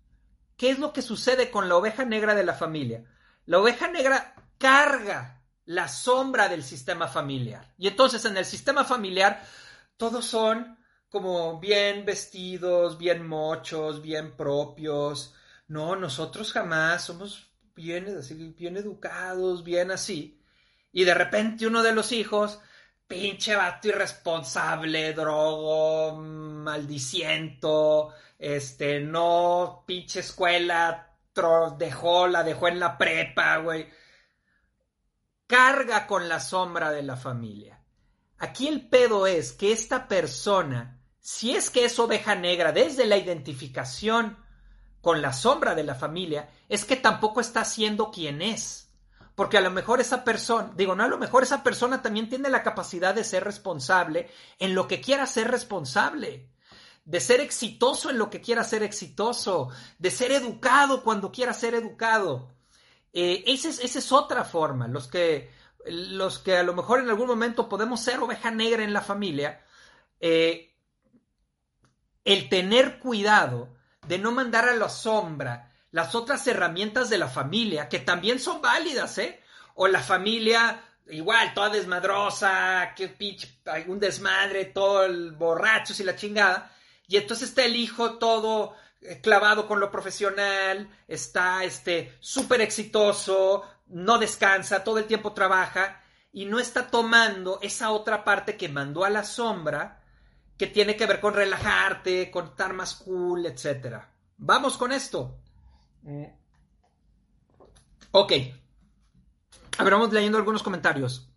¿qué 0.57 0.71
es 0.71 0.79
lo 0.79 0.93
que 0.93 1.03
sucede 1.03 1.51
con 1.51 1.69
la 1.69 1.77
oveja 1.77 2.05
negra 2.05 2.35
de 2.35 2.45
la 2.45 2.55
familia? 2.55 3.05
La 3.47 3.59
oveja 3.59 3.89
negra 3.89 4.35
carga 4.59 5.40
la 5.67 5.89
sombra 5.89 6.49
del 6.49 6.63
sistema 6.63 7.09
familiar. 7.09 7.75
Y 7.79 7.89
entonces 7.89 8.25
en 8.25 8.37
el 8.37 8.45
sistema 8.45 8.85
familiar 8.85 9.43
todos 9.97 10.25
son 10.25 10.79
como 11.09 11.59
bien 11.59 12.05
vestidos, 12.05 12.97
bien 12.97 13.27
mochos, 13.27 14.01
bien 14.01 14.37
propios. 14.37 15.35
No, 15.69 15.97
nosotros 15.97 16.53
jamás 16.53 17.05
somos 17.05 17.53
bien, 17.75 18.07
bien 18.57 18.77
educados, 18.77 19.65
bien 19.65 19.91
así. 19.91 20.41
Y 20.93 21.05
de 21.05 21.15
repente 21.15 21.67
uno 21.67 21.83
de 21.83 21.93
los 21.93 22.13
hijos, 22.13 22.61
pinche 23.07 23.57
vato 23.57 23.89
irresponsable, 23.89 25.13
drogo, 25.15 26.17
maldiciento, 26.17 28.15
este, 28.39 29.01
no, 29.01 29.85
pinche 29.87 30.21
escuela, 30.21 31.11
dejó, 31.79 32.27
la 32.27 32.43
dejó 32.43 32.69
en 32.69 32.81
la 32.81 32.97
prepa, 32.99 33.59
güey. 33.59 33.89
Carga 35.51 36.07
con 36.07 36.29
la 36.29 36.39
sombra 36.39 36.93
de 36.93 37.03
la 37.03 37.17
familia. 37.17 37.83
Aquí 38.39 38.69
el 38.69 38.89
pedo 38.89 39.27
es 39.27 39.53
que 39.53 39.73
esta 39.73 40.07
persona 40.07 41.01
si 41.21 41.55
es 41.55 41.71
que 41.71 41.85
es 41.85 41.99
oveja 41.99 42.35
negra 42.35 42.73
desde 42.73 43.07
la 43.07 43.17
identificación 43.17 44.39
con 45.01 45.23
la 45.23 45.33
sombra 45.33 45.75
de 45.75 45.85
la 45.85 45.95
familia, 45.95 46.51
es 46.69 46.85
que 46.85 46.97
tampoco 46.97 47.41
está 47.41 47.65
siendo 47.65 48.11
quien 48.11 48.43
es. 48.43 48.93
Porque 49.35 49.57
a 49.57 49.61
lo 49.61 49.71
mejor 49.71 50.01
esa 50.01 50.25
persona, 50.25 50.73
digo, 50.77 50.95
no, 50.95 51.05
a 51.05 51.09
lo 51.09 51.19
mejor 51.19 51.43
esa 51.43 51.63
persona 51.63 52.03
también 52.03 52.29
tiene 52.29 52.51
la 52.51 52.63
capacidad 52.63 53.15
de 53.15 53.25
ser 53.25 53.45
responsable 53.45 54.29
en 54.59 54.75
lo 54.75 54.89
que 54.89 55.01
quiera 55.01 55.27
ser 55.27 55.51
responsable, 55.51 56.51
de 57.05 57.21
ser 57.21 57.41
exitoso 57.41 58.11
en 58.11 58.19
lo 58.19 58.29
que 58.29 58.41
quiera 58.41 58.65
ser 58.65 58.83
exitoso, 58.83 59.71
de 59.99 60.11
ser 60.11 60.33
educado 60.33 61.03
cuando 61.03 61.33
quiera 61.33 61.55
ser 61.55 61.75
educado. 61.75 62.55
Eh, 63.13 63.45
esa, 63.47 63.69
es, 63.69 64.13
otra 64.13 64.45
forma. 64.45 64.89
Los 64.89 65.09
que, 65.09 65.51
los 65.87 66.39
que 66.39 66.57
a 66.57 66.63
lo 66.63 66.75
mejor 66.75 67.01
en 67.01 67.09
algún 67.09 67.27
momento 67.27 67.69
podemos 67.69 68.01
ser 68.01 68.21
oveja 68.21 68.51
negra 68.51 68.83
en 68.85 68.93
la 68.93 69.01
familia, 69.01 69.65
eh, 70.21 70.75
el 72.25 72.49
tener 72.49 72.99
cuidado 72.99 73.77
de 74.07 74.19
no 74.19 74.33
mandar 74.33 74.69
a 74.69 74.77
la 74.77 74.89
sombra 74.89 75.73
las 75.93 76.15
otras 76.15 76.47
herramientas 76.47 77.11
de 77.11 77.19
la 77.19 77.29
familia, 77.29 77.89
que 77.89 77.99
también 77.99 78.39
son 78.39 78.63
válidas, 78.63 79.19
¿eh? 79.19 79.43
O 79.75 79.89
la 79.89 80.01
familia, 80.01 80.81
igual, 81.09 81.53
toda 81.53 81.71
desmadrosa, 81.71 82.95
que 82.95 83.17
un 83.89 83.99
desmadre, 83.99 84.67
todo 84.67 85.05
el 85.05 85.33
borrachos 85.33 85.99
y 85.99 86.05
la 86.05 86.15
chingada. 86.15 86.73
Y 87.09 87.17
entonces 87.17 87.49
está 87.49 87.65
el 87.65 87.75
hijo 87.75 88.19
todo 88.19 88.77
clavado 89.23 89.67
con 89.67 89.81
lo 89.81 89.91
profesional, 89.91 90.91
está 91.09 91.65
este 91.65 92.17
súper 92.21 92.61
exitoso, 92.61 93.63
no 93.87 94.19
descansa, 94.19 94.85
todo 94.85 94.99
el 94.99 95.07
tiempo 95.07 95.33
trabaja 95.33 96.03
y 96.33 96.45
no 96.45 96.59
está 96.59 96.91
tomando 96.91 97.59
esa 97.63 97.91
otra 97.91 98.25
parte 98.25 98.57
que 98.57 98.69
mandó 98.69 99.05
a 99.05 99.11
la 99.11 99.25
sombra 99.25 100.03
que 100.57 100.67
tiene 100.67 100.97
que 100.97 101.07
ver 101.07 101.21
con 101.21 101.35
relajarte, 101.35 102.31
con 102.31 102.49
estar 102.49 102.75
más 102.75 102.95
cool, 102.97 103.47
etc. 103.47 104.03
Vamos 104.37 104.77
con 104.77 104.93
esto. 104.93 105.39
Mm. 106.03 106.25
Ok. 108.11 108.33
A 109.79 109.85
ver, 109.85 109.93
vamos 109.95 110.13
leyendo 110.13 110.37
algunos 110.37 110.63
comentarios. 110.63 111.30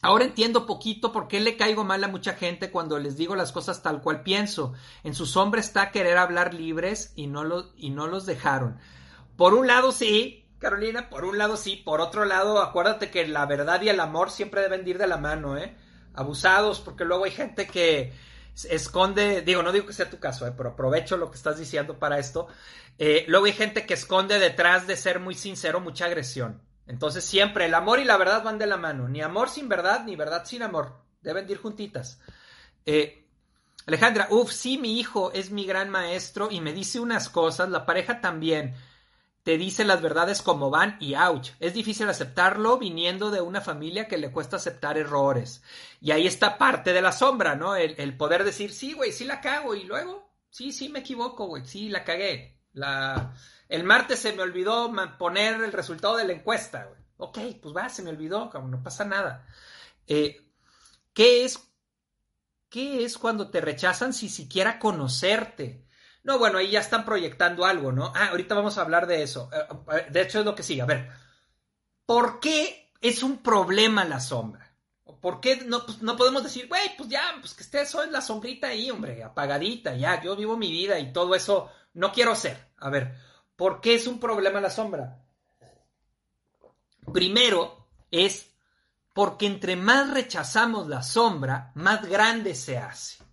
Ahora 0.00 0.24
entiendo 0.24 0.66
poquito 0.66 1.10
por 1.12 1.26
qué 1.26 1.40
le 1.40 1.56
caigo 1.56 1.84
mal 1.84 2.04
a 2.04 2.08
mucha 2.08 2.34
gente 2.34 2.70
cuando 2.70 2.98
les 2.98 3.16
digo 3.16 3.34
las 3.34 3.52
cosas 3.52 3.82
tal 3.82 4.00
cual 4.00 4.22
pienso. 4.22 4.72
En 5.02 5.14
su 5.14 5.26
sombra 5.26 5.60
está 5.60 5.90
querer 5.90 6.18
hablar 6.18 6.54
libres 6.54 7.12
y 7.16 7.26
no, 7.26 7.72
y 7.76 7.90
no 7.90 8.06
los 8.06 8.24
dejaron. 8.24 8.78
Por 9.36 9.54
un 9.54 9.66
lado 9.66 9.90
sí, 9.90 10.46
Carolina, 10.58 11.08
por 11.10 11.24
un 11.24 11.38
lado 11.38 11.56
sí, 11.56 11.76
por 11.76 12.00
otro 12.00 12.24
lado 12.24 12.60
acuérdate 12.60 13.10
que 13.10 13.26
la 13.26 13.46
verdad 13.46 13.82
y 13.82 13.88
el 13.88 14.00
amor 14.00 14.30
siempre 14.30 14.62
deben 14.62 14.86
ir 14.86 14.98
de 14.98 15.06
la 15.06 15.16
mano, 15.16 15.56
¿eh? 15.56 15.76
Abusados, 16.14 16.80
porque 16.80 17.04
luego 17.04 17.24
hay 17.24 17.30
gente 17.30 17.66
que, 17.66 18.12
esconde, 18.64 19.42
digo, 19.42 19.62
no 19.62 19.72
digo 19.72 19.86
que 19.86 19.92
sea 19.92 20.10
tu 20.10 20.18
caso, 20.18 20.46
eh, 20.46 20.52
pero 20.56 20.70
aprovecho 20.70 21.16
lo 21.16 21.30
que 21.30 21.36
estás 21.36 21.58
diciendo 21.58 21.98
para 21.98 22.18
esto. 22.18 22.48
Eh, 22.98 23.24
luego 23.28 23.46
hay 23.46 23.52
gente 23.52 23.86
que 23.86 23.94
esconde 23.94 24.38
detrás 24.38 24.86
de 24.86 24.96
ser 24.96 25.20
muy 25.20 25.34
sincero 25.34 25.80
mucha 25.80 26.06
agresión. 26.06 26.60
Entonces 26.88 27.22
siempre 27.22 27.66
el 27.66 27.74
amor 27.74 28.00
y 28.00 28.04
la 28.04 28.16
verdad 28.16 28.42
van 28.42 28.58
de 28.58 28.66
la 28.66 28.78
mano. 28.78 29.08
Ni 29.08 29.20
amor 29.20 29.50
sin 29.50 29.68
verdad, 29.68 30.04
ni 30.04 30.16
verdad 30.16 30.44
sin 30.44 30.62
amor. 30.62 30.96
Deben 31.20 31.48
ir 31.48 31.58
juntitas. 31.58 32.18
Eh, 32.86 33.26
Alejandra, 33.86 34.26
uff, 34.30 34.50
sí, 34.50 34.78
mi 34.78 34.98
hijo 34.98 35.30
es 35.32 35.50
mi 35.50 35.64
gran 35.64 35.90
maestro 35.90 36.48
y 36.50 36.60
me 36.60 36.72
dice 36.72 36.98
unas 36.98 37.28
cosas, 37.28 37.68
la 37.68 37.86
pareja 37.86 38.20
también 38.20 38.74
te 39.42 39.56
dice 39.56 39.84
las 39.84 40.02
verdades 40.02 40.42
como 40.42 40.70
van 40.70 40.96
y 41.00 41.14
ouch. 41.14 41.50
Es 41.60 41.72
difícil 41.74 42.08
aceptarlo 42.08 42.78
viniendo 42.78 43.30
de 43.30 43.40
una 43.40 43.60
familia 43.60 44.06
que 44.06 44.18
le 44.18 44.30
cuesta 44.30 44.56
aceptar 44.56 44.98
errores. 44.98 45.62
Y 46.00 46.10
ahí 46.10 46.26
está 46.26 46.58
parte 46.58 46.92
de 46.92 47.00
la 47.00 47.12
sombra, 47.12 47.54
¿no? 47.54 47.76
El, 47.76 48.16
poder 48.16 48.44
decir, 48.44 48.72
sí, 48.72 48.92
güey, 48.92 49.12
sí 49.12 49.24
la 49.24 49.40
cago 49.40 49.74
y 49.74 49.84
luego, 49.84 50.30
sí, 50.50 50.72
sí 50.72 50.88
me 50.88 50.98
equivoco, 50.98 51.46
güey, 51.46 51.64
sí 51.64 51.88
la 51.88 52.04
cagué. 52.04 52.58
La... 52.72 53.34
El 53.68 53.84
martes 53.84 54.20
se 54.20 54.32
me 54.32 54.42
olvidó 54.42 54.92
poner 55.18 55.62
el 55.62 55.72
resultado 55.72 56.16
de 56.16 56.24
la 56.24 56.32
encuesta. 56.32 56.88
Ok, 57.18 57.38
pues 57.60 57.76
va, 57.76 57.88
se 57.88 58.02
me 58.02 58.10
olvidó, 58.10 58.48
como 58.50 58.68
no 58.68 58.82
pasa 58.82 59.04
nada. 59.04 59.46
Eh, 60.06 60.48
¿Qué 61.12 61.44
es? 61.44 61.58
¿Qué 62.68 63.04
es 63.04 63.18
cuando 63.18 63.50
te 63.50 63.60
rechazan 63.60 64.12
sin 64.12 64.30
siquiera 64.30 64.78
conocerte? 64.78 65.86
No, 66.22 66.38
bueno, 66.38 66.58
ahí 66.58 66.70
ya 66.70 66.80
están 66.80 67.04
proyectando 67.04 67.64
algo, 67.64 67.92
¿no? 67.92 68.12
Ah, 68.14 68.28
ahorita 68.28 68.54
vamos 68.54 68.78
a 68.78 68.82
hablar 68.82 69.06
de 69.06 69.22
eso. 69.22 69.50
Eh, 69.52 70.06
de 70.10 70.22
hecho, 70.22 70.40
es 70.40 70.44
lo 70.44 70.54
que 70.54 70.62
sigue. 70.62 70.82
A 70.82 70.86
ver, 70.86 71.10
¿por 72.06 72.40
qué 72.40 72.92
es 73.00 73.22
un 73.22 73.38
problema 73.38 74.04
la 74.04 74.20
sombra? 74.20 74.68
¿Por 75.20 75.40
qué 75.40 75.56
no, 75.56 75.84
pues, 75.84 76.02
no 76.02 76.16
podemos 76.16 76.42
decir, 76.42 76.68
güey, 76.68 76.96
pues 76.96 77.08
ya, 77.08 77.22
pues 77.40 77.54
que 77.54 77.62
esté 77.62 77.80
eso 77.80 78.02
es 78.02 78.10
la 78.10 78.20
sombrita 78.20 78.68
ahí, 78.68 78.90
hombre, 78.90 79.24
apagadita, 79.24 79.94
ya, 79.96 80.22
yo 80.22 80.36
vivo 80.36 80.56
mi 80.56 80.70
vida 80.70 80.98
y 80.98 81.12
todo 81.12 81.34
eso 81.34 81.70
no 81.94 82.12
quiero 82.12 82.36
ser? 82.36 82.68
A 82.76 82.90
ver, 82.90 83.16
¿por 83.58 83.82
qué 83.82 83.94
es 83.94 84.06
un 84.06 84.18
problema 84.18 84.58
la 84.62 84.70
sombra? 84.70 85.22
Primero 87.12 87.90
es 88.10 88.54
porque 89.12 89.44
entre 89.44 89.76
más 89.76 90.14
rechazamos 90.14 90.88
la 90.88 91.02
sombra, 91.02 91.72
más 91.74 92.06
grande 92.06 92.54
se 92.54 92.78
hace 92.78 93.28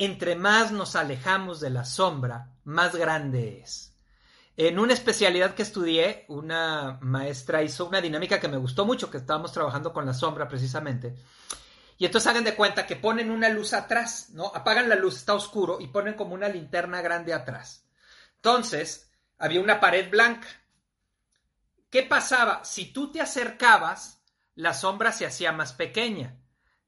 entre 0.00 0.34
más 0.34 0.72
nos 0.72 0.96
alejamos 0.96 1.60
de 1.60 1.68
la 1.68 1.84
sombra, 1.84 2.54
más 2.64 2.96
grande 2.96 3.60
es. 3.60 3.94
En 4.56 4.78
una 4.78 4.94
especialidad 4.94 5.54
que 5.54 5.62
estudié, 5.62 6.24
una 6.28 6.98
maestra 7.02 7.62
hizo 7.62 7.84
una 7.84 8.00
dinámica 8.00 8.40
que 8.40 8.48
me 8.48 8.56
gustó 8.56 8.86
mucho, 8.86 9.10
que 9.10 9.18
estábamos 9.18 9.52
trabajando 9.52 9.92
con 9.92 10.06
la 10.06 10.14
sombra 10.14 10.48
precisamente. 10.48 11.16
Y 11.98 12.06
entonces 12.06 12.30
hagan 12.30 12.44
de 12.44 12.54
cuenta 12.54 12.86
que 12.86 12.96
ponen 12.96 13.30
una 13.30 13.50
luz 13.50 13.74
atrás, 13.74 14.30
¿no? 14.30 14.50
Apagan 14.54 14.88
la 14.88 14.94
luz, 14.94 15.16
está 15.16 15.34
oscuro, 15.34 15.76
y 15.82 15.88
ponen 15.88 16.14
como 16.14 16.32
una 16.32 16.48
linterna 16.48 17.02
grande 17.02 17.34
atrás. 17.34 17.84
Entonces, 18.36 19.09
había 19.40 19.60
una 19.60 19.80
pared 19.80 20.08
blanca. 20.08 20.46
¿Qué 21.90 22.04
pasaba? 22.04 22.64
Si 22.64 22.92
tú 22.92 23.10
te 23.10 23.20
acercabas, 23.20 24.22
la 24.54 24.74
sombra 24.74 25.10
se 25.10 25.26
hacía 25.26 25.50
más 25.50 25.72
pequeña. 25.72 26.36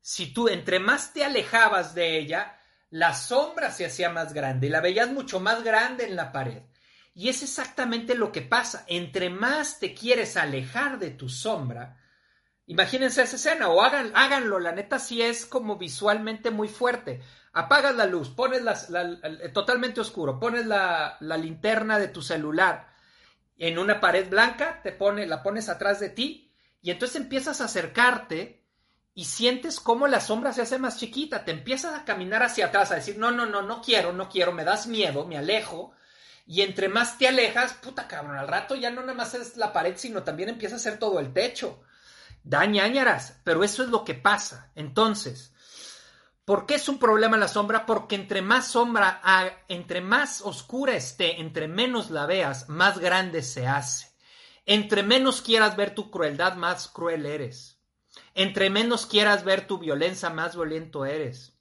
Si 0.01 0.33
tú 0.33 0.49
entre 0.49 0.79
más 0.79 1.13
te 1.13 1.25
alejabas 1.25 1.95
de 1.95 2.19
ella, 2.19 2.61
la 2.91 3.15
sombra 3.15 3.73
se 3.73 3.87
hacía 3.87 4.11
más 4.11 4.35
grande 4.35 4.67
y 4.67 4.71
la 4.71 4.81
veías 4.81 5.11
mucho 5.11 5.41
más 5.41 5.65
grande 5.65 6.05
en 6.05 6.15
la 6.15 6.31
pared. 6.31 6.63
Y 7.15 7.31
es 7.31 7.43
exactamente 7.43 8.15
lo 8.15 8.31
que 8.31 8.43
pasa. 8.43 8.85
Entre 8.87 9.31
más 9.31 9.79
te 9.81 9.95
quieres 9.95 10.37
alejar 10.37 10.99
de 10.99 11.11
tu 11.11 11.31
sombra, 11.31 11.99
imagínense 12.67 13.23
esa 13.23 13.37
escena 13.37 13.71
o 13.71 13.83
hagan, 13.83 14.13
háganlo, 14.15 14.59
la 14.59 14.73
neta 14.73 14.99
sí 14.99 15.23
es 15.23 15.47
como 15.47 15.77
visualmente 15.77 16.51
muy 16.51 16.69
fuerte. 16.69 17.23
Apagas 17.55 17.95
la 17.95 18.07
luz, 18.07 18.31
pones 18.31 18.63
la, 18.63 18.75
totalmente 19.53 20.01
oscuro, 20.01 20.41
pones 20.41 20.67
la, 20.67 21.19
linterna 21.21 21.99
de 21.99 22.09
tu 22.09 22.23
celular 22.23 22.89
en 23.59 23.79
una 23.79 24.01
pared 24.01 24.29
blanca, 24.29 24.81
te 24.83 24.93
pone, 24.93 25.27
la 25.27 25.43
pones 25.43 25.69
atrás 25.69 26.01
de 26.01 26.09
ti 26.09 26.51
y 26.81 26.91
entonces 26.91 27.17
empiezas 27.17 27.61
a 27.61 27.67
acercarte 27.67 28.65
y 29.15 29.27
sientes 29.27 29.81
cómo 29.81 30.09
la 30.09 30.21
sombra 30.21 30.53
se 30.55 30.63
hace 30.63 30.79
más 30.79 30.97
chiquita, 30.97 31.45
te 31.45 31.53
empiezas 31.53 31.95
a 31.95 32.05
caminar 32.05 32.43
hacia 32.43 32.67
atrás, 32.67 32.91
a 32.91 32.95
decir, 32.97 33.19
no, 33.19 33.31
no, 33.31 33.45
no, 33.45 33.61
no 33.61 33.83
quiero, 33.83 34.15
no 34.15 34.31
quiero, 34.31 34.53
me 34.53 34.65
das 34.65 34.87
miedo, 34.87 35.27
me 35.27 35.37
alejo, 35.37 35.93
y 36.47 36.63
entre 36.63 36.89
más 36.89 37.19
te 37.19 37.29
alejas, 37.29 37.75
puta 37.75 38.09
cabrón, 38.09 38.37
al 38.37 38.49
rato 38.49 38.75
ya 38.75 38.91
no 38.91 39.03
nada 39.03 39.15
más 39.15 39.35
es 39.35 39.57
la 39.57 39.73
pared, 39.73 39.95
sino 39.97 40.23
también 40.23 40.49
empieza 40.49 40.77
a 40.77 40.81
ser 40.81 40.99
todo 40.99 41.21
el 41.21 41.33
techo. 41.33 41.83
Da 42.43 42.65
ñañaras, 42.67 43.41
pero 43.45 43.63
eso 43.63 43.85
es 43.85 43.91
lo 43.91 44.05
que 44.05 44.15
pasa. 44.15 44.71
Entonces, 44.75 45.52
¿por 46.45 46.67
qué 46.67 46.75
es 46.75 46.89
un 46.89 46.99
problema 46.99 47.37
la 47.37 47.49
sombra? 47.49 47.87
Porque 47.87 48.15
entre 48.15 48.43
más 48.43 48.69
sombra, 48.69 49.21
entre 49.69 50.01
más 50.01 50.41
oscura 50.43 50.95
esté, 50.95 51.41
entre 51.41 51.69
menos 51.69 52.11
la 52.11 52.27
veas, 52.27 52.69
más 52.69 52.99
grande 52.99 53.43
se 53.43 53.67
hace. 53.67 54.13
Entre 54.67 55.03
menos 55.03 55.43
quieras 55.43 55.77
ver 55.77 55.95
tu 55.95 56.11
crueldad, 56.11 56.57
más 56.57 56.89
cruel 56.89 57.27
eres. 57.27 57.79
Entre 58.35 58.71
menos 58.71 59.07
quieras 59.07 59.45
ver 59.45 59.67
tu 59.67 59.79
violencia, 59.79 60.31
más 60.31 60.55
violento 60.55 61.05
eres. 61.05 61.55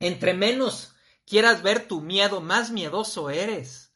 Entre 0.00 0.32
menos 0.32 0.94
quieras 1.26 1.62
ver 1.62 1.86
tu 1.86 2.00
miedo, 2.00 2.40
más 2.40 2.70
miedoso 2.70 3.30
eres. 3.30 3.92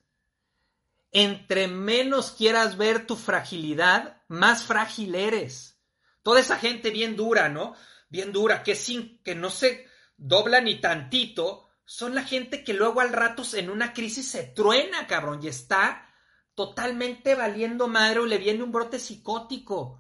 Entre 1.13 1.69
menos 1.69 2.33
quieras 2.33 2.77
ver 2.77 3.07
tu 3.07 3.17
fragilidad, 3.17 4.23
más 4.29 4.65
frágil 4.65 5.15
eres. 5.15 5.79
Toda 6.23 6.41
esa 6.41 6.59
gente 6.59 6.91
bien 6.91 7.17
dura, 7.17 7.49
¿no? 7.49 7.75
Bien 8.13 8.31
dura, 8.31 8.63
que 8.63 8.75
sin, 8.75 9.23
que 9.23 9.35
no 9.35 9.49
sé, 9.49 9.87
dobla 10.19 10.61
ni 10.61 10.83
tantito, 10.83 11.71
son 11.87 12.15
la 12.15 12.23
gente 12.23 12.63
que 12.63 12.75
luego 12.75 13.01
al 13.01 13.11
rato 13.11 13.43
en 13.55 13.71
una 13.71 13.95
crisis 13.95 14.31
se 14.31 14.43
truena, 14.43 15.07
cabrón, 15.07 15.41
y 15.43 15.49
está 15.49 16.11
totalmente 16.55 17.35
valiendo 17.35 17.89
madre 17.89 18.21
o 18.21 18.27
le 18.27 18.37
viene 18.37 18.63
un 18.63 18.71
brote 18.71 18.99
psicótico. 18.99 19.99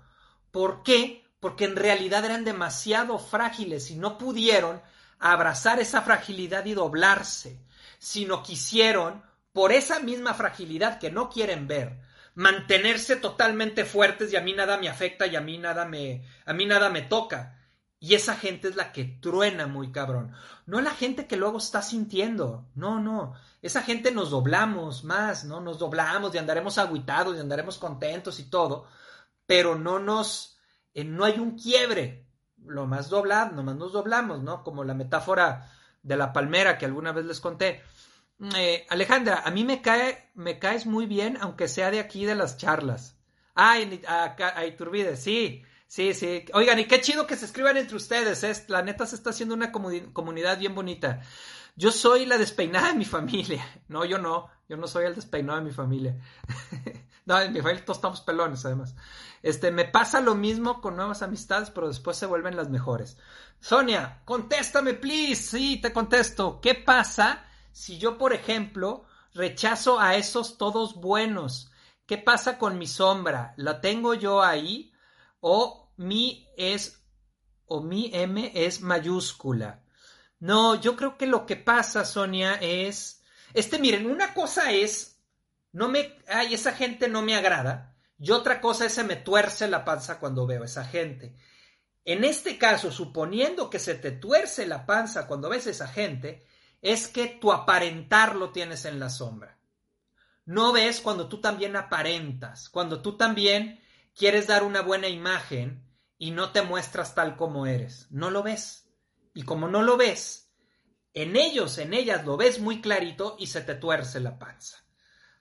¿Por 0.50 0.82
qué? 0.82 1.24
Porque 1.40 1.64
en 1.64 1.74
realidad 1.74 2.22
eran 2.26 2.44
demasiado 2.44 3.18
frágiles 3.18 3.90
y 3.90 3.96
no 3.96 4.18
pudieron 4.18 4.82
abrazar 5.18 5.80
esa 5.80 6.02
fragilidad 6.02 6.66
y 6.66 6.74
doblarse, 6.74 7.64
sino 7.98 8.42
quisieron, 8.42 9.22
por 9.54 9.72
esa 9.72 10.00
misma 10.00 10.34
fragilidad 10.34 10.98
que 10.98 11.10
no 11.10 11.30
quieren 11.30 11.66
ver, 11.66 11.98
mantenerse 12.34 13.16
totalmente 13.16 13.86
fuertes 13.86 14.30
y 14.34 14.36
a 14.36 14.42
mí 14.42 14.52
nada 14.52 14.76
me 14.76 14.90
afecta 14.90 15.26
y 15.26 15.34
a 15.34 15.40
mí 15.40 15.56
nada 15.56 15.86
me, 15.86 16.26
a 16.44 16.52
mí 16.52 16.66
nada 16.66 16.90
me 16.90 17.00
toca. 17.00 17.58
Y 18.02 18.16
esa 18.16 18.34
gente 18.34 18.66
es 18.66 18.74
la 18.74 18.90
que 18.90 19.04
truena 19.04 19.68
muy 19.68 19.92
cabrón. 19.92 20.32
No 20.66 20.80
la 20.80 20.90
gente 20.90 21.28
que 21.28 21.36
luego 21.36 21.58
está 21.58 21.82
sintiendo. 21.82 22.66
No, 22.74 22.98
no. 22.98 23.34
Esa 23.62 23.80
gente 23.82 24.10
nos 24.10 24.30
doblamos 24.30 25.04
más, 25.04 25.44
¿no? 25.44 25.60
Nos 25.60 25.78
doblamos 25.78 26.34
y 26.34 26.38
andaremos 26.38 26.78
aguitados 26.78 27.36
y 27.36 27.38
andaremos 27.38 27.78
contentos 27.78 28.40
y 28.40 28.50
todo. 28.50 28.88
Pero 29.46 29.76
no 29.76 30.00
nos. 30.00 30.58
Eh, 30.94 31.04
no 31.04 31.24
hay 31.24 31.38
un 31.38 31.56
quiebre. 31.56 32.26
Lo 32.66 32.88
más 32.88 33.08
doblado, 33.08 33.52
nomás 33.52 33.76
nos 33.76 33.92
doblamos, 33.92 34.42
¿no? 34.42 34.64
Como 34.64 34.82
la 34.82 34.94
metáfora 34.94 35.70
de 36.02 36.16
la 36.16 36.32
palmera 36.32 36.78
que 36.78 36.86
alguna 36.86 37.12
vez 37.12 37.24
les 37.24 37.38
conté. 37.38 37.84
Eh, 38.56 38.84
Alejandra, 38.90 39.42
a 39.44 39.52
mí 39.52 39.62
me 39.62 39.80
cae, 39.80 40.32
me 40.34 40.58
caes 40.58 40.86
muy 40.86 41.06
bien, 41.06 41.38
aunque 41.40 41.68
sea 41.68 41.92
de 41.92 42.00
aquí 42.00 42.24
de 42.24 42.34
las 42.34 42.56
charlas. 42.56 43.16
Ay, 43.54 44.02
acá, 44.08 44.54
ay, 44.56 44.74
Turbide, 44.74 45.16
sí. 45.16 45.62
Sí, 45.92 46.14
sí. 46.14 46.46
Oigan, 46.54 46.78
y 46.78 46.86
qué 46.86 47.02
chido 47.02 47.26
que 47.26 47.36
se 47.36 47.44
escriban 47.44 47.76
entre 47.76 47.96
ustedes. 47.96 48.42
¿eh? 48.44 48.64
La 48.68 48.80
neta 48.80 49.04
se 49.04 49.14
está 49.14 49.28
haciendo 49.28 49.54
una 49.54 49.70
comunidad 49.70 50.58
bien 50.58 50.74
bonita. 50.74 51.20
Yo 51.76 51.92
soy 51.92 52.24
la 52.24 52.38
despeinada 52.38 52.88
de 52.88 52.94
mi 52.94 53.04
familia. 53.04 53.62
No, 53.88 54.06
yo 54.06 54.16
no. 54.16 54.48
Yo 54.70 54.78
no 54.78 54.86
soy 54.86 55.04
el 55.04 55.14
despeinado 55.14 55.58
de 55.58 55.66
mi 55.66 55.70
familia. 55.70 56.16
no, 57.26 57.38
en 57.38 57.52
mi 57.52 57.60
familia 57.60 57.84
todos 57.84 57.98
estamos 57.98 58.22
pelones, 58.22 58.64
además. 58.64 58.96
Este, 59.42 59.70
me 59.70 59.84
pasa 59.84 60.22
lo 60.22 60.34
mismo 60.34 60.80
con 60.80 60.96
nuevas 60.96 61.20
amistades, 61.20 61.68
pero 61.68 61.88
después 61.88 62.16
se 62.16 62.24
vuelven 62.24 62.56
las 62.56 62.70
mejores. 62.70 63.18
Sonia, 63.60 64.22
contéstame, 64.24 64.94
please. 64.94 65.42
Sí, 65.42 65.78
te 65.78 65.92
contesto. 65.92 66.58
¿Qué 66.62 66.74
pasa 66.74 67.44
si 67.70 67.98
yo, 67.98 68.16
por 68.16 68.32
ejemplo, 68.32 69.04
rechazo 69.34 70.00
a 70.00 70.16
esos 70.16 70.56
todos 70.56 70.94
buenos? 70.94 71.70
¿Qué 72.06 72.16
pasa 72.16 72.56
con 72.56 72.78
mi 72.78 72.86
sombra? 72.86 73.52
¿La 73.58 73.82
tengo 73.82 74.14
yo 74.14 74.42
ahí? 74.42 74.88
¿O 75.40 75.81
mi 75.96 76.48
es 76.56 77.02
o 77.66 77.80
mi 77.80 78.10
M 78.12 78.52
es 78.54 78.80
mayúscula. 78.80 79.82
No, 80.40 80.80
yo 80.80 80.96
creo 80.96 81.16
que 81.16 81.26
lo 81.26 81.46
que 81.46 81.56
pasa, 81.56 82.04
Sonia, 82.04 82.54
es. 82.54 83.22
Este, 83.54 83.78
miren, 83.78 84.06
una 84.06 84.34
cosa 84.34 84.72
es. 84.72 85.20
No 85.72 85.88
me. 85.88 86.18
Ay, 86.28 86.54
esa 86.54 86.72
gente 86.72 87.08
no 87.08 87.22
me 87.22 87.36
agrada. 87.36 87.96
Y 88.18 88.30
otra 88.30 88.60
cosa 88.60 88.86
es 88.86 88.92
se 88.92 89.04
me 89.04 89.16
tuerce 89.16 89.68
la 89.68 89.84
panza 89.84 90.18
cuando 90.18 90.46
veo 90.46 90.62
a 90.62 90.66
esa 90.66 90.84
gente. 90.84 91.34
En 92.04 92.24
este 92.24 92.58
caso, 92.58 92.90
suponiendo 92.90 93.70
que 93.70 93.78
se 93.78 93.94
te 93.94 94.10
tuerce 94.10 94.66
la 94.66 94.86
panza 94.86 95.26
cuando 95.26 95.48
ves 95.48 95.66
a 95.66 95.70
esa 95.70 95.88
gente, 95.88 96.44
es 96.80 97.06
que 97.06 97.26
tu 97.28 97.52
aparentar 97.52 98.34
lo 98.34 98.50
tienes 98.50 98.84
en 98.84 98.98
la 98.98 99.10
sombra. 99.10 99.58
No 100.44 100.72
ves 100.72 101.00
cuando 101.00 101.28
tú 101.28 101.40
también 101.40 101.76
aparentas, 101.76 102.68
cuando 102.68 103.00
tú 103.00 103.16
también 103.16 103.80
quieres 104.14 104.46
dar 104.46 104.62
una 104.62 104.82
buena 104.82 105.08
imagen 105.08 105.88
y 106.18 106.30
no 106.30 106.52
te 106.52 106.62
muestras 106.62 107.14
tal 107.14 107.36
como 107.36 107.66
eres. 107.66 108.06
No 108.10 108.30
lo 108.30 108.42
ves. 108.42 108.88
Y 109.34 109.42
como 109.42 109.68
no 109.68 109.82
lo 109.82 109.96
ves, 109.96 110.52
en 111.14 111.36
ellos, 111.36 111.78
en 111.78 111.94
ellas 111.94 112.24
lo 112.24 112.36
ves 112.36 112.60
muy 112.60 112.80
clarito 112.80 113.36
y 113.38 113.46
se 113.46 113.60
te 113.60 113.74
tuerce 113.74 114.20
la 114.20 114.38
panza. 114.38 114.84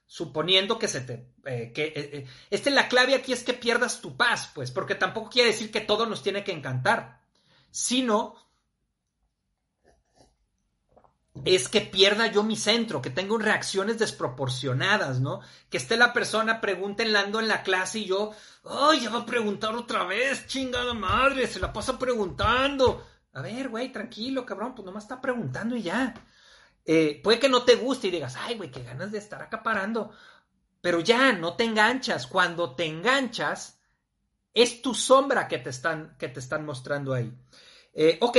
Suponiendo 0.06 0.78
que 0.78 0.88
se 0.88 1.00
te... 1.00 1.32
Eh, 1.46 1.72
que, 1.72 2.26
este, 2.50 2.70
la 2.70 2.88
clave 2.88 3.14
aquí 3.14 3.32
es 3.32 3.44
que 3.44 3.54
pierdas 3.54 4.00
tu 4.00 4.16
paz, 4.16 4.50
pues, 4.54 4.70
porque 4.70 4.94
tampoco 4.94 5.30
quiere 5.30 5.50
decir 5.50 5.70
que 5.70 5.80
todo 5.80 6.06
nos 6.06 6.22
tiene 6.22 6.44
que 6.44 6.52
encantar, 6.52 7.22
sino 7.70 8.34
es 11.44 11.68
que 11.68 11.80
pierda 11.80 12.26
yo 12.26 12.42
mi 12.42 12.56
centro, 12.56 13.00
que 13.00 13.10
tengo 13.10 13.38
reacciones 13.38 13.98
desproporcionadas, 13.98 15.20
¿no? 15.20 15.40
Que 15.70 15.78
esté 15.78 15.96
la 15.96 16.12
persona 16.12 16.60
preguntando 16.60 17.40
en 17.40 17.48
la 17.48 17.62
clase 17.62 18.00
y 18.00 18.04
yo, 18.04 18.32
¡ay, 18.64 19.00
ya 19.00 19.10
va 19.10 19.20
a 19.20 19.26
preguntar 19.26 19.74
otra 19.74 20.04
vez! 20.04 20.46
¡Chingada 20.46 20.94
madre! 20.94 21.46
Se 21.46 21.58
la 21.58 21.72
pasa 21.72 21.98
preguntando. 21.98 23.06
A 23.32 23.40
ver, 23.40 23.70
güey, 23.70 23.90
tranquilo, 23.90 24.44
cabrón, 24.44 24.74
pues 24.74 24.84
nomás 24.84 25.04
está 25.04 25.20
preguntando 25.20 25.74
y 25.74 25.82
ya. 25.82 26.14
Eh, 26.84 27.20
puede 27.24 27.38
que 27.38 27.48
no 27.48 27.62
te 27.62 27.76
guste 27.76 28.08
y 28.08 28.10
digas, 28.10 28.36
ay, 28.36 28.56
güey, 28.56 28.70
qué 28.70 28.82
ganas 28.82 29.10
de 29.10 29.18
estar 29.18 29.40
acaparando. 29.40 30.12
Pero 30.82 31.00
ya, 31.00 31.32
no 31.32 31.54
te 31.54 31.64
enganchas. 31.64 32.26
Cuando 32.26 32.74
te 32.74 32.84
enganchas, 32.84 33.80
es 34.52 34.82
tu 34.82 34.94
sombra 34.94 35.48
que 35.48 35.58
te 35.58 35.70
están, 35.70 36.16
que 36.18 36.28
te 36.28 36.40
están 36.40 36.66
mostrando 36.66 37.14
ahí. 37.14 37.32
Eh, 37.94 38.18
ok, 38.20 38.38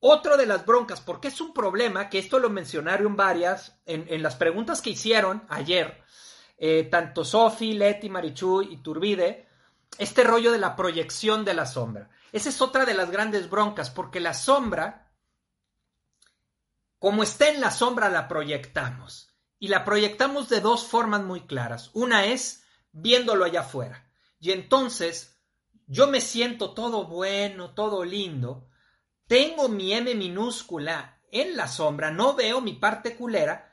otro 0.00 0.36
de 0.36 0.46
las 0.46 0.64
broncas, 0.64 1.00
porque 1.00 1.28
es 1.28 1.40
un 1.40 1.52
problema, 1.52 2.08
que 2.08 2.18
esto 2.18 2.38
lo 2.38 2.50
mencionaron 2.50 3.16
varias 3.16 3.78
en, 3.84 4.22
las 4.22 4.34
preguntas 4.34 4.80
que 4.80 4.90
hicieron 4.90 5.44
ayer, 5.48 6.02
eh, 6.56 6.84
tanto 6.90 7.24
Sofi, 7.24 7.74
Leti, 7.74 8.08
Marichu 8.08 8.62
y 8.62 8.78
Turbide, 8.78 9.46
este 9.98 10.24
rollo 10.24 10.52
de 10.52 10.58
la 10.58 10.74
proyección 10.74 11.44
de 11.44 11.54
la 11.54 11.66
sombra. 11.66 12.10
Esa 12.32 12.48
es 12.48 12.60
otra 12.62 12.86
de 12.86 12.94
las 12.94 13.10
grandes 13.10 13.50
broncas, 13.50 13.90
porque 13.90 14.20
la 14.20 14.34
sombra, 14.34 15.12
como 16.98 17.22
está 17.22 17.48
en 17.48 17.60
la 17.60 17.70
sombra, 17.70 18.08
la 18.08 18.26
proyectamos. 18.28 19.28
Y 19.58 19.68
la 19.68 19.84
proyectamos 19.84 20.48
de 20.48 20.60
dos 20.60 20.86
formas 20.86 21.22
muy 21.22 21.42
claras. 21.42 21.90
Una 21.92 22.24
es 22.24 22.64
viéndolo 22.92 23.44
allá 23.44 23.60
afuera. 23.60 24.10
Y 24.38 24.52
entonces 24.52 25.38
yo 25.86 26.06
me 26.06 26.22
siento 26.22 26.72
todo 26.72 27.06
bueno, 27.06 27.74
todo 27.74 28.04
lindo, 28.04 28.69
tengo 29.30 29.68
mi 29.68 29.92
M 29.92 30.12
minúscula 30.16 31.20
en 31.30 31.56
la 31.56 31.68
sombra, 31.68 32.10
no 32.10 32.34
veo 32.34 32.60
mi 32.60 32.72
parte 32.72 33.14
culera. 33.14 33.72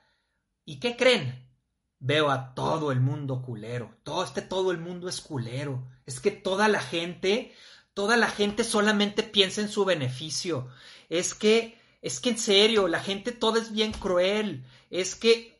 ¿Y 0.65 0.79
qué 0.79 0.95
creen? 0.95 1.49
Veo 1.97 2.29
a 2.29 2.53
todo 2.53 2.91
el 2.91 2.99
mundo 2.99 3.41
culero. 3.41 3.97
Todo 4.03 4.23
este 4.23 4.43
todo 4.43 4.69
el 4.69 4.77
mundo 4.77 5.09
es 5.09 5.19
culero. 5.19 5.83
Es 6.05 6.19
que 6.19 6.29
toda 6.29 6.67
la 6.67 6.79
gente, 6.79 7.55
toda 7.95 8.17
la 8.17 8.27
gente 8.27 8.63
solamente 8.63 9.23
piensa 9.23 9.61
en 9.61 9.69
su 9.69 9.83
beneficio. 9.83 10.69
Es 11.09 11.33
que, 11.33 11.81
es 12.03 12.19
que 12.19 12.29
en 12.29 12.37
serio, 12.37 12.87
la 12.87 12.99
gente 12.99 13.31
toda 13.31 13.59
es 13.59 13.71
bien 13.71 13.93
cruel. 13.93 14.63
Es 14.91 15.15
que 15.15 15.59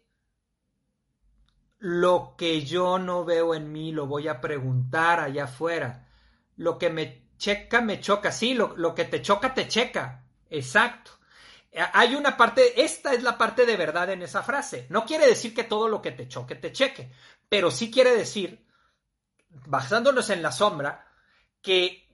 lo 1.80 2.36
que 2.38 2.64
yo 2.64 3.00
no 3.00 3.26
veo 3.26 3.56
en 3.56 3.72
mí 3.72 3.92
lo 3.92 4.06
voy 4.06 4.28
a 4.28 4.42
preguntar 4.42 5.20
allá 5.20 5.46
afuera. 5.46 6.08
Lo 6.56 6.78
que 6.78 6.92
me 6.92 7.27
checa 7.38 7.82
me 7.82 8.00
choca, 8.00 8.32
sí, 8.32 8.54
lo, 8.54 8.96
que 8.96 9.06
te 9.06 9.22
choca 9.22 9.54
te 9.54 9.68
checa, 9.68 10.24
exacto. 10.50 11.12
Eh, 11.72 11.84
hay 11.94 12.16
una 12.16 12.36
parte, 12.36 12.82
esta 12.84 13.14
es 13.14 13.24
la 13.24 13.38
parte 13.38 13.66
de 13.66 13.78
verdad 13.78 14.10
en 14.10 14.22
esa 14.22 14.44
frase. 14.44 14.88
No 14.90 15.06
quiere 15.06 15.28
decir 15.28 15.54
que 15.54 15.64
todo 15.64 15.88
lo 15.88 16.02
que 16.02 16.12
te 16.12 16.28
choque 16.28 16.56
te 16.56 16.72
cheque, 16.72 17.12
pero 17.50 17.72
sí 17.72 17.92
quiere 17.92 18.16
decir, 18.16 18.66
basándonos 19.50 20.30
en 20.30 20.42
la 20.42 20.52
sombra, 20.52 21.08
que 21.62 22.08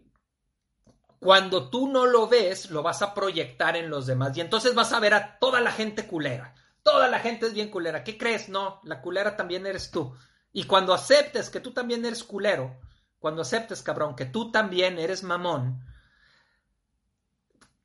cuando 1.20 1.70
tú 1.70 1.88
no 1.88 2.06
lo 2.06 2.28
ves, 2.28 2.70
lo 2.70 2.84
vas 2.84 3.02
a 3.02 3.14
proyectar 3.14 3.78
en 3.78 3.90
los 3.90 4.06
demás 4.06 4.36
y 4.36 4.42
entonces 4.42 4.76
vas 4.76 4.92
a 4.92 5.00
ver 5.00 5.14
a 5.14 5.40
toda 5.40 5.62
la 5.62 5.72
gente 5.72 6.06
culera. 6.06 6.54
Toda 6.84 7.08
la 7.08 7.20
gente 7.20 7.46
es 7.46 7.54
bien 7.54 7.70
culera. 7.70 8.04
¿Qué 8.04 8.18
crees? 8.18 8.50
No, 8.50 8.82
la 8.84 9.02
culera 9.02 9.38
también 9.38 9.66
eres 9.66 9.90
tú. 9.90 10.14
Y 10.52 10.66
cuando 10.66 10.94
aceptes 10.94 11.50
que 11.50 11.62
tú 11.62 11.72
también 11.72 12.06
eres 12.06 12.26
culero, 12.26 12.78
cuando 13.24 13.44
aceptes, 13.44 13.82
cabrón, 13.82 14.18
que 14.18 14.26
tú 14.26 14.52
también 14.52 15.00
eres 15.00 15.24
mamón, 15.24 15.82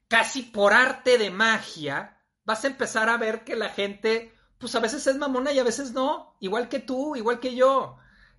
casi 0.09 0.43
por 0.43 0.73
arte 0.73 1.17
de 1.17 1.31
magia, 1.31 2.21
vas 2.45 2.65
a 2.65 2.67
empezar 2.67 3.09
a 3.09 3.19
ver 3.19 3.45
que 3.45 3.55
la 3.55 3.69
gente, 3.69 4.35
pues 4.59 4.75
a 4.75 4.81
veces 4.81 5.07
es 5.07 5.17
mamona 5.17 5.53
y 5.53 5.61
a 5.61 5.63
veces 5.63 5.93
no, 5.93 6.35
igual 6.41 6.69
que 6.69 6.81
tú, 6.81 7.15
igual 7.15 7.39
que 7.39 7.55
yo. 7.55 7.99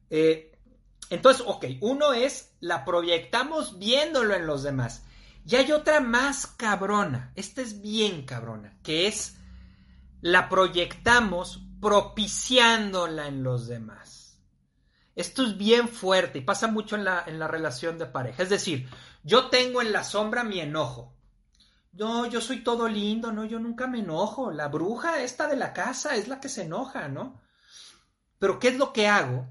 Eh, 0.10 0.52
entonces, 1.10 1.46
ok, 1.48 1.68
uno 1.80 2.12
es, 2.12 2.52
la 2.60 2.84
proyectamos 2.84 3.80
viéndolo 3.80 4.36
en 4.36 4.46
los 4.46 4.64
demás. 4.64 5.04
Y 5.46 5.56
hay 5.56 5.72
otra 5.72 6.02
más 6.02 6.48
cabrona, 6.48 7.32
esta 7.38 7.62
es 7.62 7.80
bien 7.80 8.26
cabrona, 8.26 8.78
que 8.84 9.08
es, 9.08 9.38
la 10.20 10.50
proyectamos 10.50 11.62
propiciándola 11.80 13.28
en 13.28 13.42
los 13.42 13.68
demás. 13.68 14.19
Esto 15.20 15.44
es 15.44 15.58
bien 15.58 15.90
fuerte 15.90 16.40
y 16.40 16.44
pasa 16.44 16.68
mucho 16.68 16.96
en 16.96 17.04
la, 17.04 17.26
en 17.28 17.40
la 17.40 17.48
relación 17.50 17.98
de 17.98 18.06
pareja. 18.06 18.42
Es 18.42 18.48
decir, 18.48 18.88
yo 19.22 19.50
tengo 19.50 19.82
en 19.82 19.92
la 19.92 20.06
sombra 20.06 20.46
mi 20.46 20.62
enojo. 20.62 21.14
No, 21.92 22.26
yo 22.28 22.40
soy 22.40 22.64
todo 22.64 22.88
lindo, 22.88 23.30
no, 23.30 23.44
yo 23.44 23.60
nunca 23.60 23.86
me 23.86 24.00
enojo. 24.00 24.50
La 24.50 24.70
bruja 24.70 25.22
esta 25.22 25.50
de 25.50 25.58
la 25.58 25.74
casa 25.74 26.16
es 26.16 26.30
la 26.30 26.40
que 26.40 26.48
se 26.48 26.62
enoja, 26.62 27.10
¿no? 27.10 27.42
Pero 28.38 28.60
¿qué 28.60 28.70
es 28.70 28.78
lo 28.78 28.94
que 28.94 29.10
hago? 29.10 29.46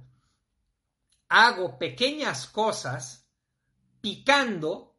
Hago 1.29 1.79
pequeñas 1.79 2.47
cosas 2.47 3.29
picando 4.01 4.97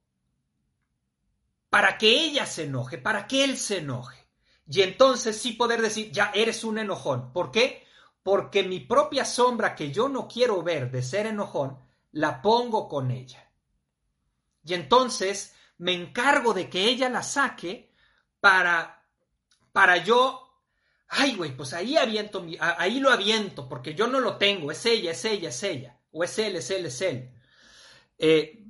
para 1.71 1.97
que 1.97 2.25
ella 2.25 2.45
se 2.45 2.65
enoje, 2.65 2.99
para 2.99 3.25
que 3.25 3.43
él 3.43 3.57
se 3.57 3.79
enoje. 3.79 4.23
Y 4.67 4.83
entonces 4.83 5.41
sí 5.41 5.53
poder 5.53 5.81
decir, 5.81 6.11
ya 6.11 6.29
eres 6.35 6.63
un 6.63 6.77
enojón. 6.77 7.33
¿Por 7.33 7.49
qué? 7.49 7.88
Porque 8.29 8.61
mi 8.61 8.79
propia 8.79 9.25
sombra 9.25 9.73
que 9.73 9.91
yo 9.91 10.07
no 10.07 10.27
quiero 10.27 10.61
ver 10.61 10.91
de 10.91 11.01
ser 11.01 11.25
enojón, 11.25 11.79
la 12.11 12.43
pongo 12.43 12.87
con 12.87 13.09
ella. 13.09 13.51
Y 14.63 14.75
entonces 14.75 15.55
me 15.79 15.93
encargo 15.93 16.53
de 16.53 16.69
que 16.69 16.83
ella 16.83 17.09
la 17.09 17.23
saque 17.23 17.91
para, 18.39 19.03
para 19.71 19.97
yo 19.97 20.49
ay, 21.09 21.35
güey, 21.35 21.57
pues 21.57 21.73
ahí 21.73 21.97
aviento, 21.97 22.45
ahí 22.59 22.99
lo 22.99 23.09
aviento, 23.09 23.67
porque 23.67 23.95
yo 23.95 24.05
no 24.05 24.19
lo 24.19 24.37
tengo, 24.37 24.71
es 24.71 24.85
ella, 24.85 25.11
es 25.11 25.25
ella, 25.25 25.49
es 25.49 25.63
ella, 25.63 25.97
o 26.11 26.23
es 26.23 26.37
él, 26.37 26.55
es 26.55 26.69
él, 26.69 26.85
es 26.85 27.01
él. 27.01 27.31
Eh, 28.19 28.63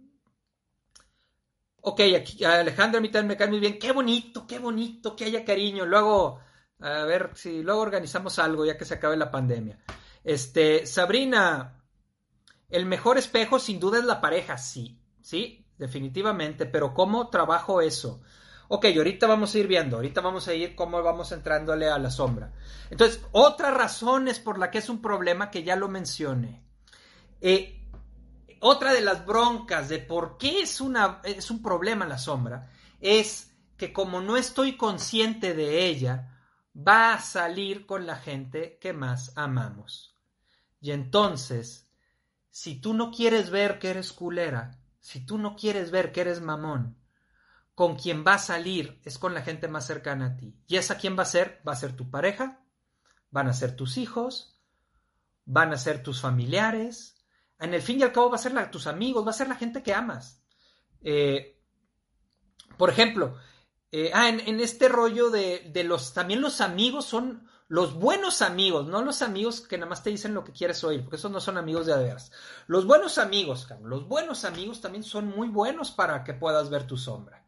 ok, 1.81 1.99
aquí 2.17 2.43
Alejandro 2.45 2.99
a 2.99 3.01
mí 3.01 3.09
también 3.09 3.27
me 3.27 3.37
cae 3.37 3.49
muy 3.49 3.59
bien, 3.59 3.77
qué 3.77 3.91
bonito, 3.91 4.47
qué 4.47 4.57
bonito, 4.57 5.17
que 5.17 5.25
haya 5.25 5.43
cariño, 5.43 5.85
luego, 5.85 6.39
a 6.79 7.03
ver 7.03 7.31
si 7.35 7.61
luego 7.61 7.81
organizamos 7.81 8.39
algo 8.39 8.65
ya 8.65 8.77
que 8.77 8.85
se 8.85 8.95
acabe 8.95 9.17
la 9.17 9.31
pandemia. 9.31 9.79
Este, 10.23 10.85
Sabrina, 10.85 11.83
el 12.69 12.85
mejor 12.85 13.17
espejo 13.17 13.59
sin 13.59 13.79
duda 13.79 13.99
es 13.99 14.05
la 14.05 14.21
pareja, 14.21 14.57
sí, 14.57 15.01
sí, 15.21 15.65
definitivamente, 15.77 16.65
pero 16.65 16.93
¿cómo 16.93 17.29
trabajo 17.29 17.81
eso? 17.81 18.21
Ok, 18.67 18.85
ahorita 18.95 19.25
vamos 19.25 19.55
a 19.55 19.57
ir 19.57 19.67
viendo, 19.67 19.95
ahorita 19.95 20.21
vamos 20.21 20.47
a 20.47 20.53
ir 20.53 20.75
cómo 20.75 21.01
vamos 21.01 21.31
entrándole 21.31 21.89
a 21.89 21.97
la 21.97 22.11
sombra. 22.11 22.53
Entonces, 22.91 23.21
otra 23.31 23.71
razón 23.71 24.27
es 24.27 24.39
por 24.39 24.59
la 24.59 24.69
que 24.69 24.77
es 24.77 24.89
un 24.89 25.01
problema 25.01 25.49
que 25.49 25.63
ya 25.63 25.75
lo 25.75 25.87
mencioné. 25.87 26.63
Eh, 27.41 27.87
otra 28.59 28.93
de 28.93 29.01
las 29.01 29.25
broncas 29.25 29.89
de 29.89 29.99
por 29.99 30.37
qué 30.37 30.61
es, 30.61 30.81
una, 30.81 31.21
es 31.23 31.49
un 31.49 31.63
problema 31.63 32.05
la 32.05 32.17
sombra 32.17 32.69
es 32.99 33.53
que 33.77 33.93
como 33.93 34.21
no 34.21 34.37
estoy 34.37 34.75
consciente 34.75 35.53
de 35.53 35.85
ella, 35.85 36.38
va 36.75 37.13
a 37.13 37.19
salir 37.19 37.85
con 37.85 38.05
la 38.05 38.15
gente 38.15 38.77
que 38.79 38.93
más 38.93 39.33
amamos. 39.35 40.15
Y 40.81 40.91
entonces, 40.91 41.89
si 42.49 42.79
tú 42.79 42.93
no 42.93 43.11
quieres 43.11 43.49
ver 43.49 43.79
que 43.79 43.89
eres 43.89 44.13
culera, 44.13 44.79
si 44.99 45.25
tú 45.25 45.37
no 45.37 45.55
quieres 45.55 45.91
ver 45.91 46.11
que 46.11 46.21
eres 46.21 46.41
mamón, 46.41 46.97
con 47.75 47.95
quien 47.95 48.25
va 48.27 48.33
a 48.33 48.39
salir 48.39 48.99
es 49.05 49.17
con 49.17 49.33
la 49.33 49.41
gente 49.41 49.69
más 49.69 49.87
cercana 49.87 50.25
a 50.25 50.35
ti. 50.35 50.53
¿Y 50.67 50.75
esa 50.75 50.97
quién 50.97 51.17
va 51.17 51.23
a 51.23 51.25
ser? 51.25 51.61
Va 51.65 51.71
a 51.71 51.77
ser 51.77 51.95
tu 51.95 52.09
pareja, 52.11 52.61
van 53.31 53.47
a 53.47 53.53
ser 53.53 53.75
tus 53.75 53.97
hijos, 53.97 54.59
van 55.45 55.71
a 55.71 55.77
ser 55.77 56.03
tus 56.03 56.19
familiares. 56.19 57.15
En 57.57 57.73
el 57.73 57.81
fin 57.81 57.99
y 57.99 58.03
al 58.03 58.11
cabo 58.11 58.29
va 58.29 58.35
a 58.35 58.39
ser 58.39 58.69
tus 58.69 58.85
amigos, 58.85 59.25
va 59.25 59.31
a 59.31 59.33
ser 59.33 59.47
la 59.47 59.55
gente 59.55 59.81
que 59.81 59.93
amas. 59.93 60.43
Eh, 61.01 61.57
por 62.77 62.89
ejemplo, 62.89 63.37
eh, 63.91 64.11
ah, 64.13 64.29
en, 64.29 64.59
este 64.59 64.89
rollo 64.89 65.29
de, 65.29 65.71
los, 65.85 66.13
también 66.13 66.41
los 66.41 66.61
amigos 66.61 67.05
son 67.05 67.47
los 67.67 67.93
buenos 67.93 68.41
amigos, 68.41 68.87
no 68.87 69.03
los 69.03 69.21
amigos 69.21 69.61
que 69.61 69.77
nada 69.77 69.89
más 69.89 70.03
te 70.03 70.09
dicen 70.09 70.33
lo 70.33 70.43
que 70.43 70.51
quieres 70.51 70.83
oír, 70.83 71.01
porque 71.01 71.17
esos 71.17 71.31
no 71.31 71.39
son 71.39 71.57
amigos 71.57 71.85
de 71.85 71.93
aderas. 71.93 72.31
Los 72.67 72.85
buenos 72.85 73.17
amigos, 73.17 73.67
los 73.83 74.07
buenos 74.07 74.45
amigos 74.45 74.81
también 74.81 75.03
son 75.03 75.27
muy 75.27 75.49
buenos 75.49 75.91
para 75.91 76.23
que 76.23 76.33
puedas 76.33 76.69
ver 76.69 76.87
tu 76.87 76.97
sombra 76.97 77.39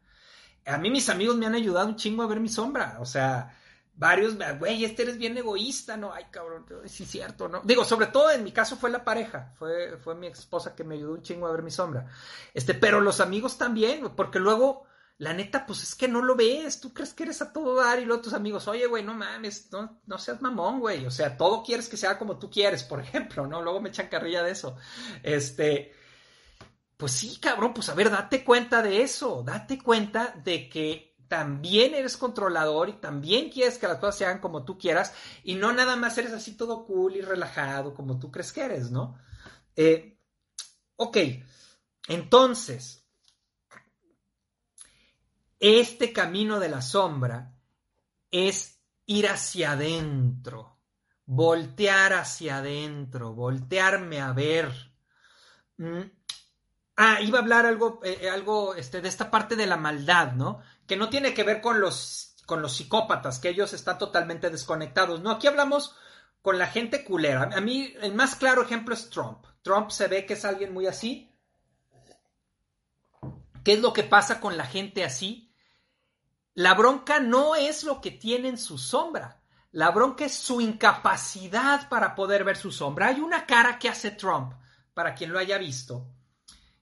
a 0.66 0.78
mí 0.78 0.90
mis 0.90 1.08
amigos 1.08 1.36
me 1.36 1.46
han 1.46 1.54
ayudado 1.54 1.88
un 1.88 1.96
chingo 1.96 2.22
a 2.22 2.26
ver 2.26 2.40
mi 2.40 2.48
sombra. 2.48 2.98
O 3.00 3.06
sea, 3.06 3.56
varios, 3.94 4.36
güey, 4.58 4.84
este 4.84 5.02
eres 5.02 5.18
bien 5.18 5.36
egoísta, 5.36 5.96
¿no? 5.96 6.12
Ay, 6.12 6.26
cabrón, 6.30 6.64
sí 6.86 7.02
es 7.04 7.10
cierto, 7.10 7.48
¿no? 7.48 7.60
Digo, 7.64 7.84
sobre 7.84 8.06
todo 8.06 8.30
en 8.30 8.44
mi 8.44 8.52
caso 8.52 8.76
fue 8.76 8.90
la 8.90 9.04
pareja, 9.04 9.52
fue, 9.58 9.98
fue 9.98 10.14
mi 10.14 10.28
esposa 10.28 10.74
que 10.74 10.84
me 10.84 10.94
ayudó 10.94 11.12
un 11.12 11.22
chingo 11.22 11.46
a 11.46 11.52
ver 11.52 11.62
mi 11.62 11.70
sombra. 11.70 12.06
Este, 12.54 12.74
pero 12.74 13.00
los 13.00 13.20
amigos 13.20 13.58
también, 13.58 14.10
porque 14.16 14.38
luego, 14.38 14.84
la 15.18 15.32
neta, 15.32 15.64
pues 15.66 15.82
es 15.82 15.94
que 15.94 16.08
no 16.08 16.22
lo 16.22 16.34
ves, 16.34 16.80
tú 16.80 16.92
crees 16.92 17.14
que 17.14 17.22
eres 17.24 17.42
a 17.42 17.52
todo 17.52 17.76
dar 17.76 18.00
y 18.00 18.04
luego 18.04 18.22
tus 18.22 18.32
amigos, 18.32 18.66
oye, 18.68 18.86
güey, 18.86 19.04
no 19.04 19.14
mames, 19.14 19.70
no, 19.70 20.00
no 20.06 20.18
seas 20.18 20.42
mamón, 20.42 20.80
güey, 20.80 21.06
o 21.06 21.10
sea, 21.10 21.36
todo 21.36 21.62
quieres 21.62 21.88
que 21.88 21.96
sea 21.96 22.18
como 22.18 22.38
tú 22.38 22.50
quieres, 22.50 22.82
por 22.82 23.00
ejemplo, 23.02 23.46
¿no? 23.46 23.62
Luego 23.62 23.80
me 23.80 23.90
echan 23.90 24.08
carrilla 24.08 24.42
de 24.42 24.52
eso. 24.52 24.76
Este, 25.22 25.92
pues 26.96 27.12
sí, 27.12 27.38
cabrón, 27.40 27.72
pues 27.74 27.88
a 27.88 27.94
ver, 27.94 28.10
date 28.10 28.44
cuenta 28.44 28.82
de 28.82 29.02
eso, 29.02 29.42
date 29.44 29.78
cuenta 29.78 30.34
de 30.44 30.68
que 30.68 31.12
también 31.28 31.94
eres 31.94 32.18
controlador 32.18 32.90
y 32.90 32.94
también 32.94 33.48
quieres 33.48 33.78
que 33.78 33.88
las 33.88 33.98
cosas 33.98 34.18
se 34.18 34.26
hagan 34.26 34.40
como 34.40 34.64
tú 34.64 34.76
quieras 34.76 35.14
y 35.44 35.54
no 35.54 35.72
nada 35.72 35.96
más 35.96 36.18
eres 36.18 36.32
así 36.32 36.56
todo 36.56 36.84
cool 36.84 37.16
y 37.16 37.22
relajado 37.22 37.94
como 37.94 38.18
tú 38.18 38.30
crees 38.30 38.52
que 38.52 38.60
eres, 38.62 38.90
¿no? 38.90 39.18
Eh, 39.74 40.18
ok, 40.96 41.16
entonces, 42.08 43.01
este 45.62 46.12
camino 46.12 46.60
de 46.60 46.68
la 46.68 46.82
sombra 46.82 47.54
es 48.30 48.80
ir 49.06 49.28
hacia 49.28 49.72
adentro, 49.72 50.78
voltear 51.24 52.12
hacia 52.12 52.58
adentro, 52.58 53.32
voltearme 53.32 54.20
a 54.20 54.32
ver. 54.32 54.72
Mm, 55.76 56.02
Ah, 56.96 57.20
iba 57.20 57.38
a 57.38 57.42
hablar 57.42 57.66
algo, 57.66 58.00
eh, 58.04 58.18
eh, 58.22 58.30
algo 58.30 58.74
este, 58.74 59.00
de 59.00 59.08
esta 59.08 59.30
parte 59.30 59.56
de 59.56 59.66
la 59.66 59.76
maldad, 59.76 60.32
¿no? 60.32 60.60
Que 60.86 60.96
no 60.96 61.08
tiene 61.08 61.32
que 61.32 61.42
ver 61.42 61.60
con 61.60 61.80
los, 61.80 62.36
con 62.46 62.60
los 62.60 62.76
psicópatas, 62.76 63.38
que 63.38 63.48
ellos 63.48 63.72
están 63.72 63.98
totalmente 63.98 64.50
desconectados. 64.50 65.20
No, 65.20 65.30
aquí 65.30 65.46
hablamos 65.46 65.96
con 66.42 66.58
la 66.58 66.66
gente 66.66 67.04
culera. 67.04 67.50
A 67.54 67.60
mí, 67.60 67.94
el 68.02 68.14
más 68.14 68.36
claro 68.36 68.62
ejemplo 68.62 68.94
es 68.94 69.08
Trump. 69.08 69.46
Trump 69.62 69.90
se 69.90 70.06
ve 70.08 70.26
que 70.26 70.34
es 70.34 70.44
alguien 70.44 70.72
muy 70.72 70.86
así. 70.86 71.34
¿Qué 73.64 73.74
es 73.74 73.80
lo 73.80 73.92
que 73.92 74.02
pasa 74.02 74.40
con 74.40 74.56
la 74.56 74.66
gente 74.66 75.04
así? 75.04 75.51
La 76.54 76.74
bronca 76.74 77.20
no 77.20 77.54
es 77.54 77.84
lo 77.84 78.00
que 78.00 78.10
tiene 78.10 78.48
en 78.48 78.58
su 78.58 78.78
sombra. 78.78 79.40
La 79.70 79.90
bronca 79.90 80.26
es 80.26 80.34
su 80.34 80.60
incapacidad 80.60 81.88
para 81.88 82.14
poder 82.14 82.44
ver 82.44 82.56
su 82.56 82.70
sombra. 82.70 83.08
Hay 83.08 83.20
una 83.20 83.46
cara 83.46 83.78
que 83.78 83.88
hace 83.88 84.10
Trump, 84.10 84.52
para 84.92 85.14
quien 85.14 85.32
lo 85.32 85.38
haya 85.38 85.58
visto, 85.58 86.06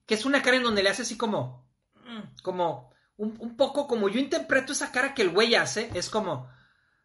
que 0.07 0.15
es 0.15 0.25
una 0.25 0.43
cara 0.43 0.57
en 0.57 0.65
donde 0.65 0.83
le 0.83 0.91
hace 0.91 1.03
así 1.03 1.17
como, 1.17 1.69
mm, 1.95 2.43
como, 2.43 2.91
un, 3.17 3.57
poco 3.57 3.87
como 3.87 4.09
yo 4.09 4.19
interpreto 4.19 4.73
esa 4.73 4.91
cara 4.91 5.15
que 5.15 5.23
el 5.23 5.31
güey 5.31 5.55
hace, 5.55 5.91
es 5.95 6.09
como, 6.09 6.51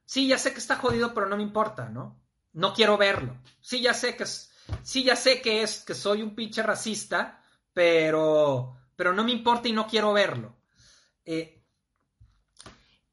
sí, 0.05 0.28
ya 0.28 0.38
sé 0.38 0.53
que 0.53 0.59
está 0.59 0.78
jodido, 0.78 1.13
pero 1.13 1.28
no 1.28 1.38
me 1.38 1.43
importa, 1.43 1.89
¿no? 1.89 2.20
No 2.53 2.74
quiero 2.74 2.97
verlo. 2.97 3.38
Sí, 3.61 3.82
ya 3.82 3.93
sé 3.93 4.16
que 4.16 4.24
es, 4.24 4.51
sí, 4.82 5.03
ya 5.03 5.16
sé 5.16 5.41
que 5.41 5.61
es, 5.61 5.84
que 5.84 5.93
soy 5.93 6.22
un 6.24 6.34
pinche 6.34 6.63
racista, 6.63 7.43
pero, 7.74 8.76
pero 8.95 9.13
no 9.13 9.24
me 9.24 9.32
importa 9.32 9.68
y 9.68 9.74
no 9.74 9.88
quiero 9.88 10.13
verlo. 10.13 10.55
Eh, 11.26 11.54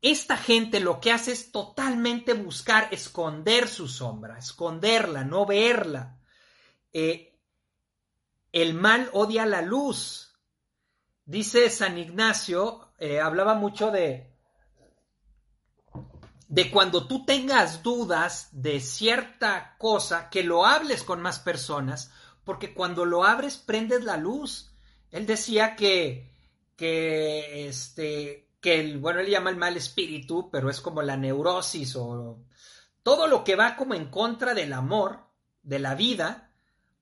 esta 0.02 0.36
gente 0.36 0.80
lo 0.80 1.00
que 1.00 1.12
hace 1.12 1.30
es 1.30 1.52
totalmente 1.52 2.34
buscar 2.34 2.88
esconder 2.90 3.68
su 3.68 3.86
sombra, 3.86 4.36
esconderla, 4.36 5.24
no 5.24 5.46
verla. 5.46 6.18
Eh, 6.92 7.38
el 8.50 8.74
mal 8.74 9.08
odia 9.12 9.46
la 9.46 9.62
luz. 9.62 10.36
Dice 11.24 11.70
San 11.70 11.98
Ignacio, 11.98 12.92
eh, 12.98 13.20
hablaba 13.20 13.54
mucho 13.54 13.92
de, 13.92 14.34
de 16.48 16.70
cuando 16.72 17.06
tú 17.06 17.24
tengas 17.24 17.84
dudas 17.84 18.48
de 18.50 18.80
cierta 18.80 19.76
cosa, 19.78 20.30
que 20.30 20.42
lo 20.42 20.66
hables 20.66 21.04
con 21.04 21.22
más 21.22 21.38
personas, 21.38 22.10
porque 22.44 22.74
cuando 22.74 23.04
lo 23.04 23.22
abres 23.22 23.56
prendes 23.56 24.02
la 24.02 24.16
luz. 24.16 24.74
Él 25.12 25.26
decía 25.26 25.76
que, 25.76 26.34
que, 26.76 27.68
este, 27.68 28.51
que 28.62 28.80
el, 28.80 28.98
bueno, 28.98 29.20
él 29.20 29.28
llama 29.28 29.50
el 29.50 29.56
mal 29.56 29.76
espíritu, 29.76 30.48
pero 30.50 30.70
es 30.70 30.80
como 30.80 31.02
la 31.02 31.18
neurosis 31.18 31.94
o 31.96 32.38
todo 33.02 33.26
lo 33.26 33.44
que 33.44 33.56
va 33.56 33.76
como 33.76 33.92
en 33.92 34.06
contra 34.06 34.54
del 34.54 34.72
amor, 34.72 35.26
de 35.62 35.78
la 35.78 35.94
vida, 35.94 36.52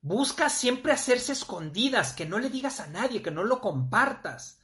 Busca 0.03 0.49
siempre 0.49 0.93
hacerse 0.93 1.31
escondidas, 1.31 2.13
que 2.13 2.25
no 2.25 2.39
le 2.39 2.49
digas 2.49 2.79
a 2.79 2.87
nadie, 2.87 3.21
que 3.21 3.29
no 3.29 3.43
lo 3.43 3.61
compartas. 3.61 4.59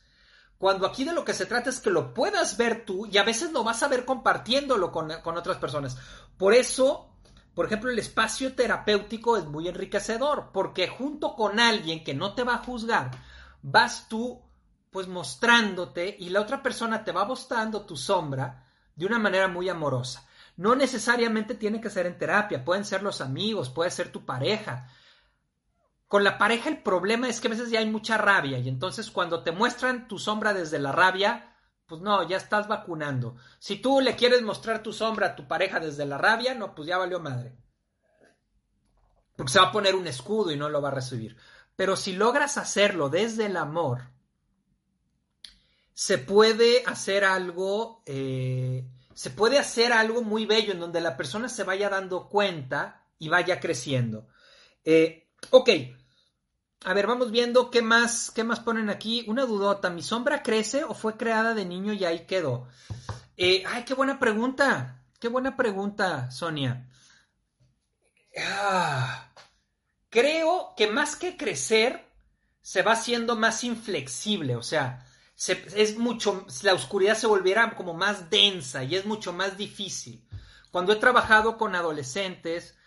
Cuando 0.58 0.88
aquí 0.88 1.04
de 1.04 1.14
lo 1.14 1.24
que 1.24 1.36
se 1.36 1.45
trata 1.45 1.70
es 1.70 1.80
que 1.80 1.91
lo 1.91 2.16
puedas 2.16 2.58
ver 2.58 2.86
tú 2.86 3.06
y 3.06 3.20
a 3.20 3.24
veces 3.24 3.52
lo 3.52 3.64
vas 3.64 3.84
a 3.84 3.88
ver 3.88 4.04
compartiéndolo 4.04 4.91
con, 4.91 5.12
otras 5.12 5.58
personas. 5.58 5.95
Por 6.38 6.56
eso, 6.56 7.12
por 7.54 7.68
ejemplo, 7.68 7.91
el 7.91 8.00
espacio 8.00 8.56
terapéutico 8.56 9.38
es 9.38 9.45
muy 9.45 9.68
enriquecedor, 9.68 10.50
porque 10.52 10.88
junto 10.88 11.36
con 11.36 11.60
alguien 11.60 12.04
que 12.04 12.16
no 12.16 12.34
te 12.34 12.43
va 12.43 12.56
a 12.56 12.64
juzgar, 12.64 13.12
vas 13.62 14.08
tú 14.10 14.41
pues 14.98 15.08
mostrándote 15.08 16.16
y 16.18 16.32
la 16.32 16.41
otra 16.41 16.64
persona 16.64 17.04
te 17.04 17.12
va 17.12 17.24
mostrando 17.24 17.86
tu 17.86 17.95
sombra 17.95 18.66
de 18.95 19.06
una 19.06 19.20
manera 19.20 19.48
muy 19.48 19.70
amorosa. 19.70 20.28
No 20.56 20.74
necesariamente 20.74 21.54
tiene 21.54 21.80
que 21.80 21.91
ser 21.91 22.08
en 22.08 22.18
terapia, 22.18 22.66
pueden 22.66 22.84
ser 22.84 23.04
los 23.04 23.22
amigos, 23.22 23.70
puede 23.70 23.91
ser 23.91 24.12
tu 24.12 24.26
pareja, 24.26 24.89
con 26.08 26.24
la 26.24 26.39
pareja 26.39 26.70
el 26.70 26.82
problema 26.82 27.30
es 27.30 27.39
que 27.39 27.48
a 27.48 27.52
veces 27.52 27.70
ya 27.70 27.78
hay 27.78 27.86
mucha 27.86 28.18
rabia 28.18 28.58
y 28.58 28.68
entonces 28.68 29.12
cuando 29.12 29.43
te 29.43 29.52
muestran 29.52 30.08
tu 30.08 30.18
sombra 30.18 30.52
desde 30.52 30.80
la 30.80 30.91
rabia, 30.91 31.56
pues 31.86 32.02
no, 32.02 32.28
ya 32.28 32.38
estás 32.38 32.68
vacunando. 32.68 33.36
Si 33.60 33.76
tú 33.76 34.02
le 34.02 34.16
quieres 34.16 34.41
mostrar 34.41 34.82
tu 34.82 34.93
sombra 34.93 35.28
a 35.28 35.36
tu 35.36 35.48
pareja 35.48 35.80
desde 35.80 36.08
la 36.08 36.18
rabia, 36.18 36.56
no, 36.56 36.74
pues 36.74 36.88
ya 36.88 36.98
valió 36.98 37.20
madre. 37.20 37.56
Porque 39.36 39.52
se 39.52 39.60
va 39.60 39.68
a 39.68 39.72
poner 39.72 39.93
un 39.93 40.08
escudo 40.08 40.50
y 40.50 40.58
no 40.58 40.70
lo 40.70 40.82
va 40.82 40.88
a 40.88 40.95
recibir. 40.95 41.38
Pero 41.76 41.95
si 41.95 42.14
logras 42.14 42.58
hacerlo 42.58 43.10
desde 43.10 43.45
el 43.45 43.58
amor, 43.58 44.16
se 45.98 46.20
puede 46.20 46.84
hacer 46.86 47.26
algo, 47.26 48.04
eh, 48.06 48.88
se 49.16 49.32
puede 49.32 49.58
hacer 49.58 49.91
algo 49.91 50.22
muy 50.22 50.45
bello 50.45 50.72
en 50.72 50.80
donde 50.80 51.02
la 51.02 51.18
persona 51.18 51.50
se 51.50 51.64
vaya 51.64 51.89
dando 51.89 52.30
cuenta 52.30 53.08
y 53.18 53.30
vaya 53.30 53.60
creciendo. 53.60 54.28
Eh, 54.86 55.28
ok, 55.50 55.70
a 56.86 56.93
ver, 56.93 57.08
vamos 57.08 57.32
viendo 57.32 57.72
qué 57.72 57.82
más, 57.82 58.30
qué 58.30 58.43
más 58.43 58.60
ponen 58.60 58.91
aquí. 58.91 59.26
Una 59.28 59.48
dudota, 59.48 59.89
¿mi 59.89 60.04
sombra 60.04 60.43
crece 60.43 60.84
o 60.84 60.93
fue 60.93 61.18
creada 61.18 61.56
de 61.56 61.66
niño 61.66 61.93
y 61.93 62.06
ahí 62.06 62.28
quedó? 62.28 62.68
Eh, 63.36 63.64
ay, 63.66 63.84
qué 63.84 63.95
buena 63.95 64.20
pregunta, 64.20 65.04
qué 65.20 65.30
buena 65.30 65.58
pregunta, 65.58 66.30
Sonia. 66.30 66.91
Ah, 68.38 69.34
creo 70.12 70.76
que 70.78 70.86
más 70.86 71.16
que 71.16 71.38
crecer, 71.38 72.06
se 72.62 72.84
va 72.84 72.91
haciendo 72.91 73.36
más 73.36 73.64
inflexible, 73.64 74.56
o 74.56 74.62
sea, 74.62 75.07
es 75.38 75.98
mucho, 75.98 76.46
la 76.64 76.74
oscuridad 76.74 77.16
se 77.16 77.28
volviera 77.28 77.76
como 77.76 77.94
más 77.94 78.30
densa 78.30 78.84
y 78.84 78.96
es 78.96 79.06
mucho 79.06 79.34
más 79.34 79.58
difícil. 79.58 80.28
Cuando 80.72 80.94
he 80.94 80.98
trabajado 80.98 81.58
con 81.58 81.76
adolescentes, 81.76 82.78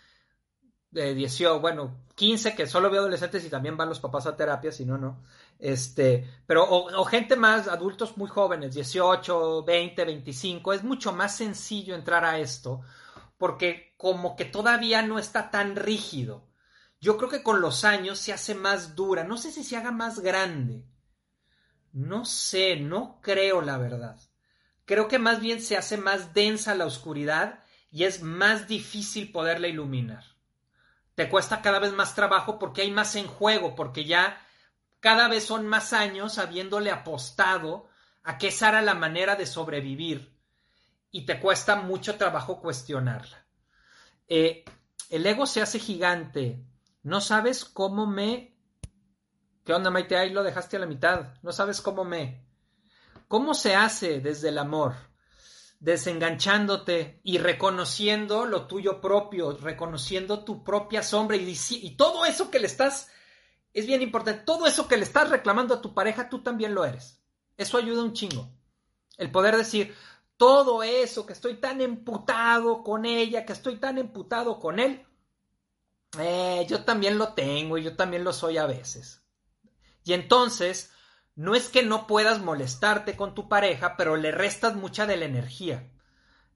de 0.91 1.15
18, 1.15 1.61
bueno, 1.61 2.03
15, 2.15 2.53
que 2.53 2.67
solo 2.67 2.89
veo 2.89 3.01
adolescentes 3.01 3.45
y 3.45 3.49
también 3.49 3.77
van 3.77 3.87
los 3.89 4.01
papás 4.01 4.27
a 4.27 4.35
terapia, 4.35 4.71
si 4.71 4.85
no, 4.85 4.97
no. 4.97 5.23
Este, 5.57 6.29
pero, 6.45 6.65
o, 6.69 7.05
gente 7.05 7.37
más, 7.37 7.67
adultos 7.69 8.17
muy 8.17 8.27
jóvenes, 8.27 8.75
18, 8.75 9.63
20, 9.63 10.05
25, 10.05 10.73
es 10.73 10.83
mucho 10.83 11.13
más 11.13 11.35
sencillo 11.35 11.95
entrar 11.95 12.25
a 12.25 12.39
esto, 12.39 12.81
porque 13.37 13.93
como 13.97 14.35
que 14.35 14.45
todavía 14.45 15.01
no 15.01 15.17
está 15.17 15.49
tan 15.49 15.77
rígido. 15.77 16.49
Yo 16.99 17.17
creo 17.17 17.29
que 17.29 17.41
con 17.41 17.61
los 17.61 17.85
años 17.85 18.19
se 18.19 18.33
hace 18.33 18.53
más 18.53 18.95
dura, 18.95 19.23
no 19.23 19.37
sé 19.37 19.51
si 19.51 19.63
se 19.63 19.77
haga 19.77 19.91
más 19.91 20.19
grande. 20.19 20.83
No 21.93 22.25
sé, 22.25 22.77
no 22.77 23.19
creo 23.21 23.61
la 23.61 23.77
verdad. 23.77 24.19
Creo 24.85 25.07
que 25.07 25.19
más 25.19 25.39
bien 25.39 25.61
se 25.61 25.77
hace 25.77 25.97
más 25.97 26.33
densa 26.33 26.75
la 26.75 26.85
oscuridad 26.85 27.63
y 27.91 28.03
es 28.05 28.21
más 28.21 28.67
difícil 28.67 29.31
poderla 29.31 29.67
iluminar 29.67 30.23
te 31.15 31.29
cuesta 31.29 31.61
cada 31.61 31.79
vez 31.79 31.93
más 31.93 32.15
trabajo 32.15 32.57
porque 32.57 32.81
hay 32.81 32.91
más 32.91 33.15
en 33.15 33.27
juego, 33.27 33.75
porque 33.75 34.05
ya 34.05 34.41
cada 34.99 35.27
vez 35.27 35.45
son 35.45 35.67
más 35.67 35.93
años 35.93 36.37
habiéndole 36.37 36.91
apostado 36.91 37.89
a 38.23 38.37
que 38.37 38.47
esa 38.47 38.69
era 38.69 38.81
la 38.81 38.93
manera 38.93 39.35
de 39.35 39.45
sobrevivir 39.45 40.35
y 41.11 41.25
te 41.25 41.39
cuesta 41.39 41.75
mucho 41.75 42.17
trabajo 42.17 42.59
cuestionarla. 42.59 43.45
Eh, 44.27 44.63
el 45.09 45.25
ego 45.25 45.45
se 45.45 45.61
hace 45.61 45.77
gigante. 45.79 46.63
No 47.03 47.19
sabes 47.19 47.65
cómo 47.65 48.07
me... 48.07 48.50
¿Qué 49.63 49.73
onda, 49.73 49.89
Maite? 49.89 50.17
Ahí 50.17 50.31
lo 50.31 50.43
dejaste 50.43 50.77
a 50.77 50.79
la 50.79 50.85
mitad. 50.85 51.33
No 51.41 51.51
sabes 51.51 51.81
cómo 51.81 52.03
me... 52.03 52.45
¿Cómo 53.27 53.53
se 53.53 53.75
hace 53.75 54.19
desde 54.19 54.49
el 54.49 54.57
amor? 54.57 54.93
desenganchándote 55.81 57.19
y 57.23 57.39
reconociendo 57.39 58.45
lo 58.45 58.67
tuyo 58.67 59.01
propio, 59.01 59.57
reconociendo 59.57 60.45
tu 60.45 60.63
propia 60.63 61.01
sombra 61.01 61.35
y, 61.35 61.95
todo 61.97 62.25
eso 62.25 62.51
que 62.51 62.59
le 62.59 62.67
estás, 62.67 63.09
es 63.73 63.87
bien 63.87 64.03
importante, 64.03 64.43
todo 64.43 64.67
eso 64.67 64.87
que 64.87 64.97
le 64.97 65.03
estás 65.03 65.29
reclamando 65.29 65.73
a 65.73 65.81
tu 65.81 65.95
pareja, 65.95 66.29
tú 66.29 66.43
también 66.43 66.75
lo 66.75 66.85
eres. 66.85 67.19
Eso 67.57 67.79
ayuda 67.79 68.03
un 68.03 68.13
chingo. 68.13 68.47
El 69.17 69.31
poder 69.31 69.57
decir, 69.57 69.95
todo 70.37 70.83
eso 70.83 71.25
que 71.25 71.33
estoy 71.33 71.55
tan 71.55 71.81
emputado 71.81 72.83
con 72.83 73.05
ella, 73.05 73.43
que 73.43 73.53
estoy 73.53 73.77
tan 73.77 73.97
emputado 73.97 74.59
con 74.59 74.77
él, 74.77 75.03
eh, 76.19 76.63
yo 76.69 76.83
también 76.83 77.17
lo 77.17 77.33
tengo 77.33 77.79
y 77.79 77.83
yo 77.83 77.95
también 77.95 78.23
lo 78.23 78.33
soy 78.33 78.57
a 78.57 78.67
veces. 78.67 79.20
Y 80.03 80.13
entonces 80.13 80.91
no 81.35 81.55
es 81.55 81.69
que 81.69 81.83
no 81.83 82.07
puedas 82.07 82.41
molestarte 82.41 83.15
con 83.15 83.33
tu 83.33 83.47
pareja, 83.47 83.95
pero 83.97 84.15
le 84.15 84.31
restas 84.31 84.75
mucha 84.75 85.05
de 85.05 85.17
la 85.17 85.25
energía. 85.25 85.91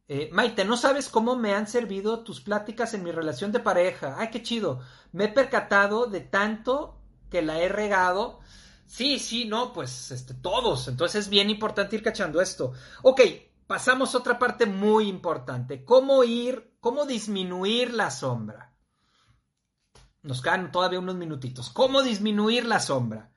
Eh, 0.08 0.30
Maite, 0.32 0.66
no 0.66 0.78
sabes 0.78 1.10
cómo 1.10 1.36
me 1.36 1.56
han 1.56 1.68
servido 1.68 2.24
tus 2.24 2.42
pláticas 2.42 2.94
en 2.94 3.04
mi 3.04 3.12
relación 3.12 3.52
de 3.52 3.60
pareja. 3.60 4.16
Ay, 4.20 4.30
qué 4.30 4.44
chido. 4.44 4.82
Me 5.12 5.26
he 5.26 5.30
percatado 5.30 6.06
de 6.06 6.22
tanto 6.22 7.02
que 7.32 7.42
la 7.42 7.60
he 7.60 7.70
regado. 7.70 8.40
Sí, 8.86 9.18
sí, 9.18 9.46
no, 9.46 9.74
pues 9.74 10.12
este, 10.12 10.36
todos. 10.36 10.88
Entonces 10.88 11.26
es 11.26 11.30
bien 11.30 11.50
importante 11.50 11.96
ir 11.96 12.04
cachando 12.04 12.40
esto. 12.40 12.74
Ok, 13.02 13.22
pasamos 13.66 14.14
a 14.14 14.20
otra 14.20 14.38
parte 14.38 14.68
muy 14.68 15.08
importante. 15.08 15.84
¿Cómo 15.84 16.24
ir, 16.24 16.76
cómo 16.80 17.06
disminuir 17.06 17.94
la 17.94 18.12
sombra? 18.12 18.76
Nos 20.22 20.42
quedan 20.42 20.72
todavía 20.72 21.00
unos 21.00 21.16
minutitos. 21.16 21.70
¿Cómo 21.70 22.04
disminuir 22.04 22.66
la 22.66 22.80
sombra? 22.80 23.35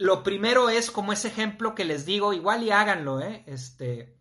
Lo 0.00 0.22
primero 0.22 0.70
es 0.70 0.90
como 0.90 1.12
ese 1.12 1.28
ejemplo 1.28 1.74
que 1.74 1.84
les 1.84 2.06
digo, 2.06 2.32
igual 2.32 2.62
y 2.62 2.70
háganlo, 2.70 3.20
¿eh? 3.20 3.44
Este, 3.46 4.18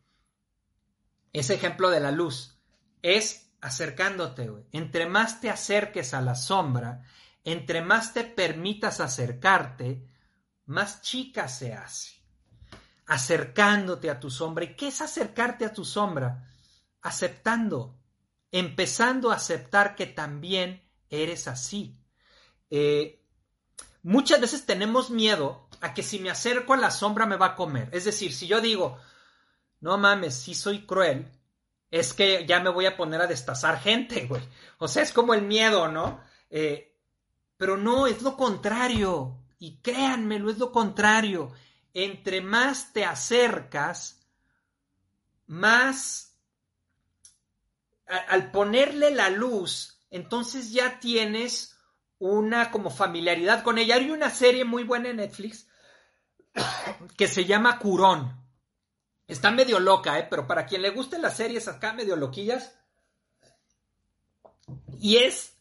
ese 1.31 1.53
ejemplo 1.53 1.89
de 1.89 2.01
la 2.01 2.11
luz. 2.11 2.59
Es 3.01 3.53
acercándote. 3.61 4.51
Entre 4.73 5.05
más 5.05 5.39
te 5.39 5.49
acerques 5.49 6.13
a 6.13 6.19
la 6.19 6.35
sombra, 6.35 7.03
entre 7.45 7.81
más 7.81 8.13
te 8.13 8.25
permitas 8.25 8.99
acercarte, 8.99 10.05
más 10.65 11.01
chica 11.01 11.47
se 11.47 11.73
hace. 11.73 12.11
Acercándote 13.05 14.09
a 14.09 14.19
tu 14.19 14.29
sombra. 14.29 14.65
¿Y 14.65 14.75
qué 14.75 14.89
es 14.89 14.99
acercarte 14.99 15.63
a 15.63 15.71
tu 15.71 15.85
sombra? 15.85 16.51
Aceptando, 17.01 17.97
empezando 18.51 19.31
a 19.31 19.35
aceptar 19.35 19.95
que 19.95 20.07
también 20.07 20.83
eres 21.09 21.47
así. 21.47 21.97
Eh, 22.69 23.25
muchas 24.03 24.41
veces 24.41 24.65
tenemos 24.65 25.09
miedo 25.09 25.68
a 25.81 25.93
que 25.93 26.03
si 26.03 26.19
me 26.19 26.29
acerco 26.29 26.73
a 26.73 26.77
la 26.77 26.91
sombra 26.91 27.25
me 27.25 27.37
va 27.37 27.47
a 27.47 27.55
comer. 27.55 27.89
Es 27.91 28.05
decir, 28.05 28.33
si 28.33 28.47
yo 28.47 28.61
digo, 28.61 28.99
no 29.81 29.97
mames, 29.97 30.35
si 30.35 30.53
soy 30.53 30.85
cruel, 30.85 31.27
es 31.91 32.13
que 32.13 32.45
ya 32.45 32.59
me 32.59 32.69
voy 32.69 32.85
a 32.85 32.97
poner 32.97 33.21
a 33.21 33.27
destazar 33.27 33.79
gente, 33.79 34.25
güey. 34.27 34.41
O 34.77 34.87
sea, 34.87 35.03
es 35.03 35.11
como 35.11 35.33
el 35.33 35.41
miedo, 35.41 35.87
¿no? 35.87 36.21
Eh, 36.49 36.95
pero 37.57 37.77
no, 37.77 38.07
es 38.07 38.21
lo 38.21 38.35
contrario. 38.37 39.37
Y 39.57 39.77
créanmelo, 39.77 40.49
es 40.49 40.57
lo 40.57 40.71
contrario. 40.71 41.51
Entre 41.93 42.41
más 42.41 42.93
te 42.93 43.03
acercas, 43.05 44.21
más 45.47 46.29
al 48.27 48.49
ponerle 48.51 49.11
la 49.11 49.29
luz, 49.29 49.99
entonces 50.09 50.71
ya 50.71 50.99
tienes 50.99 51.77
una 52.17 52.71
como 52.71 52.89
familiaridad 52.89 53.63
con 53.63 53.77
ella. 53.77 53.95
Hay 53.95 54.09
una 54.09 54.29
serie 54.29 54.65
muy 54.65 54.83
buena 54.83 55.09
en 55.09 55.17
Netflix 55.17 55.67
que 57.17 57.27
se 57.27 57.45
llama 57.45 57.79
Curón. 57.79 58.39
Está 59.27 59.51
medio 59.51 59.79
loca, 59.79 60.17
¿eh? 60.17 60.27
pero 60.29 60.47
para 60.47 60.65
quien 60.65 60.81
le 60.81 60.89
gusten 60.89 61.21
las 61.21 61.37
series 61.37 61.67
acá 61.67 61.93
medio 61.93 62.15
loquillas. 62.15 62.75
Y 64.99 65.17
es 65.17 65.57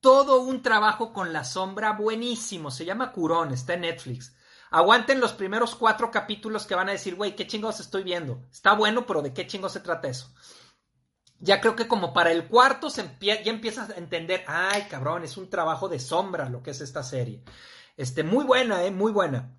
todo 0.00 0.40
un 0.40 0.62
trabajo 0.62 1.12
con 1.12 1.32
la 1.32 1.44
sombra 1.44 1.92
buenísimo. 1.92 2.70
Se 2.70 2.84
llama 2.84 3.12
Curón, 3.12 3.52
está 3.52 3.74
en 3.74 3.82
Netflix. 3.82 4.34
Aguanten 4.70 5.20
los 5.20 5.34
primeros 5.34 5.74
cuatro 5.74 6.10
capítulos 6.10 6.66
que 6.66 6.74
van 6.74 6.88
a 6.88 6.92
decir, 6.92 7.14
güey, 7.14 7.36
¿qué 7.36 7.46
chingos 7.46 7.78
estoy 7.78 8.02
viendo? 8.02 8.42
Está 8.50 8.72
bueno, 8.72 9.06
pero 9.06 9.22
¿de 9.22 9.32
qué 9.32 9.46
chingos 9.46 9.72
se 9.72 9.80
trata 9.80 10.08
eso? 10.08 10.32
Ya 11.38 11.60
creo 11.60 11.76
que 11.76 11.86
como 11.86 12.12
para 12.12 12.32
el 12.32 12.48
cuarto 12.48 12.88
se 12.88 13.16
ya 13.20 13.34
empiezas 13.44 13.90
a 13.90 13.94
entender, 13.94 14.44
ay, 14.46 14.86
cabrón, 14.88 15.24
es 15.24 15.36
un 15.36 15.50
trabajo 15.50 15.88
de 15.88 16.00
sombra 16.00 16.48
lo 16.48 16.62
que 16.62 16.70
es 16.70 16.80
esta 16.80 17.02
serie. 17.02 17.42
Este, 17.96 18.24
muy 18.24 18.44
buena, 18.44 18.82
eh, 18.84 18.90
muy 18.90 19.12
buena. 19.12 19.54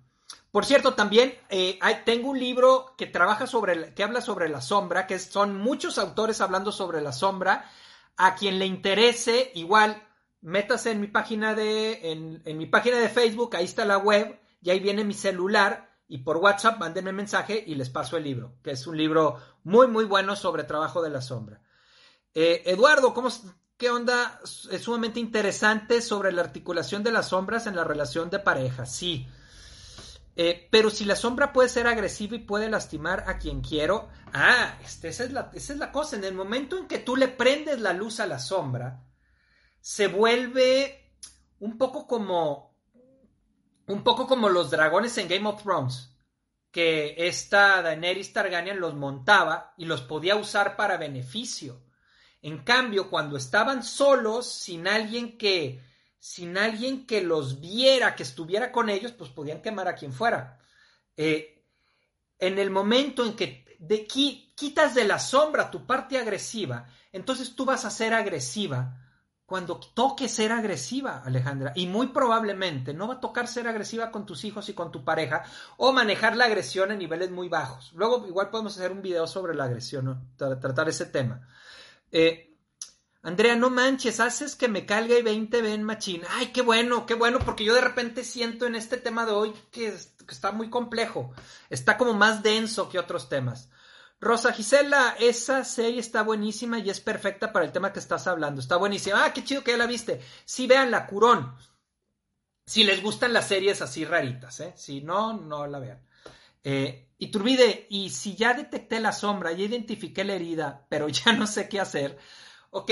Por 0.54 0.64
cierto, 0.64 0.94
también 0.94 1.34
eh, 1.48 1.80
tengo 2.04 2.30
un 2.30 2.38
libro 2.38 2.94
que 2.96 3.06
trabaja 3.06 3.44
sobre, 3.44 3.92
que 3.92 4.04
habla 4.04 4.20
sobre 4.20 4.48
la 4.48 4.60
sombra, 4.60 5.04
que 5.08 5.18
son 5.18 5.58
muchos 5.58 5.98
autores 5.98 6.40
hablando 6.40 6.70
sobre 6.70 7.00
la 7.00 7.10
sombra. 7.10 7.68
A 8.16 8.36
quien 8.36 8.60
le 8.60 8.66
interese, 8.66 9.50
igual, 9.56 10.00
métase 10.42 10.92
en 10.92 11.00
mi 11.00 11.08
página 11.08 11.56
de, 11.56 12.12
en, 12.44 12.56
mi 12.56 12.66
página 12.66 12.98
de 12.98 13.08
Facebook, 13.08 13.56
ahí 13.56 13.64
está 13.64 13.84
la 13.84 13.98
web, 13.98 14.38
y 14.62 14.70
ahí 14.70 14.78
viene 14.78 15.02
mi 15.02 15.14
celular, 15.14 15.92
y 16.06 16.18
por 16.18 16.36
WhatsApp 16.36 16.78
mándenme 16.78 17.10
mensaje 17.10 17.64
y 17.66 17.74
les 17.74 17.90
paso 17.90 18.16
el 18.16 18.22
libro, 18.22 18.54
que 18.62 18.70
es 18.70 18.86
un 18.86 18.96
libro 18.96 19.40
muy, 19.64 19.88
muy 19.88 20.04
bueno 20.04 20.36
sobre 20.36 20.62
trabajo 20.62 21.02
de 21.02 21.10
la 21.10 21.20
sombra. 21.20 21.62
Eh, 22.32 22.62
Eduardo, 22.66 23.12
¿cómo, 23.12 23.28
¿qué 23.76 23.90
onda? 23.90 24.38
Es 24.44 24.82
sumamente 24.82 25.18
interesante 25.18 26.00
sobre 26.00 26.30
la 26.30 26.42
articulación 26.42 27.02
de 27.02 27.10
las 27.10 27.30
sombras 27.30 27.66
en 27.66 27.74
la 27.74 27.82
relación 27.82 28.30
de 28.30 28.38
pareja. 28.38 28.86
Sí. 28.86 29.26
Eh, 30.36 30.68
pero 30.70 30.90
si 30.90 31.04
la 31.04 31.14
sombra 31.14 31.52
puede 31.52 31.68
ser 31.68 31.86
agresiva 31.86 32.34
y 32.34 32.40
puede 32.40 32.68
lastimar 32.68 33.24
a 33.28 33.38
quien 33.38 33.60
quiero, 33.60 34.08
ah, 34.32 34.76
este, 34.84 35.08
esa, 35.08 35.24
es 35.24 35.32
la, 35.32 35.50
esa 35.54 35.72
es 35.72 35.78
la 35.78 35.92
cosa. 35.92 36.16
En 36.16 36.24
el 36.24 36.34
momento 36.34 36.76
en 36.76 36.88
que 36.88 36.98
tú 36.98 37.16
le 37.16 37.28
prendes 37.28 37.80
la 37.80 37.92
luz 37.92 38.18
a 38.20 38.26
la 38.26 38.38
sombra, 38.38 39.04
se 39.80 40.08
vuelve 40.08 41.12
un 41.60 41.78
poco 41.78 42.06
como 42.06 42.74
un 43.86 44.02
poco 44.02 44.26
como 44.26 44.48
los 44.48 44.70
dragones 44.70 45.16
en 45.18 45.28
Game 45.28 45.46
of 45.48 45.62
Thrones, 45.62 46.16
que 46.70 47.14
esta 47.18 47.82
Daenerys 47.82 48.32
Targaryen 48.32 48.80
los 48.80 48.94
montaba 48.94 49.74
y 49.76 49.84
los 49.84 50.00
podía 50.02 50.36
usar 50.36 50.76
para 50.76 50.96
beneficio. 50.96 51.82
En 52.40 52.64
cambio, 52.64 53.10
cuando 53.10 53.36
estaban 53.36 53.82
solos, 53.82 54.50
sin 54.52 54.88
alguien 54.88 55.38
que 55.38 55.82
sin 56.24 56.56
alguien 56.56 57.04
que 57.04 57.20
los 57.20 57.60
viera, 57.60 58.16
que 58.16 58.22
estuviera 58.22 58.72
con 58.72 58.88
ellos, 58.88 59.12
pues 59.12 59.28
podían 59.28 59.60
quemar 59.60 59.88
a 59.88 59.94
quien 59.94 60.10
fuera. 60.10 60.58
Eh, 61.18 61.62
en 62.38 62.58
el 62.58 62.70
momento 62.70 63.26
en 63.26 63.36
que 63.36 63.76
de, 63.78 64.06
quitas 64.06 64.94
de 64.94 65.04
la 65.04 65.18
sombra 65.18 65.70
tu 65.70 65.86
parte 65.86 66.16
agresiva, 66.16 66.86
entonces 67.12 67.54
tú 67.54 67.66
vas 67.66 67.84
a 67.84 67.90
ser 67.90 68.14
agresiva 68.14 69.02
cuando 69.44 69.78
toque 69.78 70.26
ser 70.30 70.50
agresiva, 70.52 71.22
Alejandra. 71.22 71.74
Y 71.74 71.88
muy 71.88 72.06
probablemente 72.06 72.94
no 72.94 73.06
va 73.06 73.14
a 73.16 73.20
tocar 73.20 73.46
ser 73.46 73.68
agresiva 73.68 74.10
con 74.10 74.24
tus 74.24 74.46
hijos 74.46 74.66
y 74.70 74.72
con 74.72 74.90
tu 74.90 75.04
pareja 75.04 75.44
o 75.76 75.92
manejar 75.92 76.38
la 76.38 76.46
agresión 76.46 76.90
a 76.90 76.96
niveles 76.96 77.30
muy 77.32 77.50
bajos. 77.50 77.92
Luego 77.92 78.26
igual 78.26 78.48
podemos 78.48 78.74
hacer 78.78 78.92
un 78.92 79.02
video 79.02 79.26
sobre 79.26 79.54
la 79.54 79.64
agresión, 79.64 80.06
¿no? 80.06 80.22
tratar 80.38 80.88
ese 80.88 81.04
tema. 81.04 81.46
Eh, 82.10 82.53
Andrea, 83.24 83.56
no 83.56 83.70
manches, 83.70 84.20
haces 84.20 84.54
que 84.54 84.68
me 84.68 84.84
calgue 84.84 85.18
y 85.18 85.22
20 85.22 85.62
ven 85.62 85.82
machín. 85.82 86.22
Ay, 86.28 86.48
qué 86.48 86.60
bueno, 86.60 87.06
qué 87.06 87.14
bueno, 87.14 87.38
porque 87.38 87.64
yo 87.64 87.74
de 87.74 87.80
repente 87.80 88.22
siento 88.22 88.66
en 88.66 88.74
este 88.74 88.98
tema 88.98 89.24
de 89.24 89.32
hoy 89.32 89.54
que, 89.72 89.94
que 90.26 90.34
está 90.34 90.52
muy 90.52 90.68
complejo. 90.68 91.32
Está 91.70 91.96
como 91.96 92.12
más 92.12 92.42
denso 92.42 92.90
que 92.90 92.98
otros 92.98 93.30
temas. 93.30 93.70
Rosa 94.20 94.52
Gisela, 94.52 95.16
esa 95.18 95.64
serie 95.64 96.00
está 96.00 96.22
buenísima 96.22 96.78
y 96.78 96.90
es 96.90 97.00
perfecta 97.00 97.50
para 97.50 97.64
el 97.64 97.72
tema 97.72 97.94
que 97.94 97.98
estás 97.98 98.26
hablando. 98.26 98.60
Está 98.60 98.76
buenísima. 98.76 99.24
Ah, 99.24 99.32
qué 99.32 99.42
chido 99.42 99.64
que 99.64 99.70
ya 99.70 99.78
la 99.78 99.86
viste. 99.86 100.20
Sí, 100.44 100.66
vean 100.66 100.90
la 100.90 101.06
Curón. 101.06 101.56
Si 102.66 102.84
les 102.84 103.02
gustan 103.02 103.32
las 103.32 103.48
series 103.48 103.80
así 103.80 104.04
raritas, 104.04 104.60
¿eh? 104.60 104.74
Si 104.76 105.00
no, 105.00 105.32
no 105.32 105.66
la 105.66 105.78
vean. 105.78 106.06
Eh, 106.62 107.08
Iturbide, 107.18 107.86
y 107.88 108.10
si 108.10 108.36
ya 108.36 108.52
detecté 108.52 109.00
la 109.00 109.12
sombra, 109.12 109.52
ya 109.52 109.64
identifiqué 109.64 110.24
la 110.24 110.34
herida, 110.34 110.86
pero 110.90 111.08
ya 111.08 111.32
no 111.32 111.46
sé 111.46 111.70
qué 111.70 111.80
hacer. 111.80 112.18
Ok, 112.76 112.90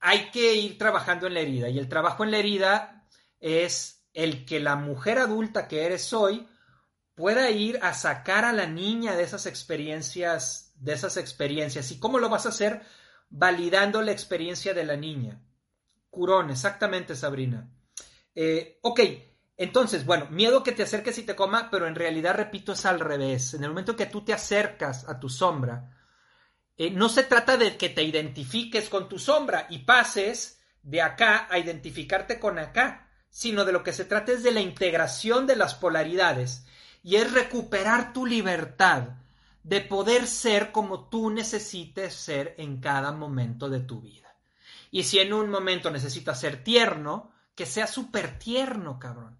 hay 0.00 0.30
que 0.30 0.54
ir 0.54 0.78
trabajando 0.78 1.26
en 1.26 1.34
la 1.34 1.40
herida. 1.40 1.68
Y 1.68 1.78
el 1.78 1.90
trabajo 1.90 2.24
en 2.24 2.30
la 2.30 2.38
herida 2.38 3.06
es 3.38 4.06
el 4.14 4.46
que 4.46 4.60
la 4.60 4.76
mujer 4.76 5.18
adulta 5.18 5.68
que 5.68 5.84
eres 5.84 6.14
hoy 6.14 6.48
pueda 7.14 7.50
ir 7.50 7.78
a 7.82 7.92
sacar 7.92 8.46
a 8.46 8.52
la 8.54 8.64
niña 8.64 9.14
de 9.16 9.24
esas 9.24 9.44
experiencias, 9.44 10.72
de 10.76 10.94
esas 10.94 11.18
experiencias. 11.18 11.90
¿Y 11.92 11.98
cómo 11.98 12.18
lo 12.18 12.30
vas 12.30 12.46
a 12.46 12.48
hacer? 12.48 12.80
Validando 13.28 14.00
la 14.00 14.12
experiencia 14.12 14.72
de 14.72 14.84
la 14.84 14.96
niña. 14.96 15.38
Curón, 16.08 16.48
exactamente, 16.48 17.14
Sabrina. 17.14 17.70
Eh, 18.34 18.78
ok, 18.80 19.00
entonces, 19.58 20.06
bueno, 20.06 20.28
miedo 20.30 20.62
que 20.62 20.72
te 20.72 20.84
acerques 20.84 21.18
y 21.18 21.24
te 21.24 21.36
coma, 21.36 21.68
pero 21.70 21.86
en 21.86 21.94
realidad, 21.94 22.36
repito, 22.36 22.72
es 22.72 22.86
al 22.86 22.98
revés. 22.98 23.52
En 23.52 23.64
el 23.64 23.68
momento 23.68 23.96
que 23.96 24.06
tú 24.06 24.24
te 24.24 24.32
acercas 24.32 25.06
a 25.06 25.20
tu 25.20 25.28
sombra, 25.28 25.99
eh, 26.80 26.88
no 26.88 27.10
se 27.10 27.24
trata 27.24 27.58
de 27.58 27.76
que 27.76 27.90
te 27.90 28.02
identifiques 28.02 28.88
con 28.88 29.06
tu 29.06 29.18
sombra 29.18 29.66
y 29.68 29.80
pases 29.80 30.62
de 30.82 31.02
acá 31.02 31.46
a 31.50 31.58
identificarte 31.58 32.40
con 32.40 32.58
acá, 32.58 33.06
sino 33.28 33.66
de 33.66 33.72
lo 33.72 33.82
que 33.82 33.92
se 33.92 34.06
trata 34.06 34.32
es 34.32 34.42
de 34.42 34.50
la 34.50 34.62
integración 34.62 35.46
de 35.46 35.56
las 35.56 35.74
polaridades 35.74 36.64
y 37.02 37.16
es 37.16 37.30
recuperar 37.34 38.14
tu 38.14 38.24
libertad 38.24 39.08
de 39.62 39.82
poder 39.82 40.26
ser 40.26 40.72
como 40.72 41.10
tú 41.10 41.28
necesites 41.28 42.14
ser 42.14 42.54
en 42.56 42.80
cada 42.80 43.12
momento 43.12 43.68
de 43.68 43.80
tu 43.80 44.00
vida. 44.00 44.34
Y 44.90 45.02
si 45.02 45.18
en 45.18 45.34
un 45.34 45.50
momento 45.50 45.90
necesitas 45.90 46.40
ser 46.40 46.64
tierno, 46.64 47.30
que 47.54 47.66
sea 47.66 47.88
súper 47.88 48.38
tierno, 48.38 48.98
cabrón. 48.98 49.38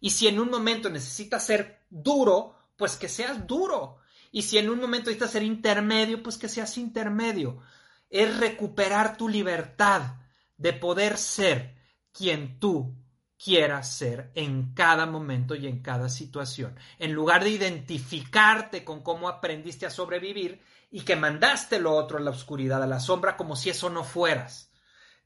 Y 0.00 0.10
si 0.10 0.28
en 0.28 0.38
un 0.38 0.50
momento 0.50 0.90
necesitas 0.90 1.46
ser 1.46 1.80
duro, 1.88 2.58
pues 2.76 2.96
que 2.96 3.08
seas 3.08 3.46
duro. 3.46 4.00
Y 4.34 4.42
si 4.42 4.58
en 4.58 4.68
un 4.68 4.80
momento 4.80 5.10
necesitas 5.10 5.30
ser 5.30 5.44
intermedio, 5.44 6.20
pues 6.20 6.38
que 6.38 6.48
seas 6.48 6.76
intermedio. 6.76 7.62
Es 8.10 8.36
recuperar 8.36 9.16
tu 9.16 9.28
libertad 9.28 10.16
de 10.56 10.72
poder 10.72 11.18
ser 11.18 11.76
quien 12.10 12.58
tú 12.58 12.96
quieras 13.38 13.96
ser 13.96 14.32
en 14.34 14.74
cada 14.74 15.06
momento 15.06 15.54
y 15.54 15.68
en 15.68 15.82
cada 15.82 16.08
situación. 16.08 16.76
En 16.98 17.12
lugar 17.12 17.44
de 17.44 17.50
identificarte 17.50 18.82
con 18.82 19.04
cómo 19.04 19.28
aprendiste 19.28 19.86
a 19.86 19.90
sobrevivir 19.90 20.60
y 20.90 21.02
que 21.02 21.14
mandaste 21.14 21.78
lo 21.78 21.94
otro 21.94 22.18
a 22.18 22.20
la 22.20 22.32
oscuridad, 22.32 22.82
a 22.82 22.88
la 22.88 22.98
sombra, 22.98 23.36
como 23.36 23.54
si 23.54 23.70
eso 23.70 23.88
no 23.88 24.02
fueras. 24.02 24.72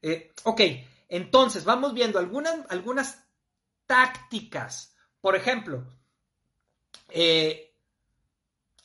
Eh, 0.03 0.33
ok, 0.43 0.61
entonces 1.07 1.65
vamos 1.65 1.95
viendo 1.95 2.19
algunas, 2.19 2.59
algunas 2.69 3.25
tácticas. 3.87 4.95
Por 5.19 5.35
ejemplo, 5.35 5.97
eh, 7.07 7.68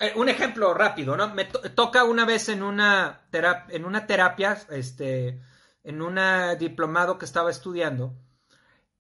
eh, 0.01 0.13
un 0.17 0.29
ejemplo 0.29 0.75
rápido, 0.75 1.17
¿no? 1.17 1.35
Me 1.35 1.45
toca 1.45 2.05
una 2.05 2.25
vez 2.25 2.49
en 2.49 2.63
una, 2.63 3.23
en 3.69 3.85
una 3.85 4.07
terapia, 4.07 4.59
este, 4.71 5.41
en 5.83 6.03
un 6.03 6.19
diplomado 6.59 7.19
que 7.19 7.25
estaba 7.25 7.51
estudiando, 7.51 8.15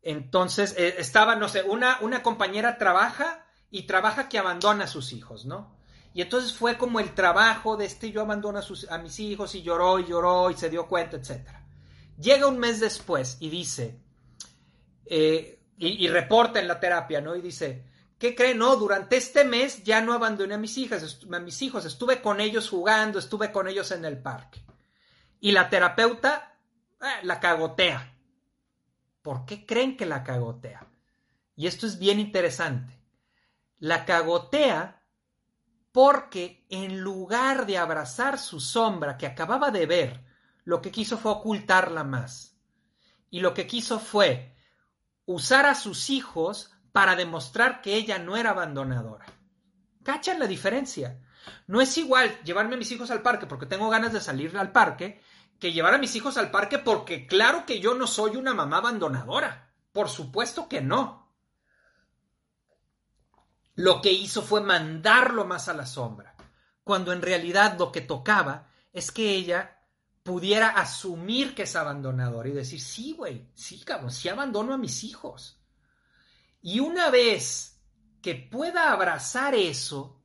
entonces, 0.05 0.74
eh, 0.76 0.97
estaba, 0.99 1.34
no 1.34 1.49
sé, 1.49 1.62
una, 1.62 1.99
una 2.03 2.22
compañera 2.22 2.76
trabaja 2.76 3.47
y 3.70 3.84
trabaja 3.84 4.28
que 4.28 4.38
abandona 4.38 4.84
a 4.84 4.86
sus 4.88 5.14
hijos, 5.14 5.47
¿no? 5.47 5.74
Y 6.12 6.20
entonces 6.20 6.53
fue 6.53 6.76
como 6.76 7.01
el 7.01 7.14
trabajo 7.14 7.76
de 7.76 7.86
este 7.86 8.12
yo 8.12 8.20
abandono 8.20 8.59
a, 8.59 8.62
sus, 8.62 8.88
a 8.90 8.99
mis 8.99 9.18
hijos 9.18 9.55
y 9.55 9.62
lloró 9.62 9.99
y 9.99 10.05
lloró 10.05 10.51
y 10.51 10.55
se 10.55 10.68
dio 10.68 10.86
cuenta, 10.86 11.16
etc. 11.16 11.49
Llega 12.20 12.47
un 12.47 12.59
mes 12.59 12.80
después 12.80 13.38
y 13.40 13.49
dice, 13.49 13.99
eh, 15.07 15.59
y, 15.78 16.07
reporta 16.09 16.61
en 16.61 16.68
la 16.68 16.78
terapia, 16.78 17.20
¿no? 17.22 17.34
Y 17.34 17.40
dice, 17.40 17.84
¿qué 18.18 18.34
creen? 18.34 18.58
No, 18.58 18.76
durante 18.76 19.16
este 19.16 19.44
mes 19.44 19.84
ya 19.84 20.00
no 20.00 20.12
abandoné 20.12 20.54
a 20.54 20.58
mis 20.58 20.78
hijas, 20.78 21.18
a 21.30 21.38
mis 21.38 21.62
hijos, 21.62 21.84
estuve 21.84 22.20
con 22.20 22.40
ellos 22.40 22.68
jugando, 22.68 23.18
estuve 23.18 23.52
con 23.52 23.68
ellos 23.68 23.90
en 23.90 24.04
el 24.04 24.18
parque. 24.18 24.62
Y 25.40 25.52
la 25.52 25.68
terapeuta 25.68 26.54
eh, 27.00 27.24
la 27.24 27.38
cagotea. 27.38 28.16
¿Por 29.20 29.44
qué 29.44 29.66
creen 29.66 29.96
que 29.96 30.06
la 30.06 30.22
cagotea? 30.22 30.86
Y 31.56 31.66
esto 31.66 31.86
es 31.86 31.98
bien 31.98 32.18
interesante. 32.18 32.98
La 33.78 34.04
cagotea 34.04 35.02
porque 35.92 36.66
en 36.70 37.00
lugar 37.00 37.66
de 37.66 37.78
abrazar 37.78 38.38
su 38.38 38.58
sombra 38.58 39.16
que 39.16 39.26
acababa 39.26 39.70
de 39.70 39.86
ver, 39.86 40.24
lo 40.64 40.82
que 40.82 40.90
quiso 40.90 41.18
fue 41.18 41.32
ocultarla 41.32 42.04
más. 42.04 42.56
Y 43.30 43.40
lo 43.40 43.54
que 43.54 43.66
quiso 43.66 44.00
fue 44.00 44.56
usar 45.26 45.66
a 45.66 45.74
sus 45.74 46.10
hijos 46.10 46.74
para 46.95 47.16
demostrar 47.16 47.82
que 47.82 47.97
ella 47.97 48.20
no 48.20 48.36
era 48.36 48.51
abandonadora. 48.51 49.26
¿Cachan 50.05 50.38
la 50.38 50.47
diferencia? 50.47 51.20
No 51.66 51.80
es 51.80 51.99
igual 51.99 52.38
llevarme 52.45 52.76
a 52.76 52.78
mis 52.78 52.92
hijos 52.92 53.11
al 53.11 53.20
parque 53.20 53.47
porque 53.47 53.66
tengo 53.66 53.90
ganas 53.90 54.12
de 54.12 54.20
salir 54.20 54.57
al 54.57 54.70
parque 54.70 55.20
que 55.59 55.72
llevar 55.72 55.95
a 55.95 55.99
mis 55.99 56.14
hijos 56.14 56.36
al 56.36 56.53
parque 56.53 56.78
porque 56.78 57.26
claro 57.26 57.66
que 57.66 57.80
yo 57.80 57.95
no 57.95 58.07
soy 58.07 58.36
una 58.36 58.55
mamá 58.55 58.76
abandonadora. 58.76 59.74
Por 59.90 60.09
supuesto 60.09 60.68
que 60.68 60.82
no. 60.82 61.34
Lo 63.74 64.01
que 64.01 64.12
hizo 64.12 64.40
fue 64.42 64.61
mandarlo 64.61 65.45
más 65.45 65.68
a 65.68 65.74
la 65.74 65.86
sombra, 65.86 66.36
cuando 66.84 67.12
en 67.12 67.22
realidad 67.22 67.76
lo 67.76 67.90
que 67.90 68.03
tocaba 68.03 68.68
es 68.92 69.11
que 69.11 69.30
ella 69.30 69.80
pudiera 70.22 70.68
asumir 70.68 71.57
que 71.57 71.64
es 71.64 71.74
abandonadora 71.74 72.51
y 72.51 72.53
decir, 72.53 72.80
sí, 72.80 73.14
güey, 73.14 73.51
sí, 73.53 73.80
cabrón, 73.80 74.12
sí 74.12 74.28
abandono 74.28 74.74
a 74.74 74.78
mis 74.78 75.03
hijos. 75.03 75.61
Y 76.66 76.80
una 76.80 77.10
vez 77.10 77.78
que 78.22 78.34
pueda 78.34 78.90
abrazar 78.90 79.54
eso, 79.54 80.18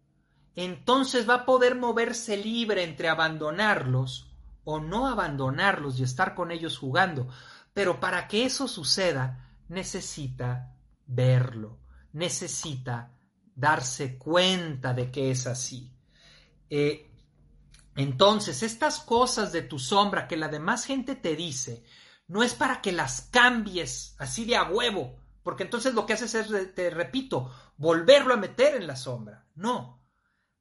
entonces 0.56 1.30
va 1.30 1.34
a 1.34 1.46
poder 1.46 1.76
moverse 1.76 2.38
libre 2.38 2.86
entre 2.86 3.10
abandonarlos 3.10 4.32
o 4.64 4.80
no 4.80 5.08
abandonarlos 5.08 6.00
y 6.00 6.04
estar 6.04 6.36
con 6.36 6.52
ellos 6.52 6.78
jugando. 6.78 7.28
Pero 7.74 8.00
para 8.00 8.30
que 8.30 8.46
eso 8.46 8.70
suceda, 8.70 9.54
necesita 9.68 10.78
verlo, 11.06 11.82
necesita 12.14 13.12
darse 13.54 14.18
cuenta 14.18 14.94
de 14.94 15.12
que 15.12 15.32
es 15.32 15.46
así. 15.46 15.92
Eh, 16.70 17.12
entonces, 17.98 18.64
estas 18.64 19.02
cosas 19.02 19.52
de 19.52 19.64
tu 19.64 19.78
sombra 19.78 20.26
que 20.26 20.38
la 20.38 20.48
demás 20.48 20.86
gente 20.86 21.18
te 21.18 21.36
dice, 21.36 21.84
no 22.30 22.44
es 22.44 22.54
para 22.54 22.82
que 22.82 22.94
las 22.94 23.24
cambies 23.24 24.16
así 24.20 24.46
de 24.46 24.56
a 24.56 24.64
huevo, 24.70 25.20
porque 25.50 25.64
entonces 25.64 25.96
lo 25.96 26.06
que 26.06 26.14
haces 26.14 26.36
es, 26.36 26.76
te 26.76 26.92
repito, 26.92 27.52
volverlo 27.76 28.36
a 28.36 28.38
meter 28.38 28.76
en 28.76 28.86
la 28.86 28.96
sombra. 28.96 29.48
No, 29.56 30.00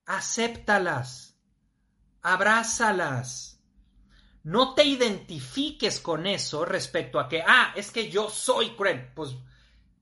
acéptalas, 0.06 1.38
abrázalas, 2.22 3.60
no 4.44 4.74
te 4.74 4.84
identifiques 4.84 6.00
con 6.00 6.26
eso 6.26 6.64
respecto 6.64 7.20
a 7.20 7.28
que, 7.28 7.42
ah, 7.46 7.74
es 7.76 7.90
que 7.90 8.08
yo 8.10 8.30
soy 8.30 8.70
cruel. 8.76 9.12
Pues 9.14 9.36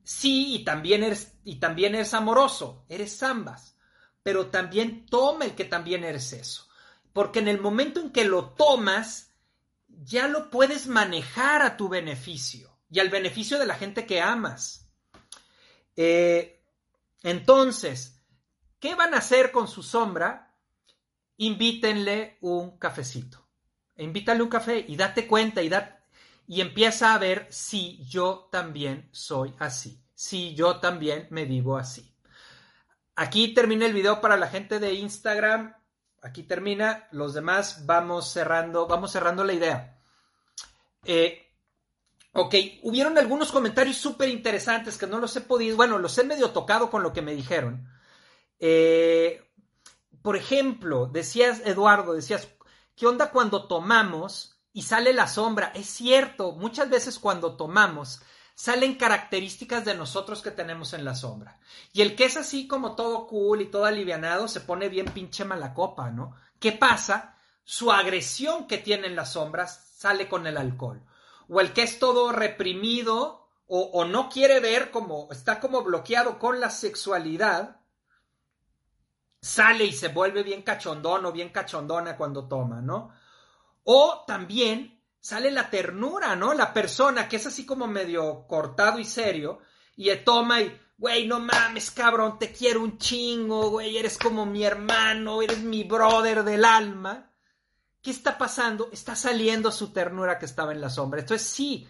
sí, 0.04 0.54
y 0.54 0.64
también 0.64 1.02
eres, 1.02 1.36
y 1.42 1.56
también 1.56 1.96
eres 1.96 2.14
amoroso, 2.14 2.84
eres 2.88 3.20
ambas. 3.24 3.76
Pero 4.22 4.50
también 4.50 5.04
toma 5.06 5.46
el 5.46 5.56
que 5.56 5.64
también 5.64 6.04
eres 6.04 6.32
eso. 6.32 6.68
Porque 7.12 7.40
en 7.40 7.48
el 7.48 7.60
momento 7.60 7.98
en 7.98 8.12
que 8.12 8.24
lo 8.24 8.50
tomas, 8.50 9.32
ya 9.88 10.28
lo 10.28 10.48
puedes 10.48 10.86
manejar 10.86 11.62
a 11.62 11.76
tu 11.76 11.88
beneficio 11.88 12.75
y 12.90 13.00
al 13.00 13.08
beneficio 13.08 13.58
de 13.58 13.66
la 13.66 13.74
gente 13.74 14.06
que 14.06 14.20
amas. 14.20 14.88
Eh, 15.96 16.62
entonces, 17.22 18.22
¿qué 18.78 18.94
van 18.94 19.14
a 19.14 19.18
hacer 19.18 19.52
con 19.52 19.68
su 19.68 19.82
sombra? 19.82 20.54
Invítenle 21.36 22.38
un 22.40 22.78
cafecito 22.78 23.46
invítale 23.96 24.42
un 24.42 24.48
café 24.48 24.84
y 24.86 24.96
date 24.96 25.26
cuenta 25.26 25.62
y, 25.62 25.70
y 26.46 26.60
empieza 26.60 27.14
a 27.14 27.18
ver 27.18 27.46
si 27.50 28.04
yo 28.04 28.48
también 28.50 29.08
soy 29.12 29.54
así, 29.58 30.02
si 30.14 30.54
yo 30.54 30.78
también 30.80 31.26
me 31.30 31.44
vivo 31.44 31.76
así. 31.76 32.14
aquí 33.14 33.54
termina 33.54 33.86
el 33.86 33.94
video 33.94 34.20
para 34.20 34.36
la 34.36 34.48
gente 34.48 34.78
de 34.78 34.94
Instagram. 34.94 35.74
Aquí 36.22 36.42
termina. 36.42 37.06
Los 37.12 37.34
demás 37.34 37.86
vamos 37.86 38.32
cerrando, 38.32 38.88
vamos 38.88 39.12
cerrando 39.12 39.44
la 39.44 39.52
idea. 39.52 39.98
Eh, 41.04 41.45
ok, 42.36 42.54
hubieron 42.82 43.18
algunos 43.18 43.52
comentarios 43.52 43.96
súper 43.96 44.28
interesantes 44.28 44.98
que 44.98 45.06
no 45.06 45.18
los 45.18 45.34
he 45.36 45.40
podido, 45.40 45.76
bueno, 45.76 45.98
los 45.98 46.16
he 46.18 46.24
medio 46.24 46.50
tocado 46.50 46.90
con 46.90 47.02
lo 47.02 47.12
que 47.12 47.22
me 47.22 47.34
dijeron. 47.34 47.88
Eh, 48.58 49.42
por 50.22 50.36
ejemplo, 50.36 51.06
decías, 51.06 51.62
Eduardo, 51.64 52.14
decías, 52.14 52.48
¿qué 52.94 53.06
onda 53.06 53.30
cuando 53.30 53.66
tomamos 53.66 54.58
y 54.72 54.82
sale 54.82 55.12
la 55.12 55.28
sombra? 55.28 55.72
Es 55.74 55.86
cierto, 55.86 56.52
muchas 56.52 56.90
veces 56.90 57.18
cuando 57.18 57.56
tomamos 57.56 58.20
salen 58.56 58.94
características 58.94 59.84
de 59.84 59.94
nosotros 59.94 60.42
que 60.42 60.50
tenemos 60.50 60.94
en 60.94 61.04
la 61.04 61.14
sombra. 61.14 61.60
Y 61.92 62.00
el 62.00 62.16
que 62.16 62.24
es 62.24 62.36
así 62.38 62.66
como 62.66 62.96
todo 62.96 63.26
cool 63.26 63.60
y 63.60 63.66
todo 63.66 63.84
alivianado 63.84 64.48
se 64.48 64.62
pone 64.62 64.88
bien 64.88 65.06
pinche 65.06 65.44
mala 65.44 65.74
copa, 65.74 66.10
¿no? 66.10 66.34
¿Qué 66.58 66.72
pasa? 66.72 67.36
Su 67.62 67.92
agresión 67.92 68.66
que 68.66 68.78
tiene 68.78 69.08
en 69.08 69.16
las 69.16 69.32
sombras 69.32 69.92
sale 69.94 70.26
con 70.26 70.46
el 70.46 70.56
alcohol. 70.56 71.02
O 71.48 71.60
el 71.60 71.72
que 71.72 71.82
es 71.82 71.98
todo 71.98 72.32
reprimido 72.32 73.46
o, 73.68 74.04
no 74.04 74.28
quiere 74.28 74.60
ver 74.60 74.92
como 74.92 75.28
está 75.32 75.58
como 75.58 75.82
bloqueado 75.82 76.38
con 76.38 76.60
la 76.60 76.70
sexualidad, 76.70 77.80
sale 79.40 79.84
y 79.84 79.92
se 79.92 80.08
vuelve 80.08 80.44
bien 80.44 80.62
cachondón 80.62 81.26
o 81.26 81.32
bien 81.32 81.48
cachondona 81.48 82.16
cuando 82.16 82.46
toma, 82.46 82.80
¿no? 82.80 83.10
O 83.82 84.24
también 84.26 85.02
sale 85.18 85.50
la 85.50 85.68
ternura, 85.68 86.36
¿no? 86.36 86.54
La 86.54 86.72
persona 86.72 87.28
que 87.28 87.36
es 87.36 87.46
así 87.46 87.66
como 87.66 87.88
medio 87.88 88.46
cortado 88.46 89.00
y 89.00 89.04
serio 89.04 89.58
y 89.96 90.14
toma 90.16 90.60
y, 90.60 90.80
güey, 90.96 91.26
no 91.26 91.40
mames, 91.40 91.90
cabrón, 91.90 92.38
te 92.38 92.52
quiero 92.52 92.82
un 92.82 92.98
chingo, 92.98 93.70
güey, 93.70 93.96
eres 93.96 94.16
como 94.18 94.46
mi 94.46 94.62
hermano, 94.64 95.42
eres 95.42 95.58
mi 95.58 95.82
brother 95.82 96.44
del 96.44 96.64
alma. 96.64 97.32
¿Qué 98.06 98.12
está 98.12 98.38
pasando? 98.38 98.88
Está 98.92 99.16
saliendo 99.16 99.72
su 99.72 99.88
ternura 99.88 100.38
que 100.38 100.46
estaba 100.46 100.70
en 100.70 100.80
la 100.80 100.90
sombra. 100.90 101.18
Entonces 101.18 101.48
sí, 101.48 101.88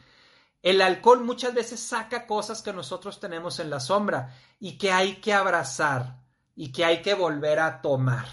el 0.62 0.80
alcohol 0.80 1.22
muchas 1.22 1.52
veces 1.52 1.78
saca 1.78 2.26
cosas 2.26 2.62
que 2.62 2.72
nosotros 2.72 3.20
tenemos 3.20 3.60
en 3.60 3.68
la 3.68 3.80
sombra 3.80 4.34
y 4.58 4.78
que 4.78 4.92
hay 4.92 5.16
que 5.16 5.34
abrazar 5.34 6.22
y 6.54 6.72
que 6.72 6.86
hay 6.86 7.02
que 7.02 7.12
volver 7.12 7.60
a 7.60 7.82
tomar. 7.82 8.26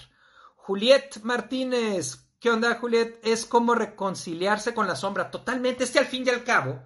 Juliet 0.56 1.24
Martínez, 1.24 2.26
¿Qué 2.40 2.50
onda, 2.50 2.76
Juliet? 2.76 3.20
Es 3.22 3.46
como 3.46 3.76
reconciliarse 3.76 4.74
con 4.74 4.88
la 4.88 4.96
sombra. 4.96 5.30
Totalmente. 5.30 5.84
Este, 5.84 6.00
al 6.00 6.06
fin 6.06 6.24
y 6.26 6.30
al 6.30 6.46
cabo, 6.46 6.82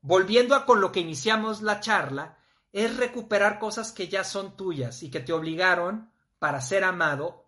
volviendo 0.00 0.54
a 0.54 0.64
con 0.64 0.80
lo 0.80 0.90
que 0.90 1.00
iniciamos 1.00 1.60
la 1.60 1.80
charla, 1.80 2.38
es 2.72 2.96
recuperar 2.96 3.58
cosas 3.58 3.92
que 3.92 4.08
ya 4.08 4.24
son 4.24 4.56
tuyas 4.56 5.02
y 5.02 5.10
que 5.10 5.20
te 5.20 5.34
obligaron, 5.34 6.10
para 6.38 6.62
ser 6.62 6.82
amado, 6.82 7.43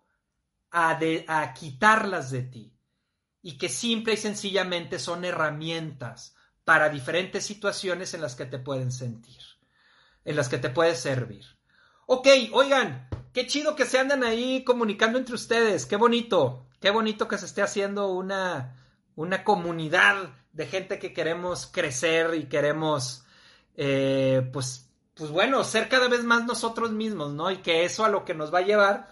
a, 0.71 0.99
a 1.27 1.53
quitarlas 1.53 2.31
de 2.31 2.43
ti. 2.43 2.73
Y 3.41 3.57
que 3.57 3.69
simple 3.69 4.13
y 4.13 4.17
sencillamente 4.17 4.99
son 4.99 5.23
herramientas 5.23 6.35
para 6.65 6.89
diferentes 6.89 7.45
situaciones 7.45 8.13
en 8.13 8.21
las 8.21 8.35
que 8.35 8.45
te 8.45 8.59
pueden 8.59 8.91
sentir, 8.91 9.41
en 10.25 10.35
las 10.35 10.49
que 10.49 10.57
te 10.57 10.69
puedes 10.69 10.99
servir. 10.99 11.45
Ok, 12.07 12.27
oigan, 12.51 13.07
qué 13.33 13.47
chido 13.47 13.75
que 13.75 13.85
se 13.85 13.99
andan 13.99 14.23
ahí 14.23 14.63
comunicando 14.63 15.17
entre 15.17 15.35
ustedes, 15.35 15.85
qué 15.85 15.95
bonito. 15.95 16.67
Qué 16.79 16.91
bonito 16.91 17.27
que 17.27 17.37
se 17.37 17.45
esté 17.45 17.61
haciendo 17.61 18.09
una, 18.09 18.75
una 19.15 19.43
comunidad 19.43 20.29
de 20.51 20.67
gente 20.67 20.99
que 20.99 21.13
queremos 21.13 21.67
crecer 21.67 22.35
y 22.35 22.47
queremos, 22.47 23.25
eh, 23.75 24.47
pues, 24.53 24.89
pues 25.15 25.31
bueno, 25.31 25.63
ser 25.63 25.89
cada 25.89 26.07
vez 26.07 26.23
más 26.23 26.45
nosotros 26.45 26.91
mismos, 26.91 27.33
¿no? 27.33 27.49
Y 27.49 27.57
que 27.57 27.83
eso 27.83 28.05
a 28.05 28.09
lo 28.09 28.25
que 28.25 28.35
nos 28.35 28.53
va 28.53 28.59
a 28.59 28.65
llevar, 28.65 29.09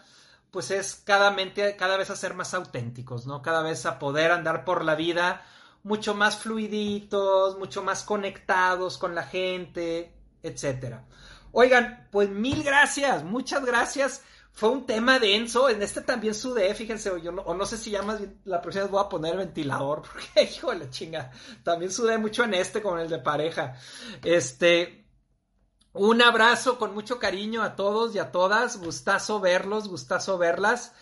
pues 0.56 0.72
es 0.72 1.02
cada, 1.04 1.32
mente, 1.32 1.76
cada 1.76 1.98
vez 1.98 2.10
a 2.10 2.16
ser 2.16 2.34
más 2.34 2.54
auténticos, 2.54 3.28
¿no? 3.28 3.42
Cada 3.42 3.62
vez 3.62 3.86
a 3.86 4.00
poder 4.00 4.32
andar 4.32 4.64
por 4.64 4.86
la 4.86 4.96
vida 4.96 5.44
mucho 5.84 6.16
más 6.16 6.38
fluiditos, 6.38 7.60
mucho 7.60 7.84
más 7.84 8.04
conectados 8.04 8.98
con 8.98 9.16
la 9.16 9.24
gente, 9.24 10.14
etcétera. 10.42 11.04
Oigan, 11.52 12.08
pues 12.10 12.30
mil 12.30 12.64
gracias, 12.64 13.26
muchas 13.26 13.66
gracias 13.66 14.22
fue 14.54 14.70
un 14.70 14.86
tema 14.86 15.20
denso. 15.20 15.68
En 15.68 15.82
este 15.82 16.00
también 16.00 16.34
sudé, 16.34 16.74
fíjense, 16.74 17.10
o, 17.10 17.18
yo 17.18 17.34
no, 17.34 17.42
o 17.42 17.54
no 17.54 17.66
sé 17.66 17.76
si 17.76 17.92
ya 17.92 18.02
más 18.02 18.20
bien 18.20 18.40
la 18.46 18.62
próxima 18.62 18.86
vez 18.86 18.92
voy 18.92 19.04
a 19.04 19.10
poner 19.10 19.36
ventilador, 19.36 20.04
porque 20.10 20.44
hijo 20.44 20.72
de 20.72 20.80
la 20.80 20.90
chinga, 20.90 21.32
también 21.64 21.92
sudé 21.92 22.18
mucho 22.18 22.46
en 22.46 22.54
este 22.54 22.82
con 22.82 22.98
el 22.98 23.10
de 23.10 23.20
pareja. 23.20 23.76
Este, 24.24 25.05
un 25.96 26.22
abrazo 26.22 26.78
con 26.78 26.94
mucho 26.94 27.20
cariño 27.20 27.64
a 27.64 27.76
todos 27.76 28.14
y 28.16 28.20
a 28.20 28.32
todas, 28.32 28.78
gustazo 28.78 29.40
verlos, 29.40 29.88
gustazo 29.88 30.38
verlas. 30.38 30.94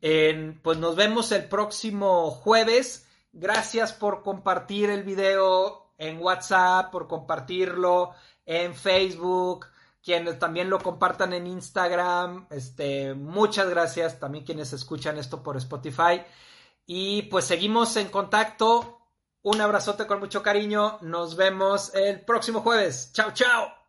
pues 0.00 0.78
nos 0.78 0.96
vemos 0.96 1.32
el 1.32 1.44
próximo 1.44 2.30
jueves. 2.30 3.06
Gracias 3.32 3.92
por 3.92 4.22
compartir 4.22 4.90
el 4.90 5.02
video 5.02 5.92
en 5.98 6.20
WhatsApp, 6.20 6.90
por 6.92 7.08
compartirlo 7.08 8.10
en 8.44 8.74
Facebook, 8.74 9.66
quienes 10.02 10.38
también 10.38 10.68
lo 10.68 10.78
compartan 10.78 11.32
en 11.32 11.46
Instagram. 11.46 12.46
Este, 12.50 13.14
muchas 13.14 13.70
gracias 13.70 14.20
también 14.20 14.44
quienes 14.44 14.72
escuchan 14.74 15.16
esto 15.18 15.42
por 15.42 15.56
Spotify. 15.56 16.22
Y 16.86 17.22
pues 17.22 17.46
seguimos 17.46 17.96
en 17.96 18.08
contacto. 18.08 19.00
Un 19.42 19.60
abrazote 19.60 20.06
con 20.06 20.20
mucho 20.20 20.42
cariño. 20.42 20.98
Nos 21.00 21.36
vemos 21.36 21.94
el 21.94 22.20
próximo 22.20 22.60
jueves. 22.60 23.10
Chao, 23.12 23.32
chao. 23.32 23.83